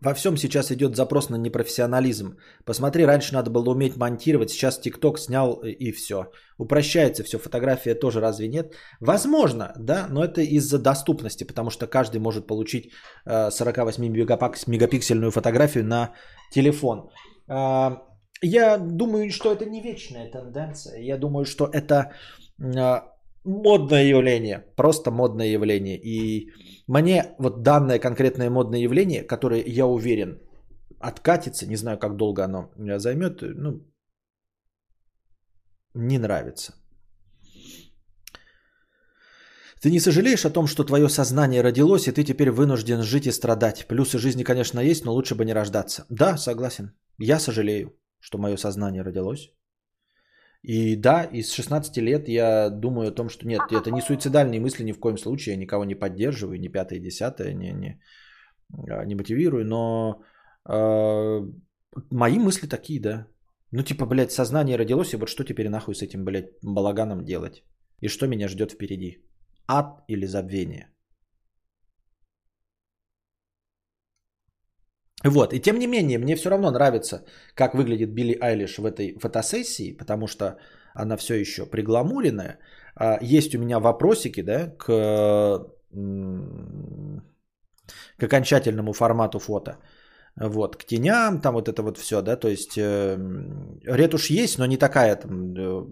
[0.00, 2.36] Во всем сейчас идет запрос на непрофессионализм.
[2.64, 6.30] Посмотри, раньше надо было уметь монтировать, сейчас ТикТок снял э, и все.
[6.56, 8.74] Упрощается все, фотография тоже разве нет?
[9.00, 12.90] Возможно, да, но это из-за доступности, потому что каждый может получить
[13.26, 16.14] 48-мегапиксельную фотографию на
[16.52, 17.10] телефон.
[17.48, 18.02] А,
[18.42, 21.00] я думаю, что это не вечная тенденция.
[21.00, 22.12] Я думаю, что это
[22.60, 25.98] а, модное явление, просто модное явление.
[25.98, 26.50] И
[26.86, 30.40] мне вот данное конкретное модное явление, которое, я уверен,
[31.00, 33.86] откатится, не знаю, как долго оно займет, ну,
[35.94, 36.74] не нравится.
[39.80, 43.32] Ты не сожалеешь о том, что твое сознание родилось, и ты теперь вынужден жить и
[43.32, 43.86] страдать?
[43.86, 46.04] Плюсы жизни, конечно, есть, но лучше бы не рождаться.
[46.10, 46.92] Да, согласен.
[47.18, 49.52] Я сожалею, что мое сознание родилось.
[50.62, 54.84] И да, из 16 лет я думаю о том, что нет, это не суицидальные мысли
[54.84, 58.00] ни в коем случае, я никого не поддерживаю, ни пятое, десятое, не, не,
[58.90, 60.22] а, не мотивирую, но
[60.68, 61.40] э,
[62.10, 63.26] мои мысли такие, да.
[63.70, 67.62] Ну типа, блядь, сознание родилось, и вот что теперь нахуй с этим, блядь, балаганом делать?
[68.00, 69.24] И что меня ждет впереди?
[69.66, 70.88] Ад или забвение?
[75.24, 77.24] Вот, и тем не менее, мне все равно нравится,
[77.54, 80.58] как выглядит Билли Айлиш в этой фотосессии, потому что
[80.94, 82.58] она все еще пригламуренная.
[82.94, 84.86] А, есть у меня вопросики, да, к,
[88.16, 89.78] к окончательному формату фото.
[90.36, 93.16] Вот, к теням, там вот это вот все, да, то есть э,
[93.84, 95.86] ретушь есть, но не такая там, э,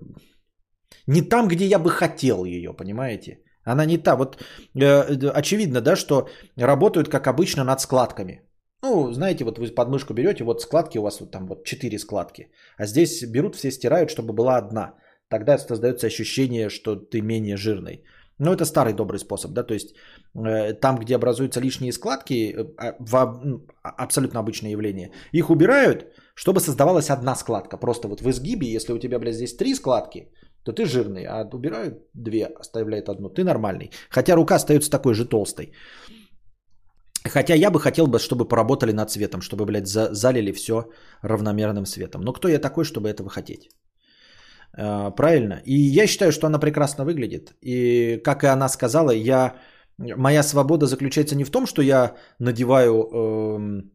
[1.09, 3.41] не там, где я бы хотел ее, понимаете?
[3.65, 4.37] Она не та, вот
[4.81, 8.46] э, очевидно, да, что работают, как обычно, над складками.
[8.87, 12.51] Ну, знаете, вот вы подмышку берете, вот складки у вас вот там вот 4 складки.
[12.79, 14.95] А здесь берут, все стирают, чтобы была одна.
[15.29, 18.05] Тогда создается ощущение, что ты менее жирный.
[18.39, 19.95] Но это старый добрый способ, да, то есть
[20.35, 26.05] э, там, где образуются лишние складки, э, а, в, ну, абсолютно обычное явление, их убирают,
[26.35, 27.79] чтобы создавалась одна складка.
[27.79, 30.29] Просто вот в изгибе, если у тебя, блядь, здесь три складки,
[30.65, 33.91] то ты жирный, а убирают две, оставляют одну, ты нормальный.
[34.11, 35.73] Хотя рука остается такой же толстой.
[37.29, 40.91] Хотя я бы хотел бы, чтобы поработали над цветом, чтобы, блядь, за- залили все
[41.23, 42.21] равномерным светом.
[42.23, 43.71] Но кто я такой, чтобы этого хотеть?
[44.79, 45.63] Э, правильно.
[45.65, 47.55] И я считаю, что она прекрасно выглядит.
[47.63, 49.55] И как и она сказала, я...
[49.99, 53.93] моя свобода заключается не в том, что я надеваю эм,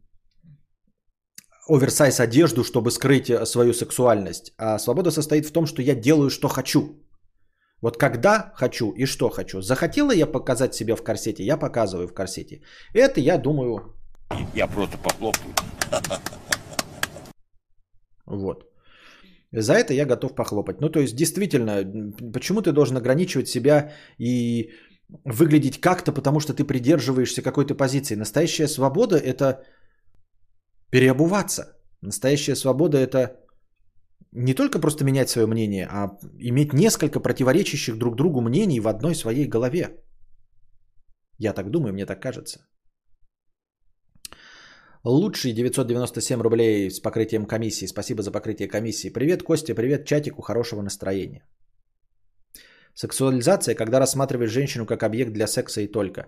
[1.68, 6.30] оверсайз одежду, чтобы скрыть э, свою сексуальность, а свобода состоит в том, что я делаю,
[6.30, 7.01] что хочу.
[7.82, 9.62] Вот когда хочу и что хочу.
[9.62, 12.62] Захотела я показать себя в корсете, я показываю в корсете.
[12.94, 13.96] Это я думаю...
[14.56, 15.54] Я просто похлопаю.
[18.26, 18.64] Вот.
[19.52, 20.80] За это я готов похлопать.
[20.82, 21.84] Ну, то есть, действительно,
[22.34, 24.72] почему ты должен ограничивать себя и
[25.26, 28.16] выглядеть как-то, потому что ты придерживаешься какой-то позиции.
[28.16, 29.66] Настоящая свобода– это
[30.90, 31.78] переобуваться.
[32.02, 33.41] Настоящая свобода– это
[34.34, 39.16] не только просто менять свое мнение, а иметь несколько противоречащих друг другу мнений в одной
[39.16, 39.90] своей голове.
[41.38, 42.60] Я так думаю, мне так кажется.
[45.04, 47.88] Лучший 997 рублей с покрытием комиссии.
[47.88, 49.10] Спасибо за покрытие комиссии.
[49.10, 51.44] Привет, Костя, привет, чатику, хорошего настроения.
[52.94, 56.28] Сексуализация, когда рассматриваешь женщину как объект для секса и только.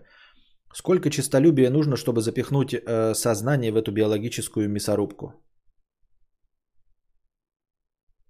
[0.74, 5.34] Сколько честолюбия нужно, чтобы запихнуть э, сознание в эту биологическую мясорубку?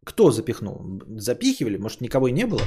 [0.03, 1.01] Кто запихнул?
[1.17, 1.77] Запихивали?
[1.77, 2.61] Может, никого и не было?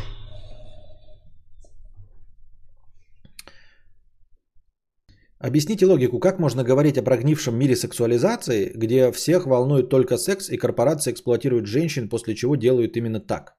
[5.38, 10.56] Объясните логику, как можно говорить о прогнившем мире сексуализации, где всех волнует только секс и
[10.56, 13.54] корпорации эксплуатируют женщин, после чего делают именно так?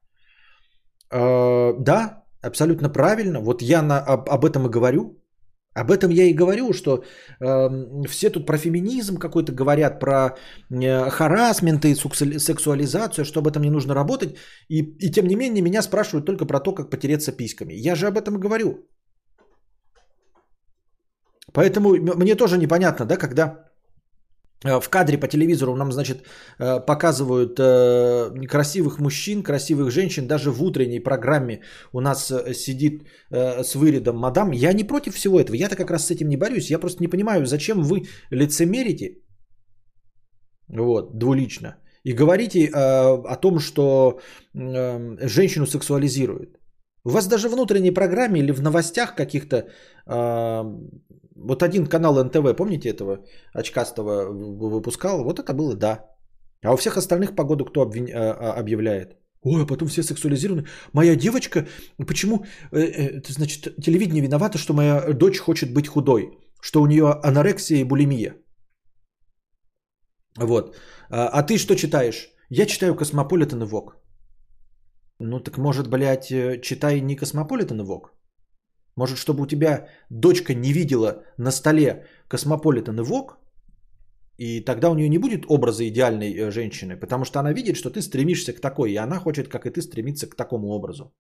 [1.12, 3.40] Э, да, абсолютно правильно.
[3.40, 5.17] Вот я на, об, об этом и говорю.
[5.78, 7.04] Об этом я и говорю, что
[7.40, 10.36] э, все тут про феминизм какой-то говорят, про
[10.72, 11.96] э, харасменты,
[12.40, 14.36] сексуализацию, что об этом не нужно работать.
[14.70, 17.74] И, и тем не менее меня спрашивают только про то, как потереться письками.
[17.74, 18.88] Я же об этом и говорю.
[21.54, 23.67] Поэтому мне тоже непонятно, да, когда
[24.64, 26.24] в кадре по телевизору нам, значит,
[26.60, 30.28] э, показывают э, красивых мужчин, красивых женщин.
[30.28, 31.62] Даже в утренней программе
[31.94, 34.52] у нас сидит с вырядом мадам.
[34.52, 35.56] Я не против всего этого.
[35.56, 36.72] Я-то как раз с этим не борюсь.
[36.72, 39.22] Я просто не понимаю, зачем вы лицемерите,
[40.70, 44.20] вот, двулично, и говорите о том, что
[44.54, 46.58] женщину сексуализируют.
[47.06, 49.68] У вас даже в внутренней программе или в новостях каких-то
[51.38, 54.32] вот один канал НТВ, помните этого очкастого
[54.70, 55.24] выпускал?
[55.24, 56.06] Вот это было, да.
[56.64, 57.82] А у всех остальных погоду кто.
[57.82, 59.18] А, а, объявляет?
[59.44, 60.66] Ой, а потом все сексуализированы.
[60.94, 61.68] Моя девочка,
[62.08, 66.30] почему, э, э, значит, телевидение виновато, что моя дочь хочет быть худой,
[66.62, 68.36] что у нее анорексия и булимия.
[70.38, 70.76] Вот.
[71.10, 72.30] А, а ты что читаешь?
[72.50, 73.98] Я читаю Космополитен и Vogue.
[75.20, 78.17] Ну так может, блядь, э, читай не Космополитен и Vogue?
[78.98, 83.38] Может, чтобы у тебя дочка не видела на столе Космополитен и Vogue,
[84.38, 87.90] и тогда у нее не будет образа идеальной э, женщины, потому что она видит, что
[87.92, 91.14] ты стремишься к такой, и она хочет, как и ты, стремиться к такому образу.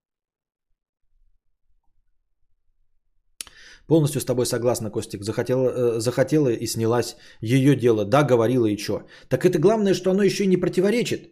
[3.88, 5.24] Полностью с тобой согласна, Костик.
[5.24, 7.16] Захотела, э, захотела и снялась.
[7.42, 8.06] Ее дело.
[8.06, 9.04] Да, говорила и что.
[9.30, 11.32] Так это главное, что оно еще и не противоречит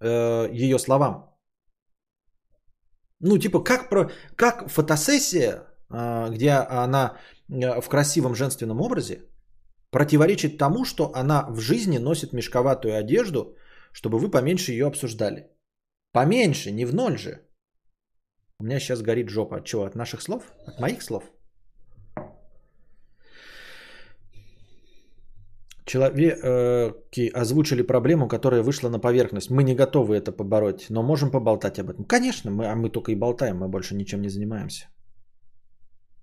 [0.00, 1.38] э, ее словам.
[3.20, 7.16] Ну, типа, как, про, как фотосессия, где она
[7.50, 9.22] э, в красивом женственном образе,
[9.90, 13.56] противоречит тому, что она в жизни носит мешковатую одежду,
[13.92, 15.46] чтобы вы поменьше ее обсуждали.
[16.12, 17.40] Поменьше, не в ноль же.
[18.60, 19.56] У меня сейчас горит жопа.
[19.56, 19.84] От чего?
[19.84, 20.42] От наших слов?
[20.66, 21.24] От моих слов?
[25.86, 29.50] Человеки озвучили проблему, которая вышла на поверхность.
[29.50, 32.04] Мы не готовы это побороть, но можем поболтать об этом.
[32.04, 34.88] Конечно, мы, а мы только и болтаем, мы больше ничем не занимаемся.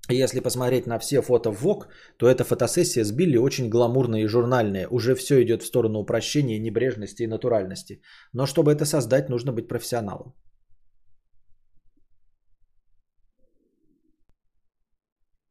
[0.10, 1.88] Если посмотреть на все фото в ВОК,
[2.18, 4.88] то эта фотосессия с Билли очень гламурная и журнальная.
[4.88, 8.02] Уже все идет в сторону упрощения, небрежности и натуральности.
[8.34, 10.36] Но чтобы это создать, нужно быть профессионалом.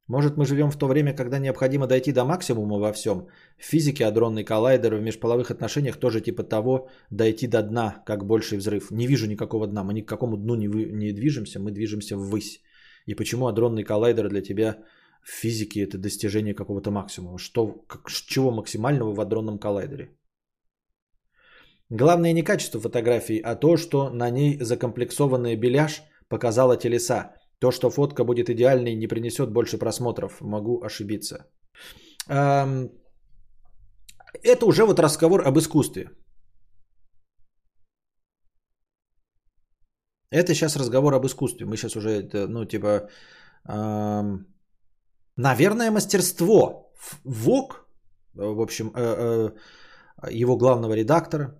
[0.07, 3.27] Может, мы живем в то время, когда необходимо дойти до максимума во всем.
[3.59, 8.59] В физике адронный коллайдер, в межполовых отношениях тоже типа того дойти до дна, как больший
[8.59, 8.91] взрыв.
[8.91, 12.17] Не вижу никакого дна, мы ни к какому дну не, вы, не движемся, мы движемся
[12.17, 12.61] ввысь.
[13.07, 14.79] И почему адронный коллайдер для тебя
[15.23, 17.39] в физике это достижение какого-то максимума?
[17.39, 20.11] Что, как, чего максимального в адронном коллайдере?
[21.91, 27.35] Главное не качество фотографии, а то, что на ней закомплексованная беляш показала телеса.
[27.59, 30.41] То, что фотка будет идеальной, не принесет больше просмотров.
[30.41, 31.47] Могу ошибиться.
[32.27, 32.89] Это
[34.67, 36.11] уже вот разговор об искусстве.
[40.35, 41.65] Это сейчас разговор об искусстве.
[41.65, 43.09] Мы сейчас уже, ну, типа,
[43.69, 44.47] эм,
[45.37, 46.93] наверное, мастерство.
[47.25, 47.87] ВОК,
[48.35, 49.51] в общем, э,
[50.23, 51.55] э, его главного редактора,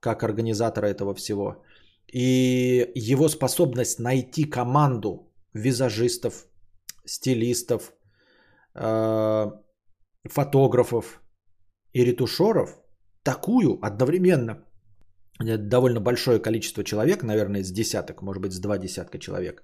[0.00, 1.64] как организатора этого всего,
[2.12, 6.46] и его способность найти команду визажистов,
[7.04, 7.92] стилистов,
[8.74, 9.50] э,
[10.30, 11.22] фотографов
[11.92, 12.78] и ретушеров,
[13.24, 14.64] такую одновременно
[15.40, 19.62] довольно большое количество человек, наверное, с десяток, может быть, с два десятка человек,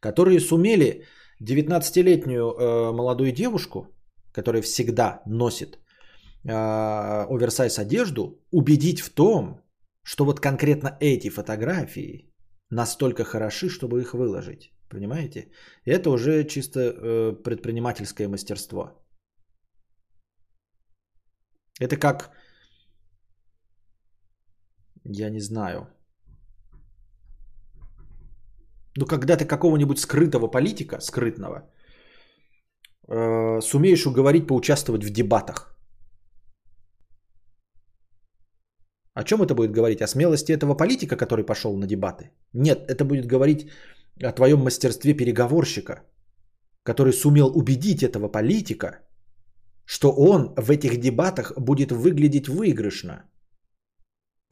[0.00, 1.04] которые сумели
[1.42, 3.86] 19-летнюю э, молодую девушку,
[4.32, 5.78] которая всегда носит
[6.44, 9.60] э, оверсайз одежду, убедить в том,
[10.02, 12.30] что вот конкретно эти фотографии
[12.70, 14.72] настолько хороши, чтобы их выложить.
[14.90, 15.48] Понимаете?
[15.84, 18.90] Это уже чисто э, предпринимательское мастерство.
[21.80, 22.30] Это как,
[25.04, 25.88] я не знаю,
[28.96, 31.70] ну когда ты какого-нибудь скрытого политика, скрытного,
[33.08, 35.70] э, сумеешь уговорить поучаствовать в дебатах.
[39.14, 40.02] О чем это будет говорить?
[40.02, 42.30] О смелости этого политика, который пошел на дебаты?
[42.52, 43.68] Нет, это будет говорить
[44.22, 46.02] о твоем мастерстве переговорщика,
[46.82, 49.00] который сумел убедить этого политика,
[49.84, 53.24] что он в этих дебатах будет выглядеть выигрышно.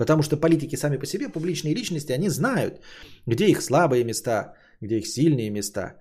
[0.03, 2.81] Потому что политики сами по себе, публичные личности, они знают,
[3.27, 5.95] где их слабые места, где их сильные места.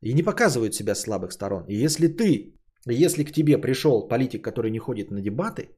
[0.00, 1.64] И не показывают себя слабых сторон.
[1.68, 2.54] И если ты,
[2.86, 5.68] если к тебе пришел политик, который не ходит на дебаты,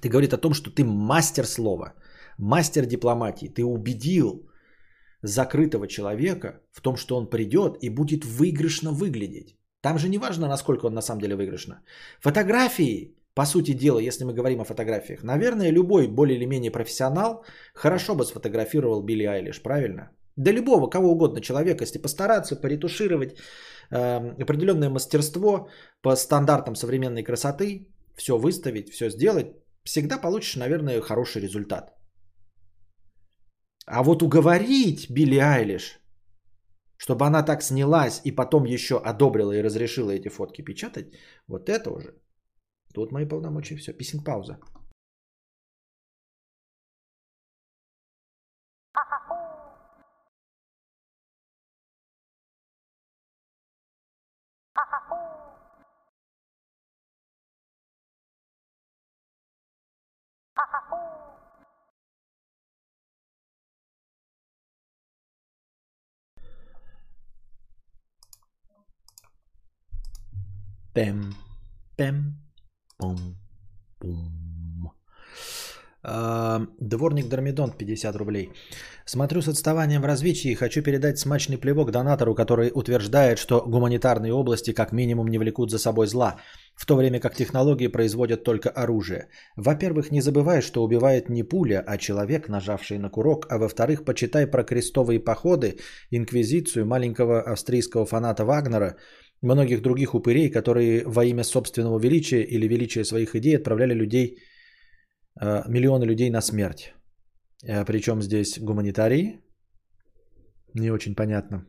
[0.00, 1.94] ты говорит о том, что ты мастер слова,
[2.38, 4.50] мастер дипломатии, ты убедил
[5.22, 9.56] закрытого человека в том, что он придет и будет выигрышно выглядеть.
[9.80, 11.84] Там же не важно, насколько он на самом деле выигрышно.
[12.20, 17.44] Фотографии, по сути дела, если мы говорим о фотографиях, наверное, любой более или менее профессионал
[17.74, 20.10] хорошо бы сфотографировал Билли Айлиш, правильно?
[20.36, 23.30] Да любого, кого угодно человека, если постараться, поретушировать
[23.90, 25.68] э, определенное мастерство
[26.02, 29.46] по стандартам современной красоты, все выставить, все сделать,
[29.84, 31.94] всегда получишь, наверное, хороший результат.
[33.86, 35.98] А вот уговорить Билли Айлиш,
[36.98, 41.06] чтобы она так снялась и потом еще одобрила и разрешила эти фотки печатать,
[41.48, 42.20] вот это уже.
[42.92, 43.92] Тут мои полномочия все.
[43.92, 44.58] Писинг пауза.
[70.92, 71.32] Пем,
[71.96, 72.34] пем,
[73.00, 73.18] пум,
[73.98, 74.92] пум.
[76.02, 78.50] А, дворник Дормидон 50 рублей.
[79.04, 84.32] Смотрю с отставанием в развитии и хочу передать смачный плевок донатору, который утверждает, что гуманитарные
[84.32, 86.36] области как минимум не влекут за собой зла,
[86.74, 89.28] в то время как технологии производят только оружие.
[89.56, 94.46] Во-первых, не забывай, что убивает не пуля, а человек, нажавший на курок, а во-вторых, почитай
[94.46, 95.76] про крестовые походы,
[96.10, 98.96] инквизицию маленького австрийского фаната Вагнера,
[99.42, 104.38] многих других упырей, которые во имя собственного величия или величия своих идей отправляли людей–
[105.40, 106.94] Э, миллионы людей на смерть.
[107.64, 109.40] Э, Причем здесь гуманитарии.
[110.74, 111.66] Не очень понятно.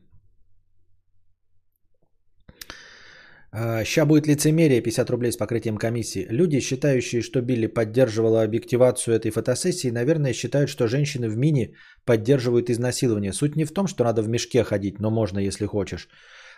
[3.53, 6.27] Э, будет лицемерие, 50 рублей с покрытием комиссии.
[6.29, 11.75] Люди, считающие, что Билли поддерживала объективацию этой фотосессии, наверное, считают, что женщины в мини
[12.05, 13.33] поддерживают изнасилование.
[13.33, 16.09] Суть не в том, что надо в мешке ходить, но можно, если хочешь.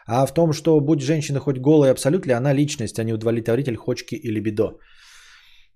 [0.06, 3.76] А в том, что будь женщина хоть голая абсолют ли, она личность, а не удовлетворитель
[3.76, 4.78] хочки или бедо.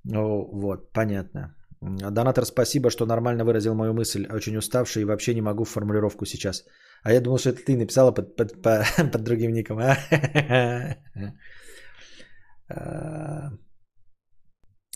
[0.04, 1.56] Ну, вот, понятно.
[1.82, 4.26] Донатор, спасибо, что нормально выразил мою мысль.
[4.32, 6.66] Очень уставший и вообще не могу формулировку сейчас.
[7.04, 9.80] А я думал, что это ты написала под, под, под, под другим ником.
[12.70, 13.52] А,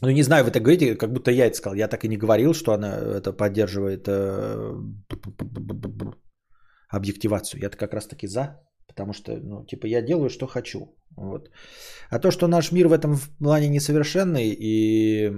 [0.01, 1.77] ну, не знаю, вы так говорите, как будто я это сказал.
[1.77, 4.09] Я так и не говорил, что она это поддерживает
[6.89, 7.61] объективацию.
[7.61, 8.59] Я-то как раз таки за.
[8.91, 10.79] Потому что, ну, типа, я делаю, что хочу.
[11.17, 11.49] Вот.
[12.09, 15.31] А то, что наш мир в этом плане несовершенный и...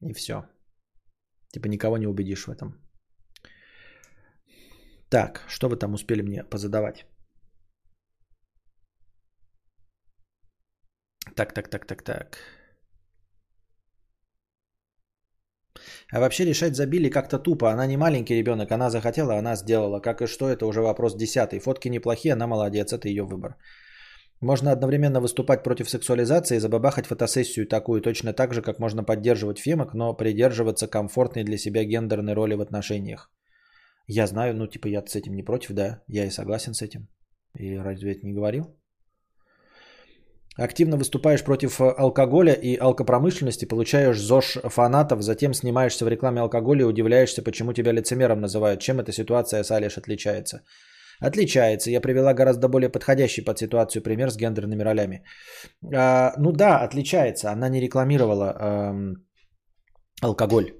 [0.00, 0.44] И все.
[1.52, 2.80] Типа, никого не убедишь в этом.
[5.10, 7.04] Так, что вы там успели мне позадавать?
[11.34, 12.38] Так, так, так, так, так.
[16.10, 17.70] А вообще решать забили как-то тупо.
[17.70, 20.00] Она не маленький ребенок, она захотела, она сделала.
[20.00, 21.60] Как и что, это уже вопрос десятый.
[21.60, 23.56] Фотки неплохие, она молодец, это ее выбор.
[24.40, 29.60] Можно одновременно выступать против сексуализации и забабахать фотосессию такую, точно так же, как можно поддерживать
[29.60, 33.30] фемок, но придерживаться комфортной для себя гендерной роли в отношениях.
[34.08, 37.08] Я знаю, ну типа я с этим не против, да, я и согласен с этим.
[37.54, 38.76] И разве это не говорил?
[40.58, 46.82] Активно выступаешь против э, алкоголя и алкопромышленности, получаешь ЗОЖ фанатов, затем снимаешься в рекламе алкоголя
[46.82, 48.80] и удивляешься, почему тебя лицемером называют.
[48.80, 50.62] Чем эта ситуация с Алиш отличается?
[51.20, 51.90] Отличается.
[51.90, 55.24] Я привела гораздо более подходящий под ситуацию пример с гендерными ролями.
[55.94, 57.50] А, ну да, отличается.
[57.50, 59.24] Она не рекламировала эм,
[60.20, 60.72] алкоголь.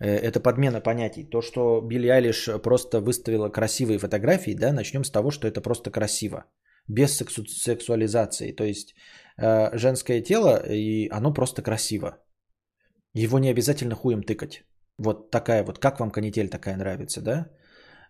[0.00, 1.24] Э, это подмена понятий.
[1.24, 5.90] То, что Билли Айлиш просто выставила красивые фотографии, да, начнем с того, что это просто
[5.90, 6.44] красиво
[6.90, 8.52] без сексу- сексуализации.
[8.52, 8.94] То есть
[9.38, 12.18] э, женское тело, и оно просто красиво.
[13.14, 14.64] Его не обязательно хуем тыкать.
[14.98, 17.46] Вот такая вот, как вам канитель такая нравится, да?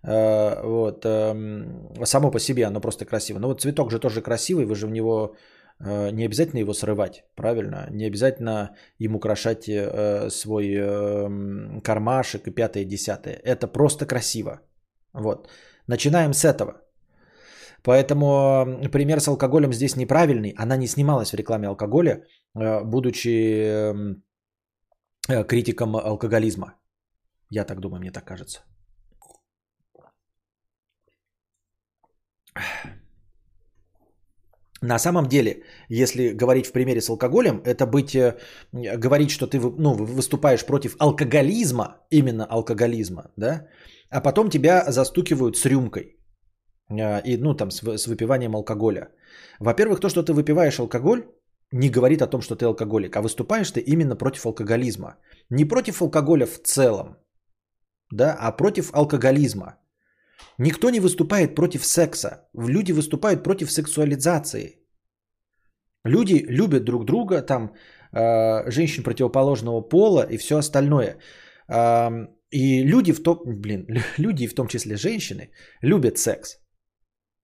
[0.03, 3.39] Э, вот, э, само по себе оно просто красиво.
[3.39, 5.37] Но вот цветок же тоже красивый, вы же в него
[5.79, 7.87] э, не обязательно его срывать, правильно?
[7.91, 13.41] Не обязательно им украшать э, свой э, кармашек и пятое, десятое.
[13.45, 14.61] Это просто красиво.
[15.13, 15.49] Вот.
[15.87, 16.90] Начинаем с этого.
[17.83, 20.55] Поэтому пример с алкоголем здесь неправильный.
[20.59, 22.25] Она не снималась в рекламе алкоголя,
[22.55, 24.23] э, будучи эм,
[25.29, 26.75] э, критиком алкоголизма.
[27.51, 28.61] Я так думаю, мне так кажется.
[34.83, 38.39] На самом деле, если говорить в примере с алкоголем, это быть, э,
[38.73, 43.67] говорить, что ты ну, выступаешь против алкоголизма, именно алкоголизма, да,
[44.11, 46.20] а потом тебя застукивают с рюмкой.
[46.91, 49.09] А, и, ну, там, с, с выпиванием алкоголя.
[49.61, 51.25] Во-первых, то, что ты выпиваешь алкоголь,
[51.73, 55.17] не говорит о том, что ты алкоголик, а выступаешь ты именно против алкоголизма.
[55.51, 57.17] Не против алкоголя в целом,
[58.11, 59.77] да, а против алкоголизма.
[60.59, 62.49] Никто не выступает против секса.
[62.55, 64.77] Люди выступают против сексуализации.
[66.05, 67.75] Люди любят друг друга, там,
[68.13, 71.19] э, женщин противоположного пола и все остальное.
[71.69, 73.87] Э, и люди в том, блин,
[74.19, 75.51] люди, в том числе женщины,
[75.83, 76.59] любят секс.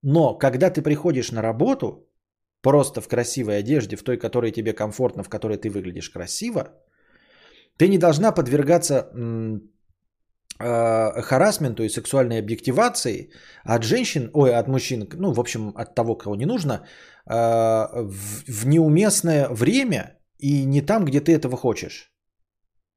[0.06, 2.08] Но когда ты приходишь на работу,
[2.62, 6.68] просто в красивой одежде, в той, которой тебе комфортно, в которой ты выглядишь красиво,
[7.76, 9.10] ты не должна подвергаться
[10.60, 13.30] э, харасменту и сексуальной объективации
[13.64, 16.86] от женщин, ой, от мужчин, ну, в общем, от того, кого не нужно,
[17.26, 22.12] в, в неуместное время и не там, где ты этого хочешь.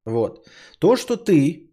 [0.04, 0.46] Вот.
[0.78, 1.69] То, что ты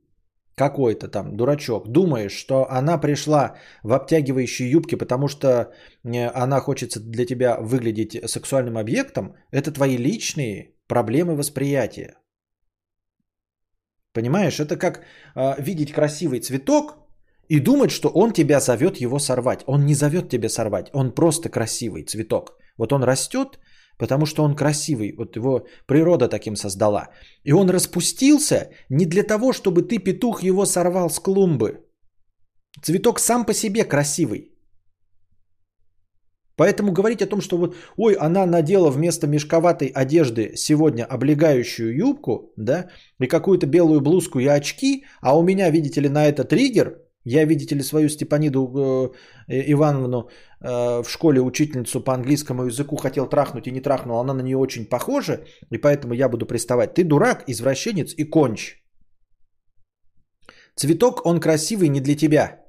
[0.58, 5.48] какой-то там дурачок думаешь, что она пришла в обтягивающей юбке, потому что
[6.04, 12.16] э, она хочет для тебя выглядеть сексуальным объектом, это твои личные проблемы восприятия.
[14.14, 15.02] Понимаешь, это как
[15.36, 16.98] э, видеть красивый цветок
[17.50, 19.64] и думать, что он тебя зовет его сорвать.
[19.68, 22.58] Он не зовет тебя сорвать, он просто красивый цветок.
[22.78, 23.60] Вот он растет,
[23.98, 27.10] потому что он красивый, вот его природа таким создала.
[27.44, 31.84] И он распустился не для того, чтобы ты, петух, его сорвал с клумбы.
[32.84, 34.54] Цветок сам по себе красивый.
[36.58, 42.52] Поэтому говорить о том, что вот, ой, она надела вместо мешковатой одежды сегодня облегающую юбку,
[42.58, 42.90] да,
[43.22, 47.46] и какую-то белую блузку и очки, а у меня, видите ли, на это триггер, я,
[47.46, 48.60] видите ли, свою Степаниду
[49.48, 50.30] э, Ивановну
[50.62, 54.58] э, в школе учительницу по английскому языку хотел трахнуть и не трахнул, она на нее
[54.58, 56.94] очень похожа, и поэтому я буду приставать.
[56.94, 58.76] Ты дурак, извращенец и конч.
[60.76, 62.67] Цветок, он красивый не для тебя.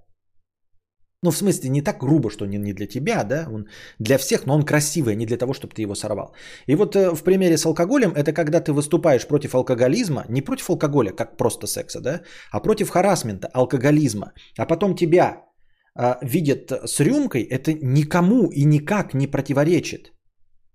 [1.22, 3.66] Ну, в смысле, не так грубо, что не, не для тебя, да, он
[3.98, 6.32] для всех, но он красивый, а не для того, чтобы ты его сорвал.
[6.68, 10.70] И вот э, в примере с алкоголем, это когда ты выступаешь против алкоголизма, не против
[10.70, 12.20] алкоголя, как просто секса, да,
[12.52, 15.42] а против харасмента, алкоголизма, а потом тебя
[15.98, 20.12] э, видят с рюмкой, это никому и никак не противоречит.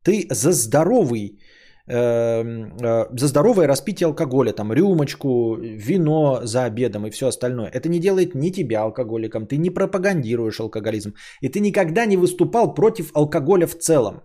[0.04, 1.40] Ты за здоровый
[1.86, 7.70] за здоровое распитие алкоголя, там рюмочку, вино за обедом и все остальное.
[7.74, 11.14] Это не делает ни тебя алкоголиком, ты не пропагандируешь алкоголизм.
[11.42, 14.22] И ты никогда не выступал против алкоголя в целом.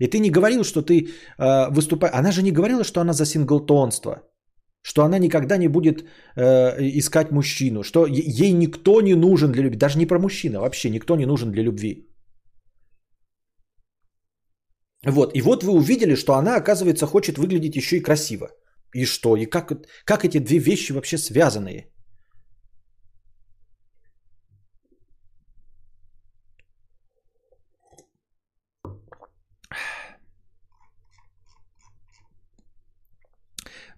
[0.00, 1.08] И ты не говорил, что ты
[1.38, 2.14] э, выступаешь...
[2.14, 4.22] Она же не говорила, что она за синглтонство.
[4.82, 6.04] Что она никогда не будет
[6.36, 7.82] э, искать мужчину.
[7.82, 9.78] Что ей никто не нужен для любви.
[9.78, 12.08] Даже не про мужчину, вообще никто не нужен для любви.
[15.06, 18.50] Вот, и вот вы увидели, что она, оказывается, хочет выглядеть еще и красиво.
[18.94, 19.36] И что?
[19.36, 19.72] И как,
[20.04, 21.90] как эти две вещи вообще связаны?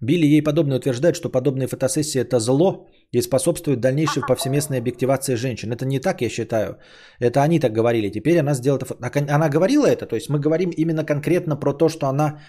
[0.01, 5.73] Билли ей подобное утверждает, что подобные фотосессии это зло и способствует дальнейшей повсеместной объективации женщин.
[5.73, 6.79] Это не так, я считаю.
[7.21, 8.11] Это они так говорили.
[8.11, 8.81] Теперь она сделала.
[9.01, 12.41] Она говорила это, то есть мы говорим именно конкретно про то, что она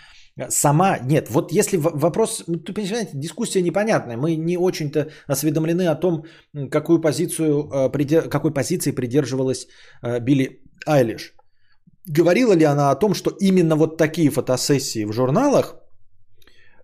[0.49, 0.99] сама...
[0.99, 2.43] Нет, вот если вопрос...
[2.47, 4.17] Ну, ты понимаете, дискуссия непонятная.
[4.17, 6.25] Мы не очень-то осведомлены о том,
[6.71, 9.67] какую позицию, э, какой позиции придерживалась
[10.03, 11.33] э, Билли Айлиш.
[12.05, 15.75] Говорила ли она о том, что именно вот такие фотосессии в журналах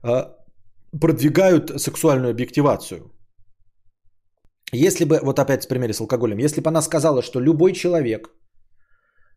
[0.03, 0.23] э,
[0.99, 3.11] продвигают сексуальную объективацию.
[4.73, 8.29] Если бы, вот опять в примере с алкоголем, если бы она сказала, что любой человек,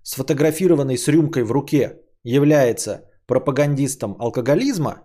[0.02, 5.02] сфотографированный с рюмкой в руке, является пропагандистом алкоголизма,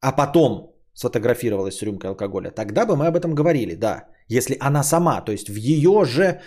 [0.00, 4.08] а потом сфотографировалась с рюмкой алкоголя, тогда бы мы об этом говорили, да.
[4.28, 6.40] Если она сама, то есть в ее же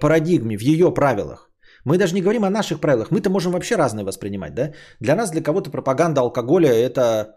[0.00, 1.50] парадигме, в ее правилах.
[1.84, 4.72] Мы даже не говорим о наших правилах, мы-то можем вообще разные воспринимать, да.
[5.00, 7.36] Для нас, для кого-то пропаганда алкоголя это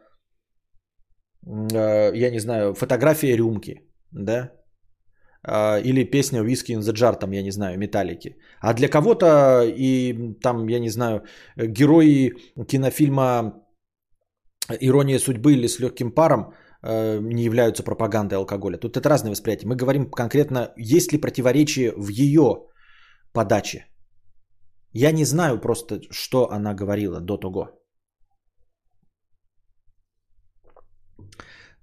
[1.45, 3.81] Э, я не знаю, фотография рюмки,
[4.11, 4.51] да,
[5.45, 8.37] или песня Whiskey in the Jar, там, я не знаю, металлики.
[8.61, 11.23] А для кого-то и там, я не знаю,
[11.57, 12.31] герои
[12.67, 13.53] кинофильма
[14.81, 18.77] «Ирония судьбы» или «С легким паром» э, не являются пропагандой алкоголя.
[18.77, 19.67] Тут это разные восприятия.
[19.67, 22.67] Мы говорим конкретно, есть ли противоречие в ее
[23.33, 23.87] подаче.
[24.93, 27.82] Я не знаю просто, что она говорила до того.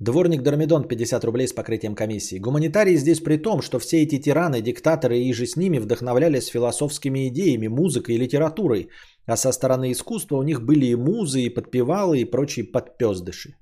[0.00, 2.38] Дворник Дормидон 50 рублей с покрытием комиссии.
[2.38, 7.28] Гуманитарии здесь при том, что все эти тираны, диктаторы и же с ними вдохновлялись философскими
[7.28, 8.88] идеями, музыкой и литературой,
[9.26, 13.56] а со стороны искусства у них были и музы, и подпевалы, и прочие подпездыши.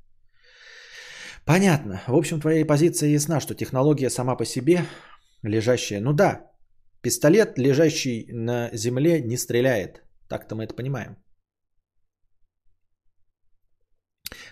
[1.44, 2.02] Понятно.
[2.06, 4.85] В общем, твоя позиция ясна, что технология сама по себе
[5.43, 6.01] лежащая.
[6.01, 6.52] Ну да,
[7.02, 10.02] пистолет, лежащий на земле, не стреляет.
[10.28, 11.16] Так-то мы это понимаем.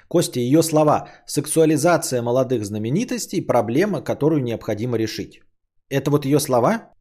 [0.09, 1.09] Костя, ее слова.
[1.27, 5.41] Сексуализация молодых знаменитостей– проблема, которую необходимо решить.
[5.89, 6.93] Это вот ее слова?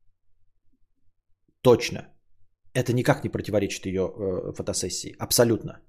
[1.62, 2.08] Точно.
[2.74, 5.16] Это никак не противоречит ее э, фотосессии.
[5.20, 5.82] Абсолютно.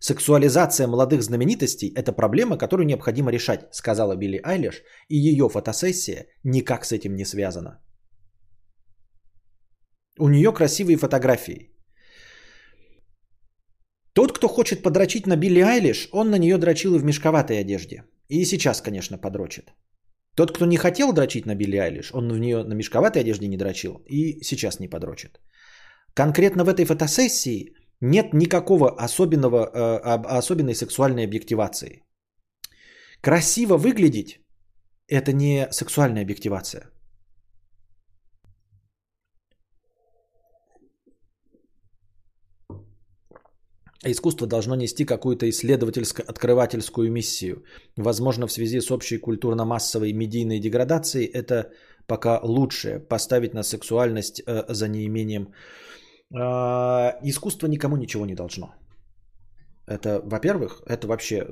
[0.00, 6.84] Сексуализация молодых знаменитостей– это проблема, которую необходимо решать, сказала Билли Айлиш, и ее фотосессия никак
[6.84, 7.80] с этим не связана.
[10.18, 11.73] У нее красивые фотографии.
[14.14, 18.04] Тот, кто хочет подрочить на Билли Айлиш, он на нее дрочил и в мешковатой одежде.
[18.28, 19.72] И сейчас, конечно, подрочит.
[20.36, 23.56] Тот, кто не хотел дрочить на Билли Айлиш, он в нее на мешковатой одежде не
[23.56, 25.40] дрочил и сейчас не подрочит.
[26.14, 32.02] Конкретно в этой фотосессии нет никакого особенного, э, особенной сексуальной объективации.
[33.20, 34.40] Красиво выглядеть–
[35.08, 36.90] это не сексуальная объективация.
[44.10, 47.64] Искусство должно нести какую-то исследовательско-открывательскую миссию.
[47.96, 51.70] Возможно, в связи с общей культурно-массовой медийной деградацией это
[52.06, 55.48] пока лучше поставить на сексуальность э, за неимением
[56.36, 58.74] А, искусство никому ничего не должно.
[59.86, 61.44] Это, во-первых, это вообще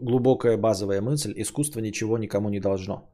[0.00, 1.32] глубокая базовая мысль.
[1.36, 3.13] Искусство ничего никому не должно.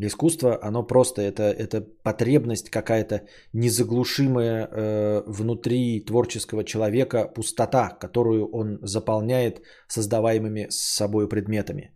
[0.00, 3.22] Искусство, оно просто, это, это потребность какая-то
[3.52, 11.90] незаглушимая э, внутри творческого человека, пустота, которую он заполняет создаваемыми с собой предметами,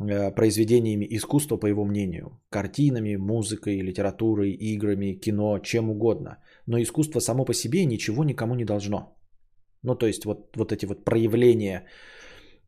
[0.00, 6.38] э, произведениями искусства, по его мнению, картинами, музыкой, литературой, играми, кино, чем угодно.
[6.66, 9.16] Но искусство само по себе ничего никому не должно.
[9.84, 11.86] Ну, то есть вот, вот эти вот проявления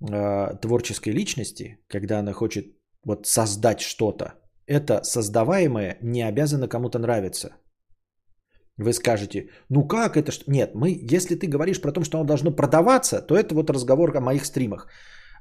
[0.00, 2.66] э, творческой личности, когда она хочет
[3.04, 4.39] вот создать что-то,
[4.70, 7.48] это создаваемое не обязано кому-то нравиться.
[8.78, 10.32] Вы скажете, ну как это?
[10.46, 14.16] Нет, мы, если ты говоришь про то, что оно должно продаваться, то это вот разговор
[14.16, 14.86] о моих стримах,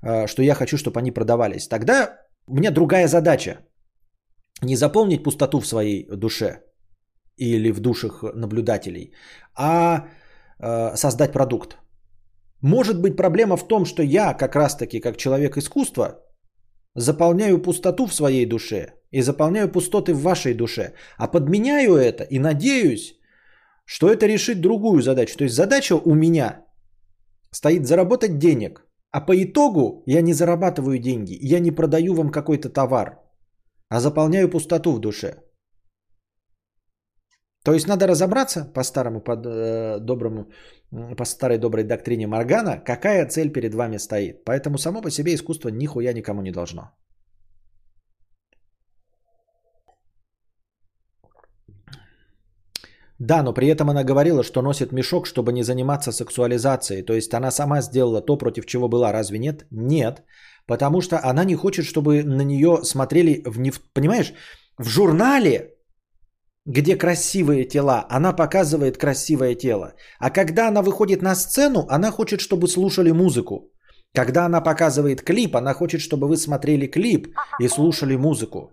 [0.03, 1.67] э, что я хочу, чтобы они продавались.
[1.67, 3.59] Тогда у меня другая задача.
[4.61, 6.63] Не заполнить пустоту в своей душе
[7.37, 9.13] или в душах наблюдателей,
[9.55, 10.07] а
[10.59, 11.77] э, создать продукт.
[12.61, 16.19] Может быть проблема в том, что я как раз-таки как человек искусства
[16.95, 22.39] заполняю пустоту в своей душе и заполняю пустоты в вашей душе, а подменяю это и
[22.39, 23.15] надеюсь,
[23.85, 25.37] что это решит другую задачу.
[25.37, 26.65] То есть задача у меня
[27.51, 32.69] стоит заработать денег, а по итогу я не зарабатываю деньги, я не продаю вам какой-то
[32.69, 33.19] товар,
[33.89, 35.43] а заполняю пустоту в душе.
[37.63, 40.45] То есть надо разобраться по старому, по э, доброму,
[41.17, 44.45] по старой доброй доктрине Маргана, какая цель перед вами стоит.
[44.45, 46.81] Поэтому само по себе искусство нихуя никому не должно.
[53.19, 57.03] Да, но при этом она говорила, что носит мешок, чтобы не заниматься сексуализацией.
[57.03, 59.11] То есть она сама сделала то, против чего была.
[59.11, 59.65] Разве нет?
[59.71, 60.23] Нет.
[60.65, 63.71] Потому что она не хочет, чтобы на нее смотрели в не...
[63.93, 64.33] Понимаешь,
[64.77, 65.75] в журнале
[66.65, 69.93] где красивые тела, она показывает красивое тело.
[70.19, 73.71] А когда она выходит на сцену, она хочет, чтобы слушали музыку.
[74.13, 77.27] Когда она показывает клип, она хочет, чтобы вы смотрели клип
[77.59, 78.71] и слушали музыку.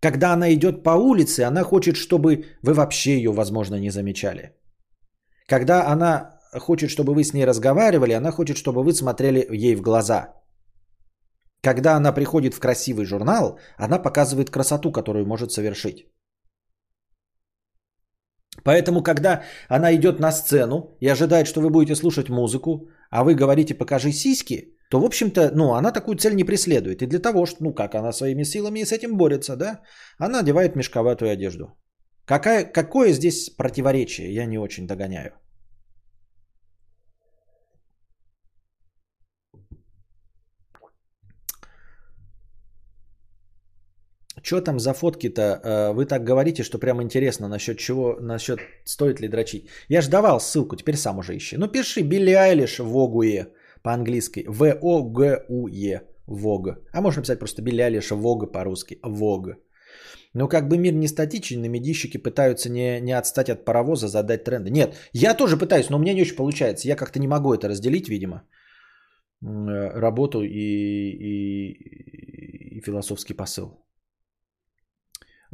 [0.00, 4.52] Когда она идет по улице, она хочет, чтобы вы вообще ее, возможно, не замечали.
[5.48, 9.80] Когда она хочет, чтобы вы с ней разговаривали, она хочет, чтобы вы смотрели ей в
[9.80, 10.34] глаза.
[11.62, 16.06] Когда она приходит в красивый журнал, она показывает красоту, которую может совершить.
[18.64, 23.34] Поэтому, когда она идет на сцену и ожидает, что вы будете слушать музыку, а вы
[23.34, 27.02] говорите «покажи сиськи», то, в общем-то, ну, она такую цель не преследует.
[27.02, 29.80] И для того, что, ну, как она своими силами с этим борется, да,
[30.18, 31.66] она одевает мешковатую одежду.
[32.24, 35.32] Какая, какое здесь противоречие, я не очень догоняю.
[44.42, 45.42] Что там за фотки-то?
[45.42, 49.68] Э, вы так говорите, что прям интересно насчет чего, насчет стоит ли дрочить.
[49.88, 51.56] Я ж давал ссылку, теперь сам уже ищи.
[51.56, 53.48] Ну пиши Билли Айлиш Вогуе
[53.86, 54.44] по-английски.
[54.48, 56.00] В-О-Г-У-Е.
[56.26, 56.68] Вог.
[56.92, 58.98] А можно написать просто Айлиш Вог по-русски.
[59.02, 59.48] Вог.
[60.34, 64.44] Ну, как бы мир не статичен, на медийщики пытаются не, не отстать от паровоза, задать
[64.44, 64.70] тренды.
[64.70, 66.88] Нет, я тоже пытаюсь, но у меня не очень получается.
[66.88, 68.42] Я как-то не могу это разделить, видимо.
[69.42, 71.72] Э, работу и, и,
[72.78, 73.85] и философский посыл.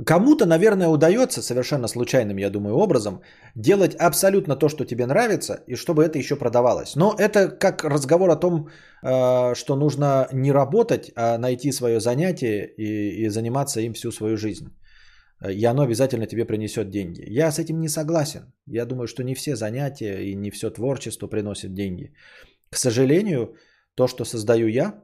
[0.06, 3.20] Кому-то, наверное, удается совершенно случайным, я думаю, образом
[3.54, 6.96] делать абсолютно то, что тебе нравится, и чтобы это еще продавалось.
[6.96, 8.68] Но это как разговор о том,
[9.02, 14.36] э, что нужно не работать, а найти свое занятие и, и заниматься им всю свою
[14.36, 14.68] жизнь.
[15.50, 17.24] И оно обязательно тебе принесет деньги.
[17.26, 18.52] Я с этим не согласен.
[18.66, 22.14] Я думаю, что не все занятия и не все творчество приносит деньги.
[22.70, 23.56] К сожалению,
[23.94, 25.02] то, что создаю я,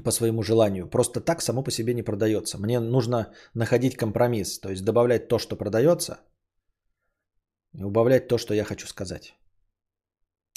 [0.00, 0.88] по своему желанию.
[0.88, 2.58] Просто так само по себе не продается.
[2.58, 6.20] Мне нужно находить компромисс, то есть добавлять то, что продается,
[7.74, 9.34] и убавлять то, что я хочу сказать.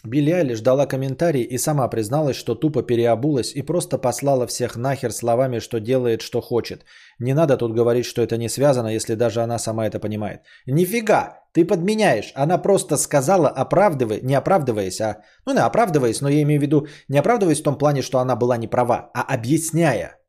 [0.06, 5.12] Билли Айлиш дала комментарий и сама призналась, что тупо переобулась и просто послала всех нахер
[5.12, 6.86] словами, что делает, что хочет.
[7.20, 10.42] Не надо тут говорить, что это не связано, если даже она сама это понимает.
[10.68, 12.32] Нифига, ты подменяешь.
[12.36, 15.24] Она просто сказала, оправдывая, не оправдываясь, а...
[15.46, 18.36] Ну, не оправдываясь, но я имею в виду не оправдываясь в том плане, что она
[18.36, 20.20] была не права, а объясняя.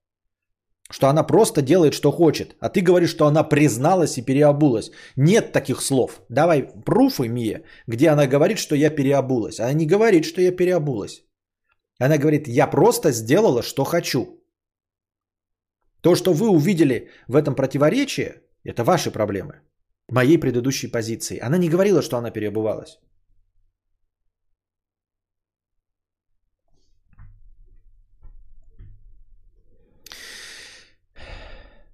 [0.90, 2.56] Что она просто делает, что хочет.
[2.60, 4.90] А ты говоришь, что она призналась и переобулась.
[5.16, 6.20] Нет таких слов.
[6.28, 9.60] Давай пруфы, Мия, где она говорит, что я переобулась.
[9.60, 11.24] Она не говорит, что я переобулась.
[11.98, 14.26] Она говорит, я просто сделала, что хочу.
[16.02, 18.34] То, что вы увидели в этом противоречии,
[18.64, 19.60] это ваши проблемы.
[20.08, 21.40] Моей предыдущей позиции.
[21.42, 23.00] Она не говорила, что она переобувалась.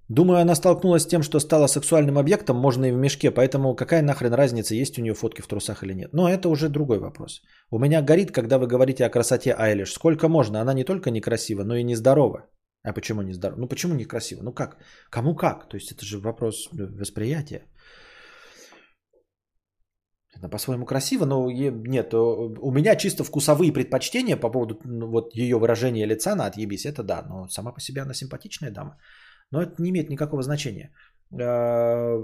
[0.08, 4.02] Думаю, она столкнулась с тем, что стала сексуальным объектом, можно и в мешке, поэтому какая
[4.02, 6.12] нахрен разница, есть у нее фотки в трусах или нет.
[6.12, 7.40] Но это уже другой вопрос.
[7.70, 9.92] У меня горит, когда вы говорите о красоте Айлиш.
[9.92, 10.60] Сколько можно?
[10.60, 12.48] Она не только некрасива, но и нездорова.
[12.84, 13.60] А почему нездорова?
[13.60, 14.42] Ну почему некрасиво?
[14.42, 14.76] Ну как?
[15.10, 15.68] Кому как?
[15.68, 17.62] То есть это же вопрос восприятия.
[20.38, 25.58] Она по-своему красиво, но нет, у меня чисто вкусовые предпочтения по поводу ну, вот ее
[25.58, 28.98] выражения лица на отъебись, это да, но сама по себе она симпатичная дама.
[29.52, 30.90] Но это не имеет никакого значения.
[31.40, 32.18] А,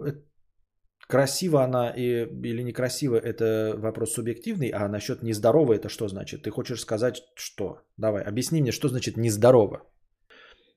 [1.06, 6.42] красиво она и, или некрасиво– это вопрос субъективный, а насчет нездорово– это что значит?
[6.42, 7.80] Ты хочешь сказать что?
[7.98, 9.82] Давай, объясни мне, что значит нездорово.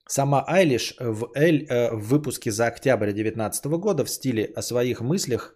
[0.08, 5.00] Сама Айлиш в, Эль, э, в выпуске за октябрь 2019 года в стиле о своих
[5.02, 5.56] мыслях,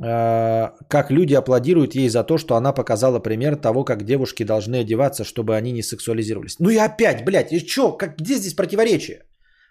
[0.00, 4.76] э, как люди аплодируют ей за то, что она показала пример того, как девушки должны
[4.76, 6.60] одеваться, чтобы они не сексуализировались.
[6.60, 7.96] Ну и опять, блядь, и что?
[7.96, 9.24] Как, где здесь противоречие?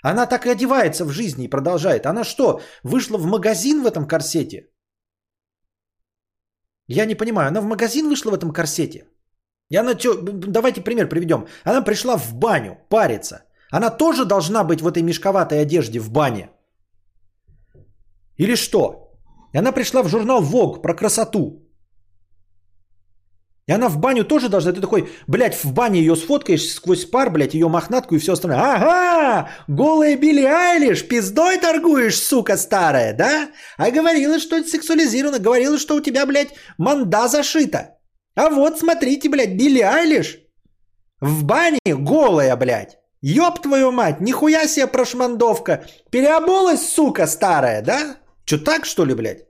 [0.05, 2.05] Она так и одевается в жизни и продолжает.
[2.05, 4.69] Она что, вышла в магазин в этом корсете?
[6.87, 9.07] Я не понимаю, она в магазин вышла в этом корсете?
[9.71, 10.13] И она что,
[10.47, 11.47] давайте пример приведем.
[11.63, 13.45] Она пришла в баню париться.
[13.71, 16.49] Она тоже должна быть в этой мешковатой одежде в бане.
[18.37, 19.11] Или что?
[19.53, 21.64] И она пришла в журнал Vogue про красоту.
[23.67, 24.73] И она в баню тоже должна.
[24.73, 28.59] Ты такой, блядь, в бане ее сфоткаешь сквозь пар, блядь, ее мохнатку и все остальное.
[28.59, 33.49] Ага, голая Билли Айлиш, пиздой торгуешь, сука старая, да?
[33.77, 37.97] А говорила, что это сексуализировано, говорила, что у тебя, блядь, манда зашита.
[38.35, 40.37] А вот, смотрите, блядь, Билли Айлиш
[41.21, 42.97] в бане голая, блядь.
[43.21, 45.85] Ёб твою мать, нихуя себе прошмандовка.
[46.11, 48.17] Переобулась, сука старая, да?
[48.45, 49.45] Чё так, что ли, блядь?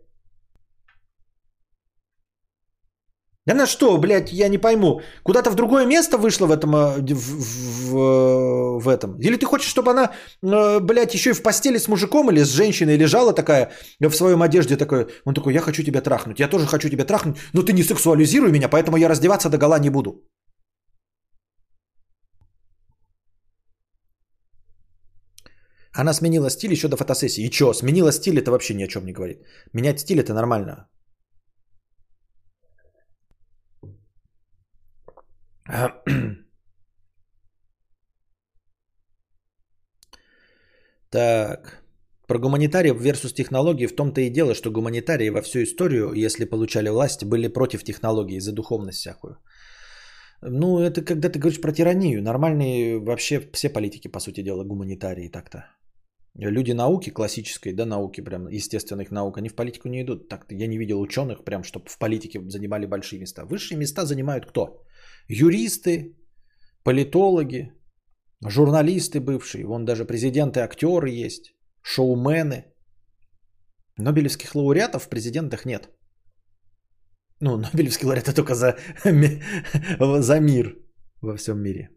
[3.47, 7.91] Она что, блядь, я не пойму, куда-то в другое место вышла в этом, э, в,
[7.91, 9.19] в, в этом?
[9.19, 10.11] Или ты хочешь, чтобы она,
[10.41, 14.41] э, блядь, еще и в постели с мужиком или с женщиной лежала такая, в своем
[14.41, 17.73] одежде такой, он такой, я хочу тебя трахнуть, я тоже хочу тебя трахнуть, но ты
[17.73, 20.23] не сексуализируй меня, поэтому я раздеваться до гола не буду.
[25.93, 27.45] Она сменила стиль еще до фотосессии.
[27.45, 29.37] И что, сменила стиль, это вообще ни о чем не говорит.
[29.73, 30.89] Менять стиль это нормально.
[41.11, 41.85] Так.
[42.27, 46.89] Про гуманитариев versus технологии в том-то и дело, что гуманитарии во всю историю, если получали
[46.89, 49.37] власть, были против технологий за духовность всякую.
[50.41, 52.21] Ну, это когда ты говоришь про тиранию.
[52.21, 55.65] Нормальные вообще все политики, по сути дела, гуманитарии так-то.
[56.33, 60.27] Люди науки, классической, да, науки, прям естественных наук, они в политику не идут.
[60.27, 63.45] Так я не видел ученых, прям, чтобы в политике занимали большие места.
[63.45, 64.83] Высшие места занимают кто?
[65.27, 66.15] Юристы,
[66.83, 67.71] политологи,
[68.47, 72.65] журналисты бывшие, вон даже президенты, актеры есть, шоумены.
[73.97, 75.89] Нобелевских лауреатов в президентах нет.
[77.39, 78.77] Ну, Нобелевский лауреат это только за,
[80.21, 80.75] за мир
[81.21, 81.89] во всем мире.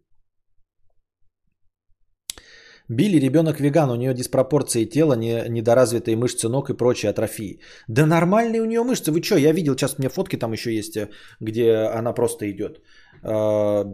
[2.90, 7.60] Билли ребенок веган, у нее диспропорции тела, не, недоразвитые мышцы ног и прочие атрофии.
[7.86, 10.74] Да нормальные у нее мышцы, вы что, я видел, сейчас у меня фотки там еще
[10.74, 11.10] есть, э,
[11.40, 12.80] где она просто идет.
[13.22, 13.84] А,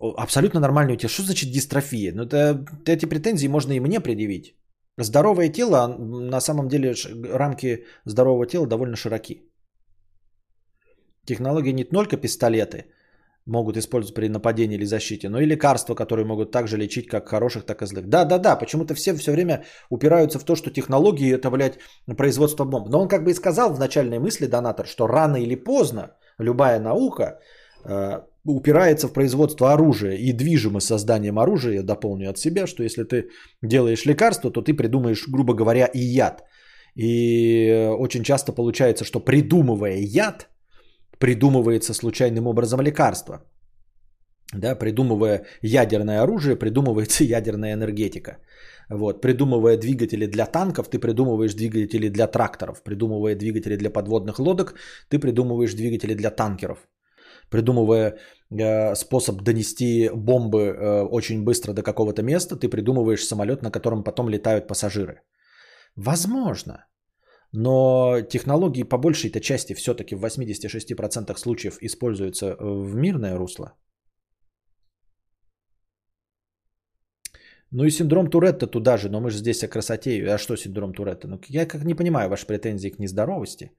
[0.00, 1.08] абсолютно нормальные у тебя.
[1.08, 2.12] Что значит дистрофия?
[2.14, 4.56] Ну, это, эти претензии можно и мне предъявить.
[4.98, 6.94] Здоровое тело, на самом деле
[7.32, 9.42] рамки здорового тела довольно широки.
[11.26, 12.86] Технологии не только пистолеты–
[13.46, 17.64] могут использовать при нападении или защите, но и лекарства, которые могут также лечить как хороших,
[17.64, 18.06] так и злых.
[18.06, 21.78] Да, да, да, почему-то все все время упираются в то, что технологии это, блядь,
[22.16, 22.88] производство бомб.
[22.88, 26.80] Но он как бы и сказал в начальной мысли, донатор, что рано или поздно любая
[26.80, 27.40] наука
[28.44, 33.28] упирается в производство оружия и движимо созданием оружия, я дополню от себя, что если ты
[33.62, 36.42] делаешь лекарство, то ты придумаешь, грубо говоря, и яд.
[36.96, 40.48] И очень часто получается, что придумывая яд,
[41.18, 43.44] придумывается случайным образом лекарство.
[44.54, 48.38] Да, придумывая ядерное оружие, придумывается ядерная энергетика.
[48.88, 52.82] Вот, придумывая двигатели для танков, ты придумываешь двигатели для тракторов.
[52.82, 54.74] Придумывая двигатели для подводных лодок,
[55.08, 56.78] ты придумываешь двигатели для танкеров.
[57.50, 58.16] Придумывая
[58.50, 64.04] э, способ донести бомбы э, очень быстро до какого-то места, ты придумываешь самолет, на котором
[64.04, 65.22] потом летают пассажиры.
[65.96, 66.86] Возможно.
[67.52, 73.72] Но технологии по большей-то части все-таки в 86% случаев используются в мирное русло.
[77.72, 80.24] Ну и синдром Туретта туда же, но мы же здесь о красоте.
[80.28, 81.28] А что синдром Туретта?
[81.28, 83.72] Ну, я как не понимаю ваши претензии к нездоровости.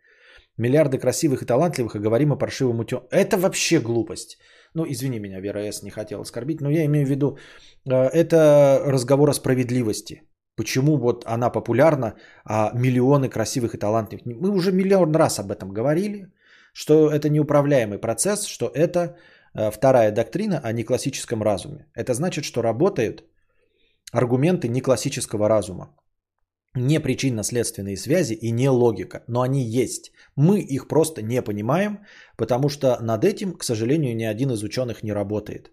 [0.58, 3.08] Миллиарды красивых и талантливых, а говорим о паршивом утё.
[3.12, 4.38] Это вообще глупость.
[4.74, 5.84] ну, извини меня, Вера С.
[5.84, 7.38] не хотел оскорбить, но я имею в виду,
[7.86, 10.24] э, это разговор о справедливости.
[10.56, 12.16] Почему вот она популярна,
[12.46, 14.26] а миллионы красивых и талантливых.
[14.26, 16.28] Мы уже миллион раз об этом говорили,
[16.74, 19.00] что это неуправляемый процесс, что это
[19.54, 21.88] э, вторая доктрина о неклассическом разуме.
[21.96, 23.24] Это значит, что работают
[24.12, 25.96] аргументы неклассического разума.
[26.76, 30.12] Не причинно-следственные связи и не логика, но они есть.
[30.38, 32.00] Мы их просто не понимаем,
[32.38, 35.72] потому что над этим, к сожалению, ни один из ученых не работает.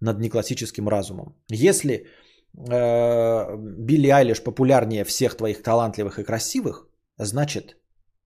[0.00, 1.36] Над неклассическим разумом.
[1.48, 6.86] Если э, Билли Айлиш популярнее всех твоих талантливых и красивых,
[7.16, 7.76] значит,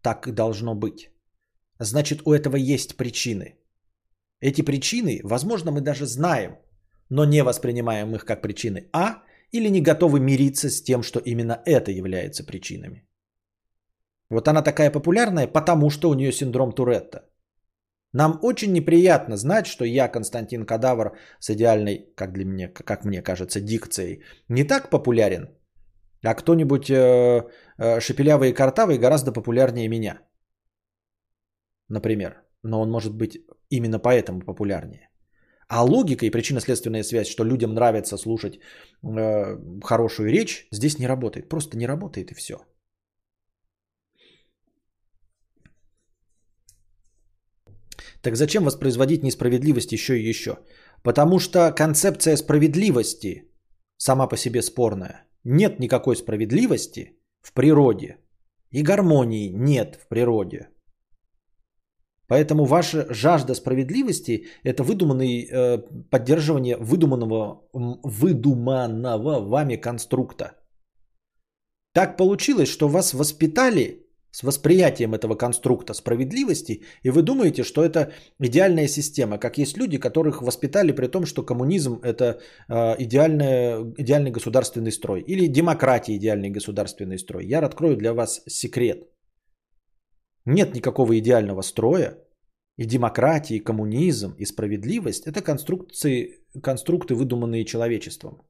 [0.02, 1.10] так и должно быть.
[1.78, 3.56] Значит, у этого есть причины.
[4.40, 6.56] Эти причины, возможно, мы даже знаем,
[7.08, 11.62] но не воспринимаем их как причины А или не готовы мириться с тем, что именно
[11.66, 13.06] это является причинами.
[14.30, 17.26] Вот она такая популярная, потому что у нее синдром Туретта.
[18.12, 23.22] Нам очень неприятно знать, что я, Константин Кадавр, с идеальной, как, для меня, как мне
[23.22, 25.48] кажется, дикцией, не так популярен,
[26.22, 27.48] а кто-нибудь э,
[27.78, 30.20] э, шепелявый и картавый гораздо популярнее меня.
[31.88, 32.42] Например.
[32.62, 33.38] Но он может быть
[33.70, 35.09] именно поэтому популярнее.
[35.70, 38.58] А логика и причинно-следственная связь, что людям нравится слушать
[39.04, 41.48] э, хорошую речь, здесь не работает.
[41.48, 42.54] Просто не работает и все.
[48.20, 50.58] Так зачем воспроизводить несправедливость еще и еще?
[51.04, 53.44] Потому что концепция справедливости
[53.96, 55.24] сама по себе спорная.
[55.44, 58.16] Нет никакой справедливости в природе.
[58.72, 60.68] И гармонии нет в природе.
[62.30, 65.78] Поэтому ваша жажда справедливости– это выдуманный, э,
[66.10, 67.60] поддерживание выдуманного,
[68.04, 70.52] выдуманного вами конструкта.
[71.92, 78.12] Так получилось, что вас воспитали с восприятием этого конструкта справедливости, и вы думаете, что это
[78.38, 82.38] идеальная система, как есть люди, которых воспитали при том, что коммунизм– это
[82.68, 87.46] э, идеальный государственный строй, или демократия– идеальный государственный строй.
[87.46, 89.08] Я открою для вас секрет–
[90.54, 92.18] нет никакого идеального строя,
[92.80, 98.40] и демократия, и коммунизм, и справедливость– это конструкции, конструкты, выдуманные человечеством.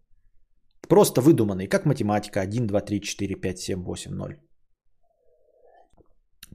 [0.88, 4.36] Просто выдуманные, как математика 1, 2, 3, 4, 5, 7, 8, 0.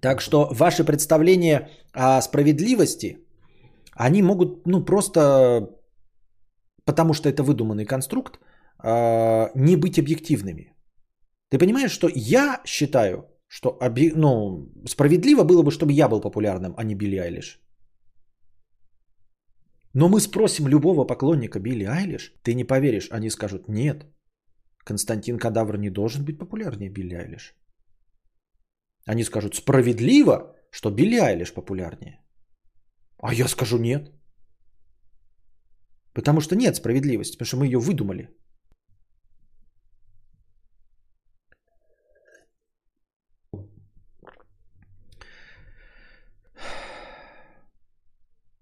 [0.01, 3.17] Так что ваши представления о справедливости,
[3.93, 5.69] они могут, ну просто,
[6.85, 8.39] потому что это выдуманный конструкт,
[8.79, 10.73] а, не быть объективными.
[11.49, 13.79] Ты понимаешь, что я считаю, что
[14.15, 17.59] ну, справедливо было бы, чтобы я был популярным, а не Билли Айлиш.
[19.93, 24.05] Но мы спросим любого поклонника Билли Айлиш, ты не поверишь, они скажут, нет,
[24.83, 27.55] Константин Кадавр не должен быть популярнее Билли Айлиш.
[29.07, 32.19] Они скажут, справедливо, что Билли Айлиш популярнее.
[33.19, 34.11] А я скажу нет.
[36.13, 38.29] Потому что нет справедливости, потому что мы ее выдумали.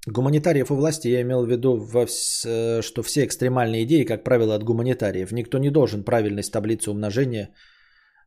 [0.08, 1.80] Гуманитариев у власти я имел в виду,
[2.82, 5.32] что все экстремальные идеи, как правило, от гуманитариев.
[5.32, 7.54] Никто не должен правильность таблицы умножения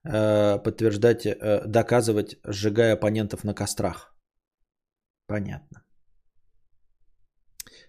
[0.04, 4.14] э, подтверждать, э, доказывать, сжигая оппонентов на кострах.
[5.26, 5.84] Понятно.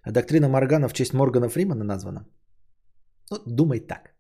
[0.03, 2.25] А доктрина Моргана в честь Моргана Фримана названа?
[3.31, 4.16] Ну, думай так.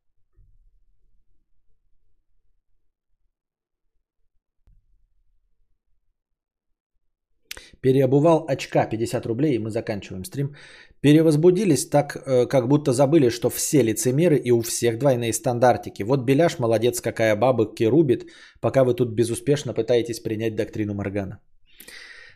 [7.81, 10.55] Переобувал очка 50 рублей, и мы заканчиваем стрим.
[11.01, 16.03] Перевозбудились так, э, как будто забыли, что все лицемеры и у всех двойные стандартики.
[16.03, 18.25] Вот Беляш молодец, какая бабки рубит,
[18.61, 21.39] пока вы тут безуспешно пытаетесь принять доктрину Моргана.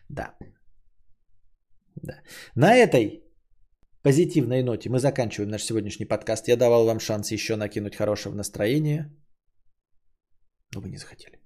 [0.10, 0.36] Да.
[2.04, 2.22] да.
[2.56, 3.24] На этой
[4.04, 6.48] позитивной ноте мы заканчиваем наш сегодняшний подкаст.
[6.48, 9.10] Я давал вам шанс еще накинуть хорошего настроения,
[10.76, 11.41] но вы не захотели.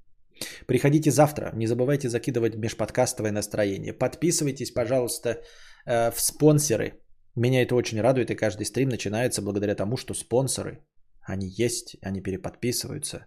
[0.67, 1.51] Приходите завтра.
[1.55, 3.93] Не забывайте закидывать межподкастовое настроение.
[3.93, 5.41] Подписывайтесь, пожалуйста,
[5.85, 6.93] э, в спонсоры.
[7.35, 10.79] Меня это очень радует, и каждый стрим начинается благодаря тому, что спонсоры,
[11.21, 13.25] они есть, они переподписываются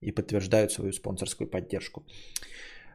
[0.00, 2.06] и подтверждают свою спонсорскую поддержку.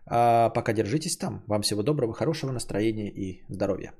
[0.05, 1.43] А пока держитесь там.
[1.47, 3.93] Вам всего доброго, хорошего настроения и здоровья.